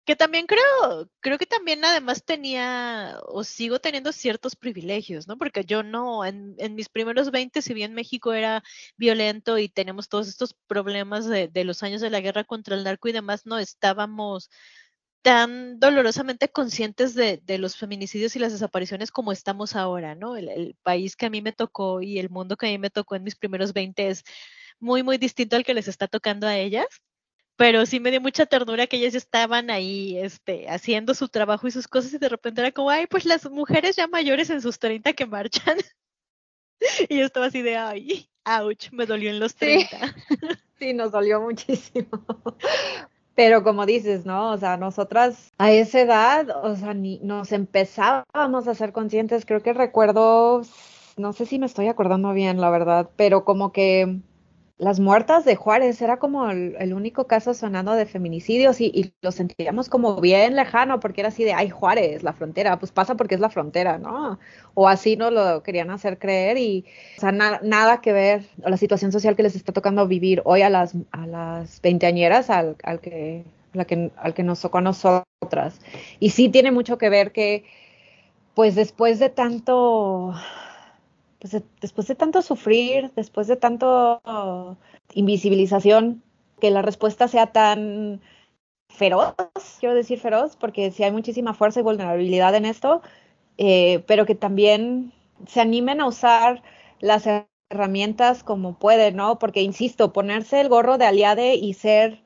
que 0.06 0.16
también 0.16 0.46
creo, 0.48 1.10
creo 1.20 1.38
que 1.38 1.46
también 1.46 1.84
además 1.86 2.24
tenía 2.24 3.20
o 3.26 3.44
sigo 3.44 3.80
teniendo 3.80 4.12
ciertos 4.12 4.56
privilegios, 4.56 5.28
¿no? 5.28 5.38
Porque 5.38 5.64
yo 5.66 5.84
no, 5.84 6.24
en, 6.26 6.56
en 6.60 6.76
mis 6.76 6.90
primeros 6.90 7.32
20, 7.32 7.62
si 7.62 7.74
bien 7.74 7.94
México 7.94 8.34
era 8.34 8.64
violento 8.98 9.58
y 9.58 9.70
tenemos 9.70 10.08
todos 10.10 10.28
estos 10.28 10.56
problemas 10.68 11.28
de, 11.28 11.48
de 11.48 11.64
los 11.64 11.82
años 11.84 12.02
de 12.02 12.10
la 12.12 12.22
guerra 12.22 12.44
contra 12.44 12.76
el 12.76 12.84
narco 12.84 13.08
y 13.10 13.12
demás, 13.14 13.46
no 13.46 13.58
estábamos 13.60 14.50
tan 15.24 15.80
dolorosamente 15.80 16.50
conscientes 16.50 17.16
de, 17.16 17.38
de, 17.44 17.58
los 17.60 17.76
feminicidios 17.78 18.36
y 18.36 18.40
las 18.40 18.54
desapariciones 18.54 19.12
como 19.12 19.32
estamos 19.32 19.76
ahora, 19.76 20.16
¿no? 20.16 20.36
El, 20.36 20.50
el, 20.50 20.76
país 20.84 21.16
que 21.16 21.28
a 21.28 21.30
mí 21.30 21.42
me 21.42 21.54
tocó 21.54 22.02
y 22.02 22.20
el 22.20 22.30
mundo 22.30 22.58
que 22.58 22.68
a 22.68 22.70
mí 22.70 22.78
me 22.80 22.90
tocó 22.90 23.16
en 23.16 23.24
mis 23.24 23.36
primeros 23.36 23.74
20 23.74 24.10
es 24.10 24.24
muy, 24.82 25.04
muy 25.04 25.18
distinto 25.18 25.56
al 25.56 25.64
que 25.64 25.74
les 25.74 25.88
está 25.88 26.08
tocando 26.08 26.48
a 26.48 26.58
ellas. 26.58 26.88
Pero 27.56 27.86
sí 27.86 28.00
me 28.00 28.12
dio 28.12 28.22
mucha 28.22 28.46
ternura 28.46 28.88
que 28.88 28.98
ellas 28.98 29.14
estaban 29.14 29.70
ahí 29.70 30.18
este, 30.18 30.68
haciendo 30.68 31.14
su 31.14 31.30
trabajo 31.30 31.68
y 31.68 31.72
sus 31.72 31.88
cosas 31.88 32.14
y 32.14 32.18
de 32.18 32.30
repente 32.30 32.62
era 32.62 32.72
como, 32.72 32.90
ay, 32.90 33.08
pues 33.08 33.26
las 33.26 33.50
mujeres 33.50 33.96
ya 33.96 34.08
mayores 34.08 34.50
en 34.50 34.62
sus 34.62 34.80
30 34.80 35.14
que 35.14 35.26
marchan. 35.26 35.78
y 37.10 37.20
yo 37.20 37.26
estaba 37.26 37.48
así 37.48 37.62
de, 37.62 37.78
ay, 37.78 38.30
ouch, 38.46 38.90
me 38.92 39.06
dolió 39.06 39.30
en 39.30 39.40
los 39.40 39.56
30. 39.56 40.16
Sí, 40.80 40.96
nos 40.96 41.12
dolió 41.12 41.40
muchísimo. 41.40 42.10
Pero 43.36 43.64
como 43.64 43.86
dices, 43.86 44.26
¿no? 44.26 44.52
O 44.52 44.58
sea, 44.58 44.78
nosotras 44.78 45.52
a 45.60 45.72
esa 45.72 46.02
edad, 46.02 46.50
o 46.64 46.76
sea, 46.76 46.96
ni 46.96 47.20
nos 47.20 47.52
empezábamos 47.52 48.68
a 48.68 48.74
ser 48.74 48.92
conscientes. 48.92 49.46
Creo 49.46 49.62
que 49.62 49.74
recuerdo, 49.74 50.64
no 51.18 51.34
sé 51.34 51.46
si 51.46 51.60
me 51.60 51.68
estoy 51.68 51.88
acordando 51.88 52.34
bien, 52.34 52.60
la 52.60 52.72
verdad, 52.72 53.12
pero 53.16 53.46
como 53.46 53.72
que 53.72 54.22
las 54.82 55.00
muertas 55.00 55.46
de 55.46 55.56
Juárez 55.56 56.02
era 56.02 56.18
como 56.18 56.50
el, 56.50 56.94
único 56.96 57.28
caso 57.28 57.54
sonando 57.54 57.94
de 57.94 58.08
feminicidios 58.08 58.82
y, 58.82 59.14
lo 59.22 59.32
sentíamos 59.32 59.90
como 59.90 60.20
bien 60.20 60.56
lejano 60.56 61.00
porque 61.00 61.22
era 61.22 61.28
así 61.28 61.44
de, 61.44 61.54
ay, 61.54 61.70
Juárez, 61.70 62.24
la 62.24 62.34
frontera, 62.34 62.80
pues 62.80 62.92
pasa 62.92 63.16
porque 63.16 63.36
es 63.36 63.42
la 63.42 63.52
frontera, 63.52 64.00
¿no? 64.00 64.40
O 64.74 64.88
así 64.88 65.18
nos 65.18 65.32
lo 65.32 65.62
querían 65.62 65.92
hacer 65.92 66.18
creer 66.18 66.58
y, 66.58 66.86
o 67.18 67.22
sea, 67.22 67.32
nada 67.32 68.02
que 68.02 68.12
ver 68.12 68.44
la 68.58 68.76
situación 68.76 69.12
social 69.12 69.36
que 69.36 69.44
les 69.44 69.56
está 69.56 69.72
tocando 69.72 70.08
vivir 70.08 70.42
hoy 70.46 70.64
a 70.64 70.72
las, 70.72 70.96
a 71.12 71.28
las 71.28 71.80
veinteañeras 71.84 72.50
al, 72.50 72.76
al, 72.82 73.02
que, 73.02 73.46
la 73.74 73.86
que, 73.86 74.10
al 74.18 74.34
que 74.34 74.42
nos 74.42 74.62
tocó 74.62 74.80
a 74.80 74.82
nosotras. 74.82 75.80
Y 76.20 76.32
sí 76.32 76.50
tiene 76.50 76.72
mucho 76.72 76.98
que 76.98 77.10
ver 77.10 77.32
que, 77.34 77.66
pues 78.56 78.74
después 78.74 79.20
de 79.20 79.30
tanto 79.30 80.34
pues 81.42 81.64
después 81.82 82.08
de 82.08 82.14
tanto 82.14 82.44
sufrir, 82.44 83.12
después 83.16 83.48
de 83.48 83.56
tanto 83.56 84.22
invisibilización, 85.16 86.22
que 86.60 86.70
la 86.70 86.84
respuesta 86.84 87.28
sea 87.28 87.48
tan 87.48 88.22
feroz, 88.90 89.34
quiero 89.80 89.96
decir 89.96 90.20
feroz, 90.20 90.56
porque 90.56 90.92
sí 90.92 91.04
hay 91.04 91.12
muchísima 91.12 91.56
fuerza 91.56 91.80
y 91.80 91.84
vulnerabilidad 91.84 92.54
en 92.54 92.66
esto, 92.66 93.02
eh, 93.58 94.04
pero 94.06 94.28
que 94.28 94.36
también 94.36 95.14
se 95.48 95.62
animen 95.62 96.00
a 96.00 96.08
usar 96.08 96.62
las 97.00 97.28
herramientas 97.72 98.44
como 98.44 98.78
pueden, 98.78 99.16
¿no? 99.16 99.40
Porque, 99.40 99.64
insisto, 99.64 100.14
ponerse 100.14 100.62
el 100.62 100.70
gorro 100.70 101.00
de 101.00 101.06
aliade 101.06 101.56
y 101.56 101.74
ser 101.74 102.22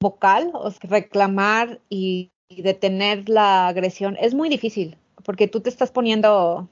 vocal, 0.00 0.50
o 0.54 0.70
reclamar 0.80 1.80
y 1.90 2.30
detener 2.48 3.28
la 3.28 3.68
agresión 3.68 4.16
es 4.18 4.32
muy 4.32 4.48
difícil, 4.48 4.96
porque 5.24 5.46
tú 5.46 5.60
te 5.60 5.68
estás 5.68 5.90
poniendo 5.90 6.68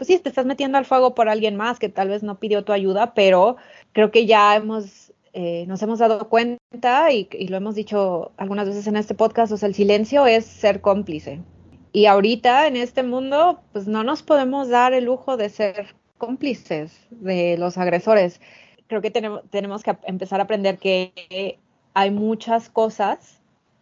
pues 0.00 0.08
sí, 0.08 0.18
te 0.18 0.30
estás 0.30 0.46
metiendo 0.46 0.78
al 0.78 0.86
fuego 0.86 1.14
por 1.14 1.28
alguien 1.28 1.56
más 1.56 1.78
que 1.78 1.90
tal 1.90 2.08
vez 2.08 2.22
no 2.22 2.38
pidió 2.38 2.64
tu 2.64 2.72
ayuda, 2.72 3.12
pero 3.12 3.58
creo 3.92 4.10
que 4.10 4.24
ya 4.24 4.56
hemos, 4.56 5.12
eh, 5.34 5.66
nos 5.68 5.82
hemos 5.82 5.98
dado 5.98 6.30
cuenta 6.30 7.12
y, 7.12 7.28
lo 7.48 7.58
hemos 7.58 7.74
dicho 7.74 8.32
algunas 8.38 8.66
veces 8.66 8.86
en 8.86 8.96
este 8.96 9.14
podcast, 9.14 9.52
o 9.52 9.58
sea, 9.58 9.68
el 9.68 9.74
silencio 9.74 10.24
es 10.24 10.46
ser 10.46 10.80
cómplice. 10.80 11.42
Y 11.92 12.06
ahorita 12.06 12.66
en 12.66 12.78
este 12.78 13.02
mundo, 13.02 13.60
pues 13.72 13.88
no 13.88 14.02
nos 14.02 14.22
podemos 14.22 14.70
dar 14.70 14.94
el 14.94 15.04
lujo 15.04 15.36
de 15.36 15.50
ser 15.50 15.94
cómplices 16.16 16.98
de 17.10 17.58
los 17.58 17.76
agresores. 17.76 18.40
Creo 18.86 19.02
que 19.02 19.10
tenemos, 19.10 19.42
tenemos 19.50 19.82
que 19.82 19.98
empezar 20.04 20.40
a 20.40 20.44
aprender 20.44 20.78
que 20.78 21.58
hay 21.92 22.10
muchas 22.10 22.70
cosas 22.70 23.39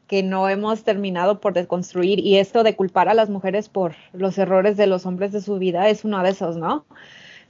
que 0.09 0.23
no 0.23 0.49
hemos 0.49 0.83
terminado 0.83 1.39
por 1.39 1.53
deconstruir 1.53 2.19
y 2.19 2.39
esto 2.39 2.65
de 2.65 2.75
culpar 2.75 3.09
a 3.09 3.15
las 3.15 3.29
mujeres 3.29 3.69
por 3.69 3.95
los 4.13 4.39
errores 4.39 4.77
de 4.77 4.87
los 4.87 5.07
hombres 5.07 5.33
de 5.33 5.43
su 5.43 5.59
vida 5.59 5.89
es 5.89 6.05
uno 6.05 6.23
de 6.23 6.31
esos, 6.31 6.57
¿no? 6.57 6.87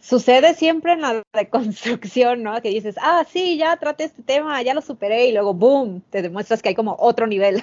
Sucede 0.01 0.55
siempre 0.55 0.93
en 0.93 1.01
la 1.01 1.23
deconstrucción, 1.33 2.43
¿no? 2.43 2.61
Que 2.61 2.71
dices, 2.71 2.97
ah, 3.01 3.25
sí, 3.31 3.57
ya 3.57 3.77
traté 3.77 4.05
este 4.05 4.23
tema, 4.23 4.61
ya 4.63 4.75
lo 4.75 4.83
superé 4.83 5.29
y 5.29 5.33
luego, 5.33 5.55
boom, 5.55 6.03
te 6.11 6.21
demuestras 6.21 6.61
que 6.61 6.71
hay 6.71 6.75
como 6.75 6.97
otro 6.99 7.29
nivel. 7.29 7.63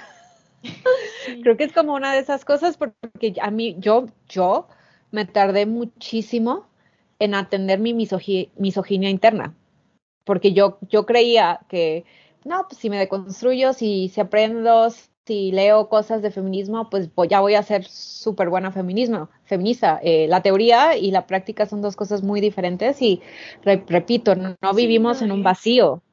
Creo 1.44 1.58
que 1.58 1.66
es 1.66 1.74
como 1.74 1.94
una 1.94 2.14
de 2.14 2.20
esas 2.20 2.46
cosas 2.46 2.78
porque 2.78 3.36
a 3.42 3.52
mí, 3.52 3.76
yo, 3.80 4.08
yo 4.30 4.68
me 5.12 5.26
tardé 5.26 5.66
muchísimo 5.66 6.68
en 7.20 7.36
atender 7.36 7.80
mi 7.80 7.94
misoginia 7.94 9.10
interna, 9.10 9.54
porque 10.24 10.54
yo, 10.54 10.78
yo 10.90 11.06
creía 11.06 11.62
que 11.68 12.06
no, 12.46 12.68
pues 12.68 12.80
si 12.80 12.90
me 12.90 13.00
deconstruyo, 13.00 13.74
si, 13.74 14.10
si 14.10 14.22
aprendo, 14.22 14.90
si 15.26 15.52
leo 15.52 15.90
cosas 15.90 16.22
de 16.22 16.30
feminismo, 16.30 16.90
pues 16.92 17.10
ya 17.28 17.40
voy 17.40 17.56
a 17.56 17.64
ser 17.64 17.86
súper 17.86 18.50
buena 18.50 18.72
feminismo, 18.72 19.30
feminista. 19.46 20.00
Eh, 20.04 20.28
la 20.28 20.44
teoría 20.44 20.96
y 20.96 21.10
la 21.10 21.26
práctica 21.26 21.66
son 21.66 21.82
dos 21.82 21.96
cosas 21.96 22.22
muy 22.22 22.42
diferentes 22.42 23.02
y 23.02 23.22
repito, 23.64 24.36
no, 24.36 24.56
vivimos 24.76 25.24
en 25.24 25.32
un 25.32 25.42
vacío. 25.42 26.04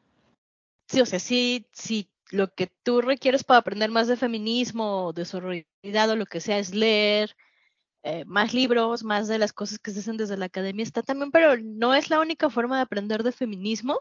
Sí, 0.89 1.03
o 1.03 1.07
sea, 1.07 1.19
sí, 1.19 1.67
sí, 1.73 2.09
lo 2.31 2.49
que 2.49 2.69
tú 2.83 3.03
requieres 3.03 3.45
para 3.45 3.59
aprender 3.59 3.91
más 3.91 4.09
de 4.09 4.17
feminismo, 4.17 5.13
de 5.13 5.27
sororidad 5.27 6.11
o 6.11 6.17
lo 6.17 6.25
que 6.25 6.41
sea 6.41 6.59
es 6.59 6.75
leer 6.75 7.37
eh, 8.05 8.25
más 8.25 8.55
libros, 8.55 9.05
más 9.05 9.29
de 9.29 9.39
las 9.39 9.53
cosas 9.53 9.79
que 9.79 9.91
se 9.91 10.01
hacen 10.01 10.17
desde 10.17 10.39
la 10.39 10.47
academia 10.47 10.83
está 10.83 11.03
también, 11.03 11.31
pero 11.31 11.59
no 11.59 11.95
es 11.95 12.09
la 12.09 12.21
única 12.21 12.49
forma 12.49 12.77
de 12.77 12.83
aprender 12.83 13.23
de 13.23 13.33
feminismo 13.33 14.01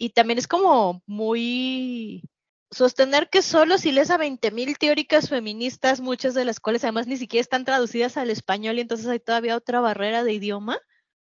y 0.00 0.10
también 0.10 0.38
es 0.38 0.48
como 0.48 1.02
muy 1.06 2.24
sostener 2.70 3.28
que 3.28 3.42
solo 3.42 3.76
si 3.76 3.92
lees 3.92 4.10
a 4.10 4.16
20.000 4.16 4.78
teóricas 4.78 5.28
feministas, 5.28 6.00
muchas 6.00 6.32
de 6.32 6.46
las 6.46 6.58
cuales 6.58 6.84
además 6.84 7.06
ni 7.06 7.18
siquiera 7.18 7.42
están 7.42 7.66
traducidas 7.66 8.16
al 8.16 8.30
español 8.30 8.78
y 8.78 8.80
entonces 8.80 9.06
hay 9.08 9.20
todavía 9.20 9.56
otra 9.56 9.80
barrera 9.80 10.24
de 10.24 10.32
idioma 10.32 10.78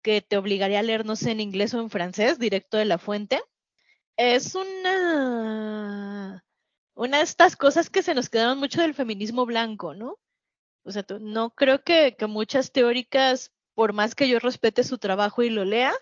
que 0.03 0.22
te 0.22 0.38
obligaría 0.38 0.80
a 0.80 0.84
leer, 0.84 1.03
no 1.03 1.15
sé, 1.15 1.32
en 1.32 1.39
inglés 1.39 1.74
o 1.74 1.80
en 1.80 1.89
francés, 1.89 2.38
directo 2.38 2.78
de 2.78 2.86
la 2.86 2.99
fuente. 2.99 3.41
Es 4.17 4.53
una, 4.53 6.45
una 6.93 7.17
de 7.17 7.24
estas 7.24 7.55
cosas 7.55 7.89
que 7.89 8.03
se 8.03 8.13
nos 8.13 8.30
quedaron 8.30 8.59
mucho 8.59 8.82
del 8.82 8.93
feminismo 8.93 9.47
blanco, 9.47 9.95
¿no? 9.95 10.20
O 10.84 10.91
sea, 10.91 11.03
no 11.20 11.49
creo 11.55 11.84
que, 11.84 12.15
que 12.20 12.28
muchas 12.28 12.72
teóricas, 12.72 13.51
por 13.74 13.93
más 13.93 14.13
que 14.13 14.30
yo 14.30 14.38
respete 14.38 14.84
su 14.84 14.99
trabajo 14.99 15.41
y 15.41 15.49
lo 15.49 15.65
lea, 15.65 15.95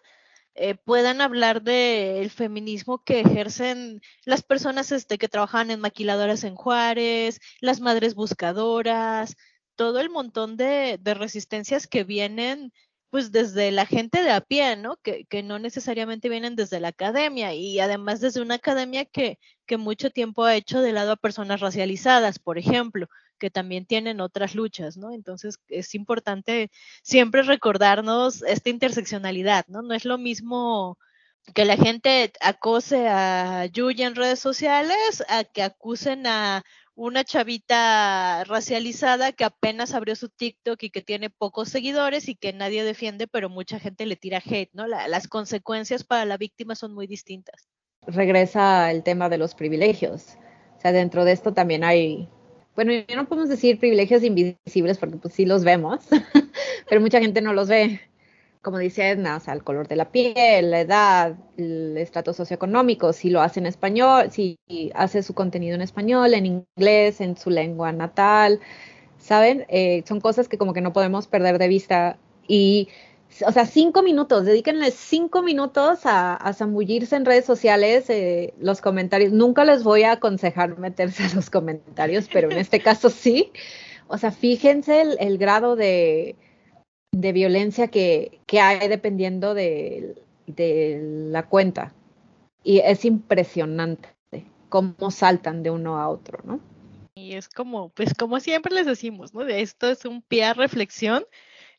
eh, 0.57 0.75
puedan 0.75 1.21
hablar 1.21 1.61
del 1.61 2.29
feminismo 2.31 3.03
que 3.03 3.19
ejercen 3.21 4.01
las 4.25 4.41
personas 4.43 4.91
este, 4.91 5.17
que 5.17 5.29
trabajan 5.29 5.71
en 5.71 5.79
maquiladoras 5.79 6.43
en 6.43 6.55
Juárez, 6.55 7.39
las 7.61 7.79
madres 7.79 8.15
buscadoras, 8.15 9.35
todo 9.75 9.99
el 9.99 10.09
montón 10.09 10.57
de, 10.57 10.97
de 10.99 11.13
resistencias 11.13 11.87
que 11.87 12.03
vienen 12.03 12.73
pues 13.09 13.31
desde 13.31 13.71
la 13.71 13.85
gente 13.85 14.21
de 14.23 14.31
a 14.31 14.41
pie, 14.41 14.75
¿no? 14.75 14.97
Que, 14.97 15.25
que, 15.25 15.43
no 15.43 15.59
necesariamente 15.59 16.27
vienen 16.27 16.55
desde 16.55 16.79
la 16.79 16.89
academia 16.89 17.53
y 17.53 17.79
además 17.79 18.19
desde 18.19 18.41
una 18.41 18.55
academia 18.55 19.05
que, 19.05 19.39
que 19.65 19.77
mucho 19.77 20.09
tiempo 20.11 20.43
ha 20.43 20.55
hecho 20.55 20.81
de 20.81 20.91
lado 20.91 21.13
a 21.13 21.15
personas 21.17 21.61
racializadas, 21.61 22.39
por 22.39 22.57
ejemplo 22.57 23.07
que 23.37 23.49
también 23.49 23.85
tienen 23.85 24.21
otras 24.21 24.55
luchas, 24.55 24.97
¿no? 24.97 25.13
Entonces 25.13 25.59
es 25.67 25.95
importante 25.95 26.71
siempre 27.03 27.43
recordarnos 27.43 28.43
esta 28.43 28.69
interseccionalidad, 28.69 29.65
¿no? 29.67 29.81
No 29.81 29.93
es 29.93 30.05
lo 30.05 30.17
mismo 30.17 30.97
que 31.53 31.65
la 31.65 31.77
gente 31.77 32.31
acose 32.41 33.07
a 33.07 33.65
Yuya 33.67 34.07
en 34.07 34.15
redes 34.15 34.39
sociales 34.39 35.23
a 35.29 35.43
que 35.43 35.63
acusen 35.63 36.27
a 36.27 36.63
una 36.97 37.23
chavita 37.23 38.43
racializada 38.45 39.31
que 39.31 39.43
apenas 39.43 39.93
abrió 39.93 40.15
su 40.15 40.29
TikTok 40.29 40.81
y 40.81 40.89
que 40.89 41.03
tiene 41.03 41.29
pocos 41.29 41.69
seguidores 41.69 42.27
y 42.27 42.35
que 42.35 42.53
nadie 42.53 42.83
defiende, 42.83 43.27
pero 43.27 43.49
mucha 43.49 43.79
gente 43.79 44.07
le 44.07 44.15
tira 44.15 44.41
hate, 44.43 44.71
¿no? 44.73 44.87
las 44.87 45.27
consecuencias 45.27 46.03
para 46.03 46.25
la 46.25 46.37
víctima 46.37 46.73
son 46.73 46.95
muy 46.95 47.05
distintas. 47.05 47.69
Regresa 48.01 48.89
el 48.89 49.03
tema 49.03 49.29
de 49.29 49.37
los 49.37 49.53
privilegios. 49.53 50.37
O 50.77 50.81
sea, 50.81 50.91
dentro 50.91 51.23
de 51.23 51.33
esto 51.33 51.53
también 51.53 51.83
hay 51.83 52.29
bueno, 52.77 52.91
ya 52.91 53.15
no 53.15 53.27
podemos 53.27 53.49
decir 53.49 53.79
privilegios 53.79 54.21
invisibles 54.23 54.99
porque 54.99 55.17
pues 55.17 55.33
sí 55.33 55.47
los 55.47 55.63
vemos, 55.63 56.05
pero 56.87 57.01
mucha 57.01 57.19
gente 57.19 57.41
no 57.41 57.51
los 57.51 57.67
ve. 57.67 57.99
Como 58.61 58.77
dice 58.77 59.09
Edna, 59.09 59.37
o 59.37 59.39
sea, 59.39 59.55
el 59.55 59.63
color 59.63 59.87
de 59.87 59.95
la 59.95 60.11
piel, 60.11 60.69
la 60.69 60.81
edad, 60.81 61.35
el 61.57 61.97
estrato 61.97 62.33
socioeconómico, 62.33 63.13
si 63.13 63.31
lo 63.31 63.41
hace 63.41 63.59
en 63.61 63.65
español, 63.65 64.29
si 64.29 64.59
hace 64.93 65.23
su 65.23 65.33
contenido 65.33 65.73
en 65.73 65.81
español, 65.81 66.35
en 66.35 66.45
inglés, 66.45 67.19
en 67.19 67.35
su 67.35 67.49
lengua 67.49 67.91
natal, 67.93 68.59
¿saben? 69.17 69.65
Eh, 69.69 70.03
son 70.07 70.21
cosas 70.21 70.47
que 70.47 70.59
como 70.59 70.73
que 70.73 70.81
no 70.81 70.93
podemos 70.93 71.25
perder 71.25 71.57
de 71.57 71.67
vista 71.69 72.19
y 72.47 72.89
o 73.45 73.51
sea, 73.51 73.65
cinco 73.65 74.01
minutos, 74.01 74.45
dedíquenle 74.45 74.91
cinco 74.91 75.41
minutos 75.41 76.05
a, 76.05 76.35
a 76.35 76.53
zambullirse 76.53 77.15
en 77.15 77.25
redes 77.25 77.45
sociales, 77.45 78.09
eh, 78.09 78.53
los 78.59 78.81
comentarios. 78.81 79.31
Nunca 79.31 79.65
les 79.65 79.83
voy 79.83 80.03
a 80.03 80.13
aconsejar 80.13 80.77
meterse 80.77 81.23
a 81.23 81.33
los 81.33 81.49
comentarios, 81.49 82.27
pero 82.31 82.49
en 82.49 82.57
este 82.57 82.79
caso 82.79 83.09
sí. 83.09 83.51
O 84.07 84.17
sea, 84.17 84.31
fíjense 84.31 85.01
el, 85.19 85.37
grado 85.37 85.75
de, 85.75 86.35
de 87.11 87.31
violencia 87.33 87.89
que, 87.89 88.39
que, 88.45 88.61
hay 88.61 88.87
dependiendo 88.87 89.53
de, 89.53 90.15
de 90.47 90.99
la 91.29 91.47
cuenta. 91.47 91.93
Y 92.63 92.79
es 92.79 93.05
impresionante 93.05 94.09
cómo 94.69 95.11
saltan 95.11 95.63
de 95.63 95.69
uno 95.69 95.97
a 95.97 96.09
otro, 96.09 96.39
¿no? 96.43 96.59
Y 97.15 97.33
es 97.33 97.49
como, 97.49 97.89
pues 97.89 98.13
como 98.13 98.39
siempre 98.39 98.73
les 98.73 98.85
decimos, 98.85 99.33
¿no? 99.33 99.41
Esto 99.41 99.89
es 99.89 100.05
un 100.05 100.21
pie 100.21 100.45
a 100.45 100.53
reflexión 100.53 101.25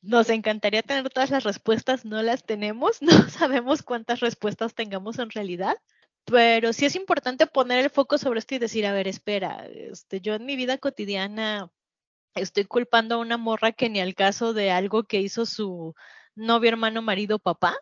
nos 0.03 0.30
encantaría 0.30 0.82
tener 0.82 1.09
todas 1.11 1.30
las 1.30 1.44
respuestas, 1.44 2.05
no 2.05 2.22
las 2.22 2.44
tenemos, 2.44 3.01
no 3.03 3.28
sabemos 3.28 3.82
cuántas 3.82 4.20
respuestas 4.20 4.74
tengamos 4.74 5.18
en 5.18 5.30
realidad, 5.30 5.76
pero 6.24 6.72
sí 6.72 6.84
es 6.84 6.94
importante 6.94 7.46
poner 7.46 7.84
el 7.84 7.90
foco 7.90 8.18
sobre 8.18 8.38
esto 8.40 8.55
y 8.55 8.59
decir, 8.59 8.86
a 8.86 8.92
ver, 8.92 9.09
espera, 9.09 9.66
este, 9.66 10.20
yo 10.20 10.34
en 10.34 10.44
mi 10.44 10.57
vida 10.57 10.78
cotidiana 10.78 11.70
estoy 12.34 12.64
culpando 12.64 13.16
a 13.16 13.18
una 13.18 13.38
morra 13.38 13.72
que 13.72 13.88
ni 13.88 14.01
al 14.01 14.14
caso 14.14 14.53
de 14.53 14.70
algo 14.70 15.05
que 15.05 15.20
hizo 15.20 15.46
su 15.46 15.94
novio, 16.34 16.68
hermano, 16.68 17.03
marido, 17.03 17.38
papá, 17.38 17.76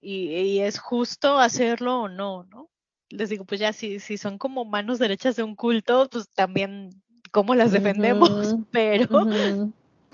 y, 0.00 0.60
es 0.60 0.78
justo 0.78 1.38
hacerlo 1.38 2.02
o 2.02 2.08
no, 2.08 2.44
¿no? 2.44 2.70
Les 3.08 3.28
digo, 3.28 3.44
pues 3.44 3.60
ya 3.60 3.72
si, 3.72 3.98
si 3.98 4.18
son 4.18 4.38
como 4.38 4.64
manos 4.64 4.98
derechas 4.98 5.34
de 5.36 5.42
un 5.42 5.56
culto, 5.56 6.08
pues 6.10 6.28
también 6.30 6.90
cómo 7.32 7.54
las 7.54 7.72
defendemos, 7.72 8.54
pero 8.70 9.08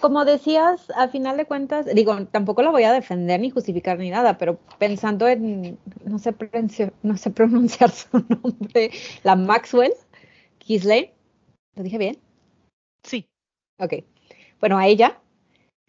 como 0.03 0.25
decías, 0.25 0.91
a 0.97 1.09
final 1.09 1.37
de 1.37 1.47
cuentas, 1.47 1.87
digo, 1.95 2.27
tampoco 2.27 2.63
lo 2.63 2.73
voy 2.73 2.83
a 2.83 2.93
defender 2.93 3.41
ni 3.41 3.51
justificar 3.51 3.99
ni 3.99 4.11
nada, 4.11 4.37
pero 4.37 4.59
pensando 4.79 5.29
en, 5.29 5.79
no 6.05 6.19
sé, 6.19 6.35
no 7.03 7.17
sé 7.17 7.31
pronunciar 7.31 7.91
su 7.93 8.19
nombre, 8.29 8.91
la 9.23 9.37
Maxwell 9.37 9.95
Kisley, 10.59 11.13
¿lo 11.77 11.85
dije 11.85 11.99
bien? 11.99 12.19
Sí. 13.05 13.29
Ok. 13.79 13.95
Bueno, 14.61 14.77
a 14.77 14.89
ella, 14.89 15.21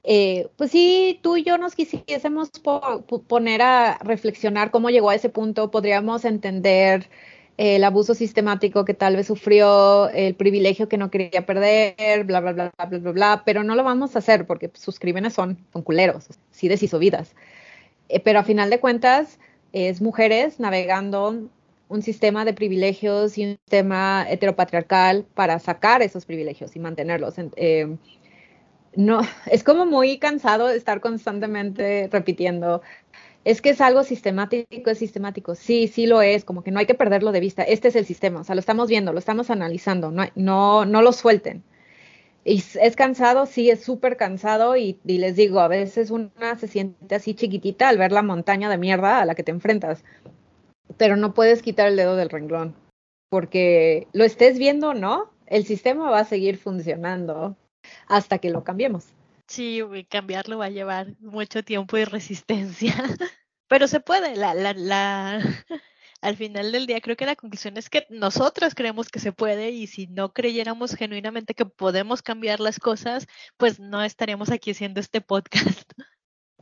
eh, 0.04 0.48
pues 0.58 0.70
sí, 0.70 1.20
tú 1.24 1.36
y 1.36 1.44
yo 1.44 1.58
nos 1.58 1.74
quisiésemos 1.74 2.52
poner 3.28 3.64
a 3.64 3.98
reflexionar 3.98 4.70
cómo 4.70 4.92
llegó 4.92 5.10
a 5.10 5.16
ese 5.16 5.30
punto, 5.30 5.72
podríamos 5.72 6.24
entender 6.24 7.10
el 7.58 7.84
abuso 7.84 8.16
sistemático 8.16 8.86
que 8.86 8.94
tal 8.94 9.16
vez 9.16 9.28
sufrió, 9.28 10.10
el 10.10 10.36
privilegio 10.36 10.90
que 10.90 10.98
no 10.98 11.12
quería 11.12 11.46
perder, 11.46 12.24
bla, 12.26 12.40
bla, 12.40 12.54
bla, 12.54 12.72
bla, 12.78 13.00
bla, 13.00 13.12
bla, 13.12 13.44
pero 13.46 13.64
no 13.64 13.76
lo 13.76 13.84
vamos 13.84 14.16
a 14.16 14.20
hacer 14.20 14.48
porque 14.48 14.72
sus 14.74 15.00
crímenes 15.00 15.34
son, 15.34 15.58
son 15.72 15.82
culeros, 15.84 16.28
sí 16.52 16.68
deshizo 16.68 17.00
vidas. 17.00 17.36
Eh, 18.10 18.20
pero 18.20 18.40
a 18.40 18.44
final 18.44 18.70
de 18.70 18.80
cuentas, 18.80 19.40
es 19.72 20.02
mujeres 20.02 20.60
navegando 20.60 21.50
un 21.90 22.02
sistema 22.02 22.46
de 22.46 22.54
privilegios 22.54 23.38
y 23.38 23.46
un 23.46 23.58
sistema 23.58 24.26
heteropatriarcal 24.30 25.26
para 25.34 25.60
sacar 25.60 26.02
esos 26.02 26.26
privilegios 26.26 26.76
y 26.76 26.80
mantenerlos. 26.80 27.36
Eh, 27.56 27.98
no, 28.96 29.22
es 29.52 29.64
como 29.64 29.86
muy 29.86 30.18
cansado 30.20 30.70
estar 30.70 31.02
constantemente 31.02 32.10
repitiendo, 32.12 32.82
es 33.46 33.62
que 33.62 33.72
es 33.72 33.82
algo 33.82 34.04
sistemático, 34.04 34.90
es 34.90 34.98
sistemático. 34.98 35.56
Sí, 35.56 35.88
sí 35.88 36.06
lo 36.08 36.22
es, 36.22 36.46
como 36.46 36.64
que 36.64 36.72
no 36.72 36.80
hay 36.80 36.86
que 36.86 36.94
perderlo 36.94 37.32
de 37.32 37.40
vista. 37.40 37.64
Este 37.64 37.90
es 37.90 37.96
el 37.96 38.06
sistema, 38.06 38.42
o 38.42 38.44
sea, 38.44 38.56
lo 38.56 38.60
estamos 38.60 38.90
viendo, 38.90 39.14
lo 39.14 39.20
estamos 39.20 39.50
analizando, 39.50 40.12
no, 40.12 40.24
no, 40.36 40.86
no 40.86 41.02
lo 41.02 41.12
suelten. 41.12 41.64
Y 42.46 42.62
es 42.82 42.96
cansado, 42.96 43.46
sí, 43.46 43.70
es 43.70 43.84
súper 43.84 44.18
cansado 44.18 44.76
y, 44.76 45.00
y, 45.06 45.18
les 45.18 45.36
digo, 45.38 45.62
a 45.62 45.70
veces 45.70 46.12
una 46.12 46.58
se 46.58 46.68
siente 46.68 47.16
así 47.16 47.36
chiquitita 47.36 47.88
al 47.88 47.98
ver 47.98 48.12
la 48.12 48.22
montaña 48.22 48.70
de 48.70 48.78
mierda 48.78 49.22
a 49.22 49.26
la 49.26 49.34
que 49.36 49.44
te 49.44 49.52
enfrentas, 49.52 50.04
pero 50.98 51.16
no 51.16 51.34
puedes 51.34 51.62
quitar 51.62 51.88
el 51.88 51.96
dedo 51.96 52.18
del 52.18 52.30
renglón, 52.30 52.76
porque 53.30 54.08
lo 54.12 54.26
estés 54.26 54.60
viendo 54.60 54.90
o 54.90 54.94
no, 54.94 55.32
el 55.48 55.66
sistema 55.66 56.10
va 56.10 56.20
a 56.20 56.26
seguir 56.26 56.58
funcionando 56.58 57.56
hasta 58.08 58.40
que 58.40 58.50
lo 58.50 58.66
cambiemos. 58.66 59.14
Sí, 59.54 59.84
cambiarlo 60.10 60.58
va 60.58 60.66
a 60.66 60.70
llevar 60.72 61.16
mucho 61.20 61.64
tiempo 61.64 61.96
y 61.96 62.06
resistencia. 62.06 62.96
Pero 63.68 63.88
se 63.88 64.00
puede, 64.00 64.36
la, 64.36 64.56
la, 64.56 64.74
la, 64.74 65.40
al 66.22 66.38
final 66.38 66.72
del 66.72 66.88
día 66.88 67.00
creo 67.02 67.16
que 67.16 67.28
la 67.28 67.36
conclusión 67.36 67.78
es 67.78 67.88
que 67.88 68.08
nosotros 68.10 68.74
creemos 68.74 69.10
que 69.10 69.20
se 69.20 69.32
puede 69.32 69.70
y 69.70 69.86
si 69.86 70.08
no 70.08 70.34
creyéramos 70.34 70.96
genuinamente 70.96 71.54
que 71.54 71.68
podemos 71.68 72.24
cambiar 72.24 72.62
las 72.62 72.80
cosas, 72.80 73.28
pues 73.56 73.80
no 73.80 74.02
estaríamos 74.02 74.50
aquí 74.50 74.72
haciendo 74.72 75.00
este 75.00 75.22
podcast. 75.22 75.94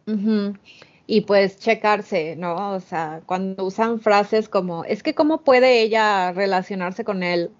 Y 1.08 1.22
pues 1.22 1.60
checarse, 1.60 2.36
¿no? 2.36 2.74
O 2.74 2.80
sea, 2.82 3.22
cuando 3.26 3.66
usan 3.66 4.02
frases 4.02 4.48
como, 4.50 4.84
es 4.84 5.02
que 5.02 5.16
cómo 5.16 5.44
puede 5.44 5.82
ella 5.82 6.32
relacionarse 6.34 7.04
con 7.04 7.24
él. 7.24 7.52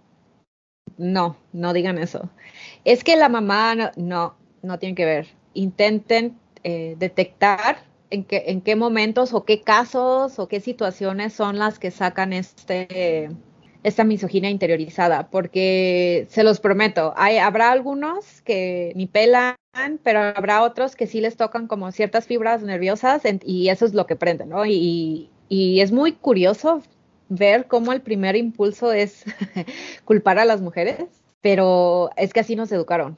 No, 0.98 1.38
no 1.52 1.74
digan 1.74 1.98
eso. 1.98 2.30
Es 2.86 3.04
que 3.04 3.16
la 3.16 3.28
mamá, 3.28 3.76
no, 3.76 3.92
no, 3.98 4.38
no 4.62 4.80
tiene 4.80 4.96
que 4.96 5.06
ver. 5.06 5.28
Intenten 5.54 6.38
eh, 6.64 6.96
detectar 7.00 7.84
en 8.10 8.24
qué, 8.24 8.44
en 8.48 8.62
qué 8.62 8.76
momentos 8.76 9.34
o 9.34 9.46
qué 9.46 9.62
casos 9.62 10.38
o 10.40 10.48
qué 10.48 10.60
situaciones 10.60 11.34
son 11.34 11.58
las 11.58 11.80
que 11.80 11.92
sacan 11.92 12.34
este, 12.34 13.30
esta 13.84 14.04
misoginia 14.04 14.50
interiorizada, 14.50 15.30
porque 15.30 16.28
se 16.30 16.44
los 16.44 16.60
prometo, 16.60 17.14
hay, 17.16 17.38
habrá 17.38 17.72
algunos 17.72 18.42
que 18.42 18.94
ni 18.96 19.08
pelan, 19.08 19.56
pero 20.04 20.20
habrá 20.20 20.62
otros 20.62 20.96
que 20.96 21.08
sí 21.08 21.22
les 21.22 21.38
tocan 21.38 21.68
como 21.68 21.92
ciertas 21.92 22.28
fibras 22.28 22.62
nerviosas 22.62 23.24
y 23.44 23.70
eso 23.70 23.86
es 23.86 23.94
lo 23.94 24.06
que 24.06 24.16
prende, 24.16 24.46
¿no? 24.46 24.66
Y, 24.66 25.30
y 25.50 25.80
es 25.80 25.92
muy 25.92 26.12
curioso 26.14 26.84
ver 27.30 27.68
cómo 27.68 27.94
el 27.94 28.02
primer 28.02 28.36
impulso 28.36 28.92
es 28.92 29.24
culpar 30.06 30.38
a 30.38 30.46
las 30.46 30.62
mujeres, 30.62 31.06
pero 31.42 32.12
es 32.18 32.34
que 32.34 32.42
así 32.42 32.56
nos 32.56 32.72
educaron. 32.72 33.18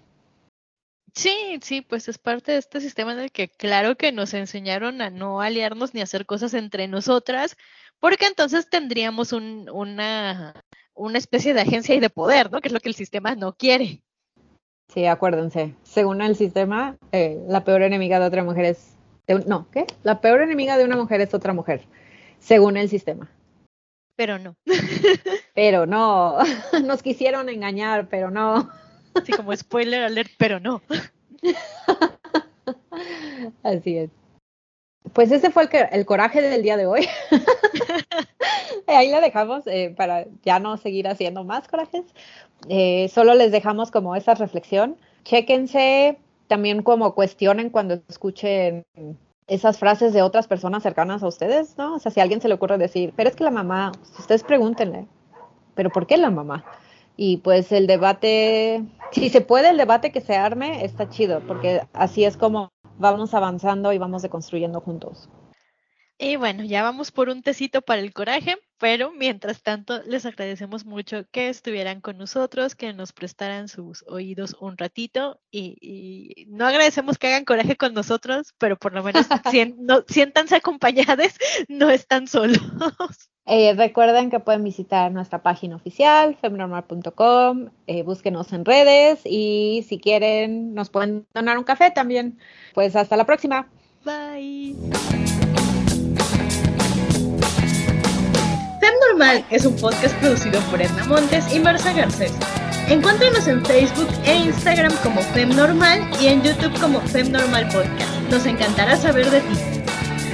Sí, 1.16 1.60
sí, 1.62 1.82
pues 1.82 2.08
es 2.08 2.18
parte 2.18 2.54
de 2.54 2.58
este 2.58 2.82
sistema 2.82 3.14
en 3.14 3.20
el 3.20 3.32
que 3.32 3.48
claro 3.48 3.96
que 3.96 4.12
nos 4.12 4.34
enseñaron 4.34 5.02
a 5.02 5.12
no 5.12 5.42
aliarnos 5.42 5.94
ni 5.94 6.02
a 6.02 6.06
hacer 6.06 6.26
cosas 6.26 6.56
entre 6.56 6.88
nosotras, 6.88 7.56
porque 8.00 8.26
entonces 8.26 8.68
tendríamos 8.70 9.32
un, 9.32 9.70
una, 9.70 10.54
una 10.96 11.18
especie 11.20 11.54
de 11.54 11.62
agencia 11.62 11.94
y 11.94 12.00
de 12.00 12.10
poder, 12.10 12.52
¿no? 12.52 12.62
Que 12.62 12.70
es 12.70 12.74
lo 12.74 12.80
que 12.80 12.90
el 12.90 12.96
sistema 12.96 13.36
no 13.36 13.54
quiere. 13.54 14.02
Sí, 14.92 15.06
acuérdense. 15.06 15.76
Según 15.84 16.22
el 16.22 16.36
sistema, 16.36 16.98
eh, 17.12 17.40
la 17.48 17.64
peor 17.64 17.84
enemiga 17.84 18.20
de 18.20 18.26
otra 18.26 18.44
mujer 18.44 18.66
es... 18.66 18.96
no, 19.48 19.68
¿qué? 19.72 19.86
La 20.02 20.20
peor 20.20 20.42
enemiga 20.42 20.78
de 20.78 20.86
una 20.86 20.98
mujer 20.98 21.22
es 21.22 21.34
otra 21.34 21.54
mujer, 21.54 21.86
según 22.40 22.76
el 22.76 22.90
sistema. 22.90 23.30
Pero 24.16 24.40
no. 24.40 24.56
pero 25.56 25.86
no. 25.86 26.38
Nos 26.84 27.04
quisieron 27.04 27.50
engañar, 27.50 28.08
pero 28.10 28.32
no. 28.32 28.70
Así 29.16 29.32
como 29.32 29.56
spoiler 29.56 30.04
alert, 30.04 30.32
pero 30.38 30.60
no. 30.60 30.82
Así 33.64 33.98
es. 33.98 34.10
Pues 35.14 35.32
ese 35.32 35.52
fue 35.52 35.64
el, 35.64 35.70
el 35.92 36.06
coraje 36.06 36.42
del 36.42 36.64
día 36.64 36.78
de 36.78 36.86
hoy. 36.86 37.08
Ahí 38.88 39.10
la 39.10 39.22
dejamos 39.22 39.66
eh, 39.68 39.94
para 39.96 40.26
ya 40.44 40.60
no 40.60 40.78
seguir 40.78 41.08
haciendo 41.08 41.44
más 41.44 41.68
corajes. 41.68 42.06
Eh, 42.70 43.10
solo 43.10 43.34
les 43.34 43.52
dejamos 43.52 43.92
como 43.92 44.16
esa 44.16 44.34
reflexión. 44.34 44.98
Chéquense, 45.24 46.18
también 46.48 46.84
como 46.84 47.16
cuestionen 47.16 47.70
cuando 47.70 48.02
escuchen 48.08 48.86
esas 49.48 49.78
frases 49.78 50.14
de 50.14 50.22
otras 50.22 50.48
personas 50.48 50.84
cercanas 50.84 51.24
a 51.24 51.28
ustedes, 51.28 51.78
¿no? 51.78 51.96
O 51.96 52.00
sea, 52.00 52.12
si 52.12 52.20
a 52.20 52.24
alguien 52.24 52.42
se 52.42 52.48
le 52.48 52.54
ocurre 52.54 52.78
decir, 52.78 53.14
pero 53.16 53.30
es 53.30 53.36
que 53.36 53.44
la 53.44 53.52
mamá, 53.52 53.92
ustedes 54.18 54.44
pregúntenle, 54.44 55.08
pero 55.76 55.90
¿por 55.90 56.08
qué 56.08 56.18
la 56.18 56.30
mamá? 56.30 56.64
Y 57.16 57.38
pues 57.38 57.72
el 57.72 57.88
debate, 57.88 58.84
si 59.12 59.30
se 59.30 59.42
puede 59.42 59.70
el 59.70 59.78
debate 59.78 60.12
que 60.12 60.22
se 60.22 60.36
arme, 60.36 60.84
está 60.84 61.10
chido, 61.10 61.42
porque 61.48 61.82
así 61.94 62.26
es 62.26 62.38
como 62.38 62.74
vamos 62.98 63.34
avanzando 63.34 63.94
y 63.94 63.98
vamos 63.98 64.22
deconstruyendo 64.22 64.82
juntos. 64.82 65.30
Y 66.20 66.36
bueno, 66.36 66.64
ya 66.64 66.84
vamos 66.84 67.12
por 67.12 67.30
un 67.30 67.42
tecito 67.42 67.82
para 67.82 68.00
el 68.00 68.14
coraje, 68.14 68.58
pero 68.78 69.12
mientras 69.12 69.62
tanto 69.62 70.02
les 70.04 70.26
agradecemos 70.26 70.86
mucho 70.86 71.26
que 71.32 71.50
estuvieran 71.50 72.02
con 72.02 72.18
nosotros, 72.18 72.76
que 72.76 72.94
nos 72.94 73.14
prestaran 73.14 73.68
sus 73.68 74.04
oídos 74.08 74.56
un 74.60 74.78
ratito 74.78 75.42
y, 75.52 76.46
no 76.50 76.66
agradecemos 76.66 77.18
que 77.18 77.28
hagan 77.28 77.46
coraje 77.46 77.76
con 77.76 77.94
nosotros, 77.94 78.54
pero 78.58 78.78
por 78.78 78.94
lo 78.94 79.04
menos 79.04 79.26
siéntanse 80.08 80.56
acompañados, 80.56 81.34
no 81.68 81.90
están 81.90 82.28
solos. 82.28 82.62
Eh, 83.46 83.74
recuerden 83.74 84.30
que 84.30 84.40
pueden 84.40 84.64
visitar 84.64 85.12
nuestra 85.12 85.44
página 85.44 85.76
oficial, 85.76 86.38
femnormal.com, 86.40 87.70
eh, 87.88 88.04
búsquenos 88.04 88.54
en 88.54 88.64
redes 88.64 89.20
y 89.26 89.86
si 89.88 90.00
quieren 90.00 90.74
nos 90.74 90.90
pueden 90.90 91.28
donar 91.34 91.58
un 91.58 91.66
café 91.66 91.92
también. 91.92 92.40
Pues 92.74 92.96
hasta 92.96 93.18
la 93.18 93.26
próxima. 93.26 93.68
Bye. 94.06 94.76
Fem 98.80 98.94
Normal 99.10 99.46
es 99.50 99.66
un 99.66 99.76
podcast 99.76 100.16
producido 100.20 100.62
por 100.72 100.82
Edna 100.82 101.04
Montes 101.06 101.54
y 101.54 101.60
Marcia 101.60 101.92
Garcés. 101.92 102.34
Encuéntranos 102.90 103.48
en 103.48 103.66
Facebook 103.66 104.10
e 104.26 104.36
Instagram 104.36 104.94
como 105.04 105.22
Fem 105.22 105.50
Normal 105.50 106.02
y 106.22 106.28
en 106.28 106.42
YouTube 106.44 106.80
como 106.80 107.02
Fem 107.02 107.30
Normal 107.32 107.68
Podcast. 107.70 108.32
Nos 108.32 108.46
encantará 108.46 108.96
saber 108.96 109.30
de 109.30 109.42
ti. 109.42 109.83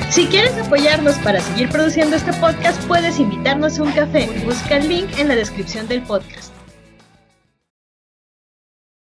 Si 0.10 0.26
quieres 0.26 0.58
apoyarnos 0.58 1.16
para 1.20 1.40
seguir 1.40 1.70
produciendo 1.70 2.16
este 2.16 2.34
podcast, 2.34 2.82
puedes 2.88 3.20
invitarnos 3.20 3.78
a 3.78 3.84
un 3.84 3.92
café. 3.92 4.28
Busca 4.44 4.78
el 4.78 4.90
link 4.90 5.08
en 5.20 5.28
la 5.28 5.36
descripción 5.36 5.88
del 5.88 6.02
podcast. 6.02 6.52